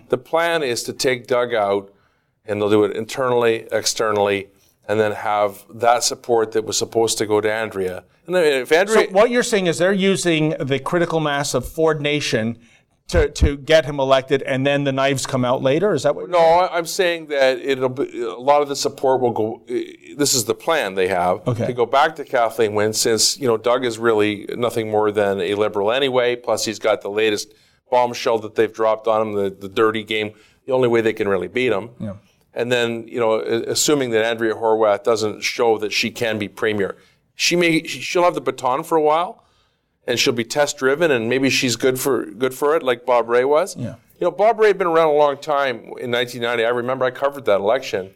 the 0.09 0.17
plan 0.17 0.63
is 0.63 0.81
to 0.83 0.93
take 0.93 1.27
Doug 1.27 1.53
out, 1.53 1.93
and 2.47 2.59
they'll 2.59 2.69
do 2.71 2.83
it 2.83 2.97
internally, 2.97 3.67
externally, 3.71 4.47
and 4.87 4.99
then 4.99 5.11
have 5.13 5.63
that 5.73 6.03
support 6.03 6.51
that 6.53 6.65
was 6.65 6.77
supposed 6.77 7.17
to 7.17 7.25
go 7.25 7.39
to 7.41 7.51
Andrea. 7.51 8.03
And 8.27 8.35
if 8.35 8.71
Andrea, 8.71 9.07
So 9.07 9.11
what 9.11 9.29
you're 9.29 9.43
saying 9.43 9.67
is 9.67 9.77
they're 9.77 9.91
using 9.93 10.49
the 10.59 10.79
critical 10.79 11.19
mass 11.19 11.53
of 11.53 11.67
Ford 11.67 12.01
Nation 12.01 12.59
to, 13.09 13.29
to 13.29 13.57
get 13.57 13.83
him 13.85 13.99
elected, 13.99 14.41
and 14.43 14.65
then 14.65 14.85
the 14.85 14.91
knives 14.93 15.25
come 15.25 15.43
out 15.43 15.61
later. 15.61 15.93
Is 15.93 16.03
that 16.03 16.15
what? 16.15 16.29
No, 16.29 16.39
I'm 16.71 16.85
saying 16.85 17.27
that 17.27 17.59
it'll 17.59 17.89
be, 17.89 18.21
a 18.21 18.29
lot 18.35 18.61
of 18.61 18.69
the 18.69 18.77
support 18.77 19.19
will 19.19 19.31
go. 19.31 19.61
This 20.17 20.33
is 20.33 20.45
the 20.45 20.55
plan 20.55 20.95
they 20.95 21.09
have 21.09 21.45
Okay. 21.45 21.65
to 21.67 21.73
go 21.73 21.85
back 21.85 22.15
to 22.15 22.23
Kathleen 22.23 22.73
Wynne, 22.75 22.93
since 22.93 23.37
you 23.37 23.45
know 23.47 23.57
Doug 23.57 23.83
is 23.83 23.99
really 23.99 24.45
nothing 24.55 24.89
more 24.89 25.11
than 25.11 25.41
a 25.41 25.53
liberal 25.55 25.91
anyway. 25.91 26.37
Plus, 26.37 26.63
he's 26.63 26.79
got 26.79 27.01
the 27.01 27.09
latest 27.09 27.53
bombshell 27.91 28.39
that 28.39 28.55
they've 28.55 28.73
dropped 28.73 29.05
on 29.07 29.21
him, 29.21 29.33
the, 29.33 29.49
the 29.49 29.69
dirty 29.69 30.03
game. 30.03 30.31
The 30.65 30.71
only 30.71 30.87
way 30.87 31.01
they 31.01 31.13
can 31.13 31.27
really 31.27 31.49
beat 31.49 31.73
him. 31.73 31.89
Yeah. 31.99 32.13
And 32.53 32.71
then 32.71 33.07
you 33.07 33.19
know, 33.19 33.39
assuming 33.39 34.11
that 34.11 34.23
Andrea 34.25 34.53
Horwath 34.53 35.03
doesn't 35.03 35.41
show 35.41 35.77
that 35.79 35.91
she 35.91 36.11
can 36.11 36.37
be 36.37 36.47
premier, 36.47 36.95
she 37.35 37.55
may 37.55 37.83
she'll 37.83 38.23
have 38.23 38.35
the 38.35 38.41
baton 38.41 38.83
for 38.83 38.97
a 38.97 39.01
while 39.01 39.43
and 40.05 40.19
she'll 40.19 40.33
be 40.33 40.43
test 40.43 40.77
driven 40.77 41.11
and 41.11 41.29
maybe 41.29 41.49
she's 41.49 41.75
good 41.75 41.99
for 41.99 42.25
good 42.25 42.53
for 42.53 42.75
it 42.75 42.83
like 42.83 43.05
Bob 43.05 43.29
Rae 43.29 43.45
was. 43.45 43.75
Yeah. 43.75 43.95
You 44.19 44.27
know, 44.27 44.31
Bob 44.31 44.59
Rae 44.59 44.67
had 44.67 44.77
been 44.77 44.87
around 44.87 45.07
a 45.07 45.17
long 45.17 45.37
time 45.37 45.77
in 45.99 46.11
1990. 46.11 46.63
I 46.63 46.69
remember 46.69 47.05
I 47.05 47.11
covered 47.11 47.45
that 47.45 47.59
election. 47.59 48.11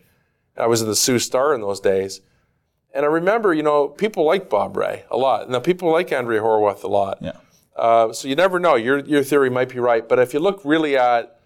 I 0.56 0.68
was 0.68 0.82
in 0.82 0.88
the 0.88 0.96
Sault 0.96 1.22
Star 1.22 1.54
in 1.54 1.62
those 1.62 1.80
days. 1.80 2.22
And 2.94 3.06
I 3.06 3.10
remember, 3.10 3.54
you 3.54 3.64
know, 3.64 3.90
people 3.90 4.26
like 4.26 4.50
Bob 4.50 4.78
Rae 4.78 5.04
a 5.12 5.18
lot. 5.18 5.50
Now, 5.50 5.60
people 5.60 5.92
like 5.92 6.12
Andrea 6.12 6.42
Horwath 6.42 6.84
a 6.84 6.88
lot. 6.88 7.20
Yeah. 7.22 7.34
Uh, 7.76 8.12
so 8.12 8.28
you 8.28 8.36
never 8.36 8.60
know. 8.60 8.76
Your, 8.76 9.00
your 9.00 9.24
theory 9.24 9.50
might 9.50 9.70
be 9.70 9.80
right. 9.80 10.08
But 10.08 10.20
if 10.20 10.34
you 10.34 10.40
look 10.40 10.62
really 10.64 10.98
at 10.98 11.37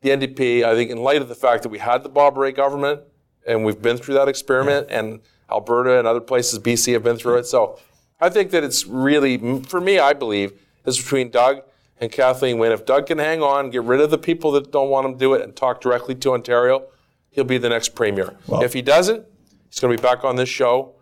the 0.00 0.10
NDP, 0.10 0.64
I 0.64 0.74
think 0.74 0.90
in 0.90 0.98
light 0.98 1.22
of 1.22 1.28
the 1.28 1.34
fact 1.34 1.62
that 1.62 1.70
we 1.70 1.78
had 1.78 2.02
the 2.02 2.08
Bob 2.08 2.36
Rae 2.36 2.52
government 2.52 3.00
and 3.46 3.64
we've 3.64 3.80
been 3.80 3.96
through 3.96 4.14
that 4.14 4.28
experiment, 4.28 4.88
and 4.90 5.20
Alberta 5.50 5.98
and 5.98 6.06
other 6.06 6.20
places, 6.20 6.58
BC, 6.58 6.92
have 6.92 7.02
been 7.02 7.16
through 7.16 7.38
it. 7.38 7.46
So 7.46 7.78
I 8.20 8.28
think 8.28 8.50
that 8.50 8.62
it's 8.62 8.86
really, 8.86 9.62
for 9.62 9.80
me, 9.80 9.98
I 9.98 10.12
believe, 10.12 10.52
is 10.84 10.98
between 10.98 11.30
Doug 11.30 11.62
and 11.98 12.12
Kathleen 12.12 12.58
Wynne. 12.58 12.72
If 12.72 12.84
Doug 12.84 13.06
can 13.06 13.18
hang 13.18 13.42
on, 13.42 13.70
get 13.70 13.82
rid 13.84 14.00
of 14.00 14.10
the 14.10 14.18
people 14.18 14.52
that 14.52 14.70
don't 14.70 14.90
want 14.90 15.06
him 15.06 15.12
to 15.14 15.18
do 15.18 15.34
it, 15.34 15.42
and 15.42 15.56
talk 15.56 15.80
directly 15.80 16.14
to 16.16 16.32
Ontario, 16.32 16.88
he'll 17.30 17.44
be 17.44 17.58
the 17.58 17.70
next 17.70 17.94
premier. 17.94 18.36
if 18.48 18.74
he 18.74 18.82
doesn't, 18.82 19.24
he's 19.70 19.80
going 19.80 19.96
to 19.96 20.00
be 20.00 20.06
back 20.06 20.24
on 20.24 20.36
this 20.36 20.48
show, 20.48 20.94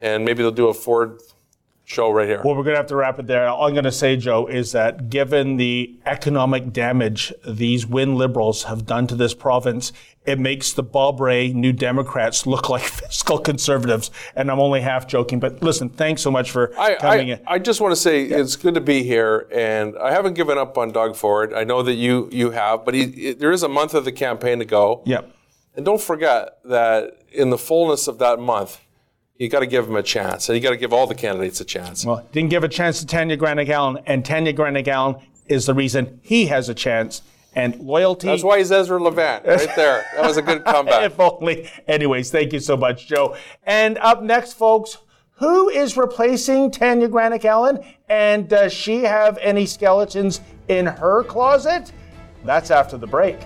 and 0.00 0.24
maybe 0.24 0.42
they'll 0.42 0.50
do 0.50 0.68
a 0.68 0.74
Ford 0.74 1.20
show 1.84 2.10
right 2.10 2.28
here. 2.28 2.40
Well, 2.44 2.54
we're 2.54 2.62
going 2.62 2.74
to 2.74 2.78
have 2.78 2.86
to 2.88 2.96
wrap 2.96 3.18
it 3.18 3.26
there. 3.26 3.48
All 3.48 3.66
I'm 3.66 3.74
going 3.74 3.84
to 3.84 3.92
say, 3.92 4.16
Joe, 4.16 4.46
is 4.46 4.72
that 4.72 5.10
given 5.10 5.56
the 5.56 5.94
economic 6.06 6.72
damage 6.72 7.32
these 7.46 7.86
Wynne 7.86 8.14
Liberals 8.14 8.64
have 8.64 8.86
done 8.86 9.06
to 9.08 9.14
this 9.14 9.34
province, 9.34 9.92
it 10.24 10.38
makes 10.38 10.72
the 10.72 10.82
Bob 10.82 11.20
Rae 11.20 11.52
New 11.52 11.72
Democrats 11.72 12.46
look 12.46 12.68
like 12.68 12.82
fiscal 12.82 13.38
conservatives. 13.38 14.10
And 14.36 14.50
I'm 14.50 14.60
only 14.60 14.80
half 14.80 15.06
joking. 15.06 15.40
But 15.40 15.62
listen, 15.62 15.88
thanks 15.88 16.22
so 16.22 16.30
much 16.30 16.50
for 16.50 16.78
I, 16.78 16.94
coming 16.94 17.30
I, 17.30 17.34
in. 17.34 17.40
I 17.46 17.58
just 17.58 17.80
want 17.80 17.92
to 17.92 18.00
say 18.00 18.24
it's 18.24 18.56
good 18.56 18.74
to 18.74 18.80
be 18.80 19.02
here, 19.02 19.48
and 19.52 19.96
I 19.98 20.12
haven't 20.12 20.34
given 20.34 20.58
up 20.58 20.78
on 20.78 20.92
Doug 20.92 21.16
Ford. 21.16 21.52
I 21.52 21.64
know 21.64 21.82
that 21.82 21.94
you 21.94 22.28
you 22.32 22.50
have, 22.52 22.84
but 22.84 22.94
he, 22.94 23.32
there 23.32 23.52
is 23.52 23.62
a 23.62 23.68
month 23.68 23.94
of 23.94 24.04
the 24.04 24.12
campaign 24.12 24.58
to 24.60 24.64
go. 24.64 25.02
Yep. 25.06 25.34
And 25.74 25.84
don't 25.84 26.00
forget 26.00 26.58
that 26.64 27.16
in 27.32 27.50
the 27.50 27.58
fullness 27.58 28.06
of 28.06 28.18
that 28.18 28.38
month, 28.38 28.78
you 29.42 29.48
got 29.48 29.60
to 29.60 29.66
give 29.66 29.88
him 29.88 29.96
a 29.96 30.02
chance, 30.04 30.48
and 30.48 30.56
you 30.56 30.62
got 30.62 30.70
to 30.70 30.76
give 30.76 30.92
all 30.92 31.08
the 31.08 31.16
candidates 31.16 31.60
a 31.60 31.64
chance. 31.64 32.06
Well, 32.06 32.24
didn't 32.30 32.50
give 32.50 32.62
a 32.62 32.68
chance 32.68 33.00
to 33.00 33.06
Tanya 33.06 33.36
Granic 33.36 33.68
Allen, 33.68 33.98
and 34.06 34.24
Tanya 34.24 34.52
Granic 34.52 34.86
Allen 34.86 35.16
is 35.46 35.66
the 35.66 35.74
reason 35.74 36.20
he 36.22 36.46
has 36.46 36.68
a 36.68 36.74
chance. 36.74 37.22
And 37.54 37.80
loyalty. 37.80 38.28
That's 38.28 38.42
why 38.42 38.58
he's 38.58 38.72
Ezra 38.72 39.02
Levant 39.02 39.44
right 39.44 39.76
there. 39.76 40.06
That 40.16 40.26
was 40.26 40.38
a 40.38 40.42
good 40.42 40.64
comeback. 40.64 41.02
if 41.12 41.20
only. 41.20 41.68
Anyways, 41.86 42.30
thank 42.30 42.54
you 42.54 42.60
so 42.60 42.78
much, 42.78 43.06
Joe. 43.06 43.36
And 43.64 43.98
up 43.98 44.22
next, 44.22 44.54
folks, 44.54 44.96
who 45.34 45.68
is 45.68 45.98
replacing 45.98 46.70
Tanya 46.70 47.08
Granic 47.08 47.44
Allen? 47.44 47.84
And 48.08 48.48
does 48.48 48.72
she 48.72 49.02
have 49.02 49.36
any 49.36 49.66
skeletons 49.66 50.40
in 50.68 50.86
her 50.86 51.24
closet? 51.24 51.92
That's 52.42 52.70
after 52.70 52.96
the 52.96 53.06
break. 53.06 53.36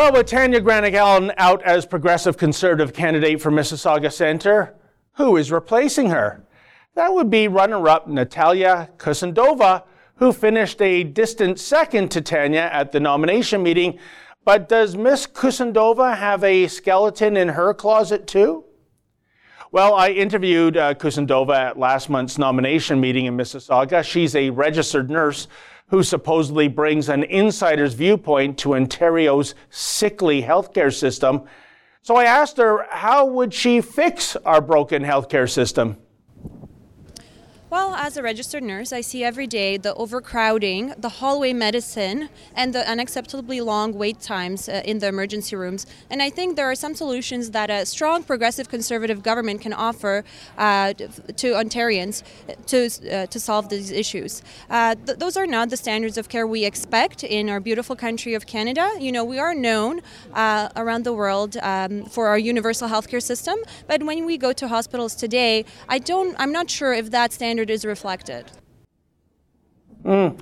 Well, 0.00 0.14
with 0.14 0.28
Tanya 0.28 0.62
Granic 0.62 0.94
Allen 0.94 1.30
out 1.36 1.62
as 1.62 1.84
progressive 1.84 2.38
conservative 2.38 2.94
candidate 2.94 3.38
for 3.38 3.50
Mississauga 3.50 4.10
Centre, 4.10 4.74
who 5.16 5.36
is 5.36 5.52
replacing 5.52 6.08
her? 6.08 6.42
That 6.94 7.12
would 7.12 7.28
be 7.28 7.48
runner 7.48 7.86
up 7.86 8.08
Natalia 8.08 8.88
Kusendova, 8.96 9.82
who 10.14 10.32
finished 10.32 10.80
a 10.80 11.04
distant 11.04 11.60
second 11.60 12.10
to 12.12 12.22
Tanya 12.22 12.70
at 12.72 12.92
the 12.92 12.98
nomination 12.98 13.62
meeting. 13.62 13.98
But 14.42 14.70
does 14.70 14.96
Miss 14.96 15.26
Kusendova 15.26 16.16
have 16.16 16.42
a 16.44 16.66
skeleton 16.68 17.36
in 17.36 17.48
her 17.48 17.74
closet 17.74 18.26
too? 18.26 18.64
Well, 19.70 19.94
I 19.94 20.08
interviewed 20.08 20.78
uh, 20.78 20.94
Kusendova 20.94 21.54
at 21.54 21.78
last 21.78 22.08
month's 22.08 22.38
nomination 22.38 23.02
meeting 23.02 23.26
in 23.26 23.36
Mississauga. 23.36 24.02
She's 24.02 24.34
a 24.34 24.48
registered 24.48 25.10
nurse 25.10 25.46
who 25.90 26.02
supposedly 26.02 26.68
brings 26.68 27.08
an 27.08 27.24
insider's 27.24 27.94
viewpoint 27.94 28.58
to 28.58 28.74
Ontario's 28.74 29.54
sickly 29.68 30.42
healthcare 30.42 30.94
system. 30.94 31.42
So 32.02 32.16
I 32.16 32.24
asked 32.24 32.56
her, 32.56 32.86
how 32.90 33.26
would 33.26 33.52
she 33.52 33.80
fix 33.80 34.36
our 34.36 34.60
broken 34.60 35.02
healthcare 35.02 35.50
system? 35.50 35.96
Well, 37.70 37.94
as 37.94 38.16
a 38.16 38.22
registered 38.24 38.64
nurse, 38.64 38.92
I 38.92 39.00
see 39.00 39.22
every 39.22 39.46
day 39.46 39.76
the 39.76 39.94
overcrowding, 39.94 40.92
the 40.98 41.08
hallway 41.08 41.52
medicine, 41.52 42.28
and 42.56 42.74
the 42.74 42.80
unacceptably 42.80 43.64
long 43.64 43.92
wait 43.92 44.20
times 44.20 44.68
uh, 44.68 44.82
in 44.84 44.98
the 44.98 45.06
emergency 45.06 45.54
rooms. 45.54 45.86
And 46.10 46.20
I 46.20 46.30
think 46.30 46.56
there 46.56 46.68
are 46.68 46.74
some 46.74 46.96
solutions 46.96 47.52
that 47.52 47.70
a 47.70 47.86
strong 47.86 48.24
progressive 48.24 48.68
conservative 48.68 49.22
government 49.22 49.60
can 49.60 49.72
offer 49.72 50.24
uh, 50.58 50.94
to 50.94 51.52
Ontarians 51.52 52.24
to, 52.66 52.86
uh, 53.08 53.26
to 53.26 53.38
solve 53.38 53.68
these 53.68 53.92
issues. 53.92 54.42
Uh, 54.68 54.96
th- 55.06 55.18
those 55.20 55.36
are 55.36 55.46
not 55.46 55.70
the 55.70 55.76
standards 55.76 56.18
of 56.18 56.28
care 56.28 56.48
we 56.48 56.64
expect 56.64 57.22
in 57.22 57.48
our 57.48 57.60
beautiful 57.60 57.94
country 57.94 58.34
of 58.34 58.46
Canada. 58.46 58.90
You 58.98 59.12
know, 59.12 59.24
we 59.24 59.38
are 59.38 59.54
known 59.54 60.00
uh, 60.34 60.70
around 60.74 61.04
the 61.04 61.12
world 61.12 61.56
um, 61.58 62.04
for 62.06 62.26
our 62.26 62.38
universal 62.38 62.88
healthcare 62.88 63.22
system, 63.22 63.60
but 63.86 64.02
when 64.02 64.26
we 64.26 64.38
go 64.38 64.52
to 64.54 64.66
hospitals 64.66 65.14
today, 65.14 65.64
I 65.88 66.00
don't, 66.00 66.34
I'm 66.36 66.50
not 66.50 66.68
sure 66.68 66.92
if 66.92 67.12
that 67.12 67.32
standard 67.32 67.59
standard 67.60 67.70
is 67.70 67.84
reflected. 67.84 68.50
Mm. 70.04 70.38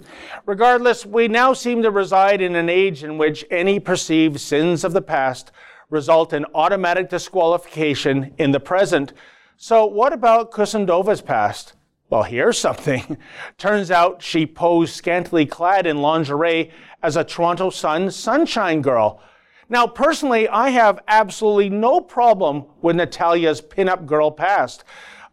Regardless, 0.47 1.05
we 1.05 1.27
now 1.27 1.53
seem 1.53 1.83
to 1.83 1.91
reside 1.91 2.41
in 2.41 2.55
an 2.55 2.69
age 2.69 3.03
in 3.03 3.19
which 3.19 3.45
any 3.51 3.81
perceived 3.81 4.39
sins 4.39 4.85
of 4.85 4.93
the 4.93 5.03
past 5.03 5.51
result 5.91 6.33
in 6.33 6.45
automatic 6.55 7.09
disqualification 7.11 8.33
in 8.39 8.53
the 8.53 8.61
present. 8.61 9.13
So, 9.57 9.85
what 9.85 10.13
about 10.13 10.53
Kusendova's 10.53 11.21
past? 11.21 11.75
Well, 12.09 12.23
here's 12.23 12.59
something. 12.59 13.19
Turns 13.59 13.91
out 13.91 14.23
she 14.23 14.47
posed 14.47 14.95
scantily 14.95 15.45
clad 15.45 15.87
in 15.87 16.01
lingerie 16.01 16.71
as 17.03 17.17
a 17.17 17.25
Toronto 17.25 17.71
Sun 17.71 18.13
sunshine 18.13 18.81
girl. 18.81 19.21
Now, 19.69 19.89
personally, 19.89 20.49
I 20.49 20.71
have 20.71 21.01
absolutely 21.09 21.69
no 21.69 22.01
problem 22.01 22.67
with 22.81 22.97
Natalia's 22.97 23.61
pinup 23.61 24.07
girl 24.07 24.31
past. 24.31 24.85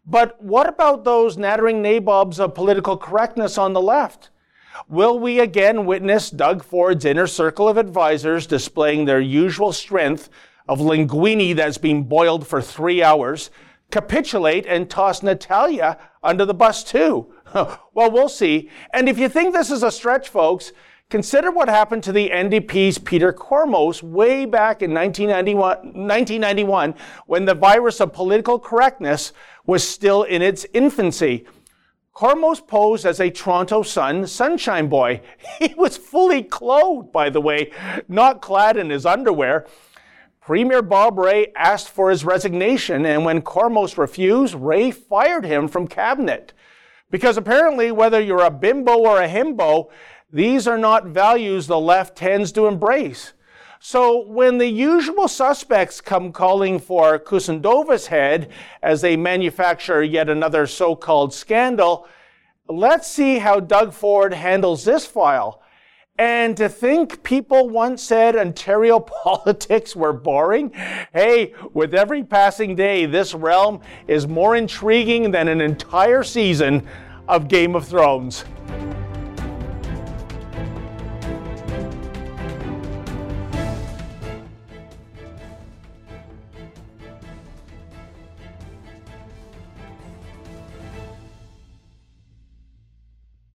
But 0.05 0.41
what 0.41 0.69
about 0.69 1.03
those 1.03 1.37
nattering 1.37 1.81
nabobs 1.81 2.39
of 2.39 2.53
political 2.53 2.97
correctness 2.97 3.57
on 3.57 3.73
the 3.73 3.81
left? 3.81 4.29
Will 4.87 5.17
we 5.17 5.39
again 5.39 5.85
witness 5.85 6.29
Doug 6.29 6.63
Ford's 6.63 7.05
inner 7.05 7.27
circle 7.27 7.67
of 7.67 7.77
advisors 7.77 8.45
displaying 8.45 9.05
their 9.05 9.21
usual 9.21 9.71
strength 9.71 10.29
of 10.67 10.79
linguine 10.79 11.55
that's 11.55 11.77
been 11.77 12.03
boiled 12.03 12.45
for 12.45 12.61
three 12.61 13.01
hours, 13.01 13.49
capitulate 13.89 14.65
and 14.65 14.89
toss 14.89 15.23
Natalia 15.23 15.97
under 16.21 16.45
the 16.45 16.53
bus 16.53 16.83
too? 16.83 17.33
well, 17.53 18.11
we'll 18.11 18.29
see. 18.29 18.69
And 18.93 19.07
if 19.07 19.17
you 19.17 19.29
think 19.29 19.53
this 19.53 19.71
is 19.71 19.81
a 19.81 19.91
stretch, 19.91 20.29
folks, 20.29 20.71
Consider 21.11 21.51
what 21.51 21.69
happened 21.69 22.03
to 22.03 22.11
the 22.11 22.31
NDP's 22.31 22.97
Peter 22.97 23.31
Kormos 23.31 24.01
way 24.01 24.45
back 24.45 24.81
in 24.81 24.91
1991, 24.91 25.77
1991 26.07 26.95
when 27.27 27.45
the 27.45 27.53
virus 27.53 28.01
of 28.01 28.11
political 28.11 28.57
correctness 28.57 29.31
was 29.67 29.87
still 29.87 30.23
in 30.23 30.41
its 30.41 30.65
infancy. 30.73 31.45
Kormos 32.15 32.65
posed 32.65 33.05
as 33.05 33.19
a 33.19 33.29
Toronto 33.29 33.83
Sun 33.83 34.25
sunshine 34.25 34.87
boy. 34.87 35.21
He 35.59 35.75
was 35.75 35.95
fully 35.95 36.41
clothed, 36.41 37.11
by 37.11 37.29
the 37.29 37.41
way, 37.41 37.71
not 38.07 38.41
clad 38.41 38.75
in 38.75 38.89
his 38.89 39.05
underwear. 39.05 39.67
Premier 40.41 40.81
Bob 40.81 41.19
Rae 41.19 41.51
asked 41.55 41.89
for 41.89 42.09
his 42.09 42.25
resignation, 42.25 43.05
and 43.05 43.23
when 43.25 43.41
Kormos 43.43 43.97
refused, 43.97 44.55
Rae 44.55 44.89
fired 44.89 45.45
him 45.45 45.67
from 45.67 45.87
cabinet. 45.87 46.53
Because 47.11 47.37
apparently, 47.37 47.91
whether 47.91 48.19
you're 48.19 48.45
a 48.45 48.51
bimbo 48.51 48.97
or 48.97 49.21
a 49.21 49.27
himbo, 49.27 49.89
these 50.31 50.67
are 50.67 50.77
not 50.77 51.07
values 51.07 51.67
the 51.67 51.79
left 51.79 52.17
tends 52.17 52.51
to 52.53 52.67
embrace. 52.67 53.33
So 53.79 54.25
when 54.25 54.57
the 54.57 54.67
usual 54.67 55.27
suspects 55.27 56.01
come 56.01 56.31
calling 56.31 56.79
for 56.79 57.19
Kusendova's 57.19 58.07
head 58.07 58.49
as 58.81 59.01
they 59.01 59.15
manufacture 59.15 60.01
yet 60.01 60.27
another 60.27 60.65
so-called 60.65 61.33
scandal, 61.33 62.07
let's 62.67 63.07
see 63.07 63.37
how 63.37 63.59
Doug 63.59 63.93
Ford 63.93 64.33
handles 64.33 64.85
this 64.85 65.05
file. 65.05 65.61
And 66.17 66.55
to 66.57 66.69
think 66.69 67.23
people 67.23 67.69
once 67.69 68.01
said 68.01 68.35
Ontario 68.35 68.99
politics 69.23 69.95
were 69.95 70.13
boring? 70.13 70.71
Hey, 71.13 71.53
with 71.73 71.93
every 71.93 72.23
passing 72.23 72.75
day, 72.75 73.05
this 73.05 73.33
realm 73.33 73.81
is 74.07 74.25
more 74.25 74.55
intriguing 74.55 75.29
than 75.29 75.47
an 75.47 75.61
entire 75.61 76.23
season 76.23 76.87
of 77.27 77.47
Game 77.47 77.75
of 77.75 77.87
Thrones. 77.87 78.45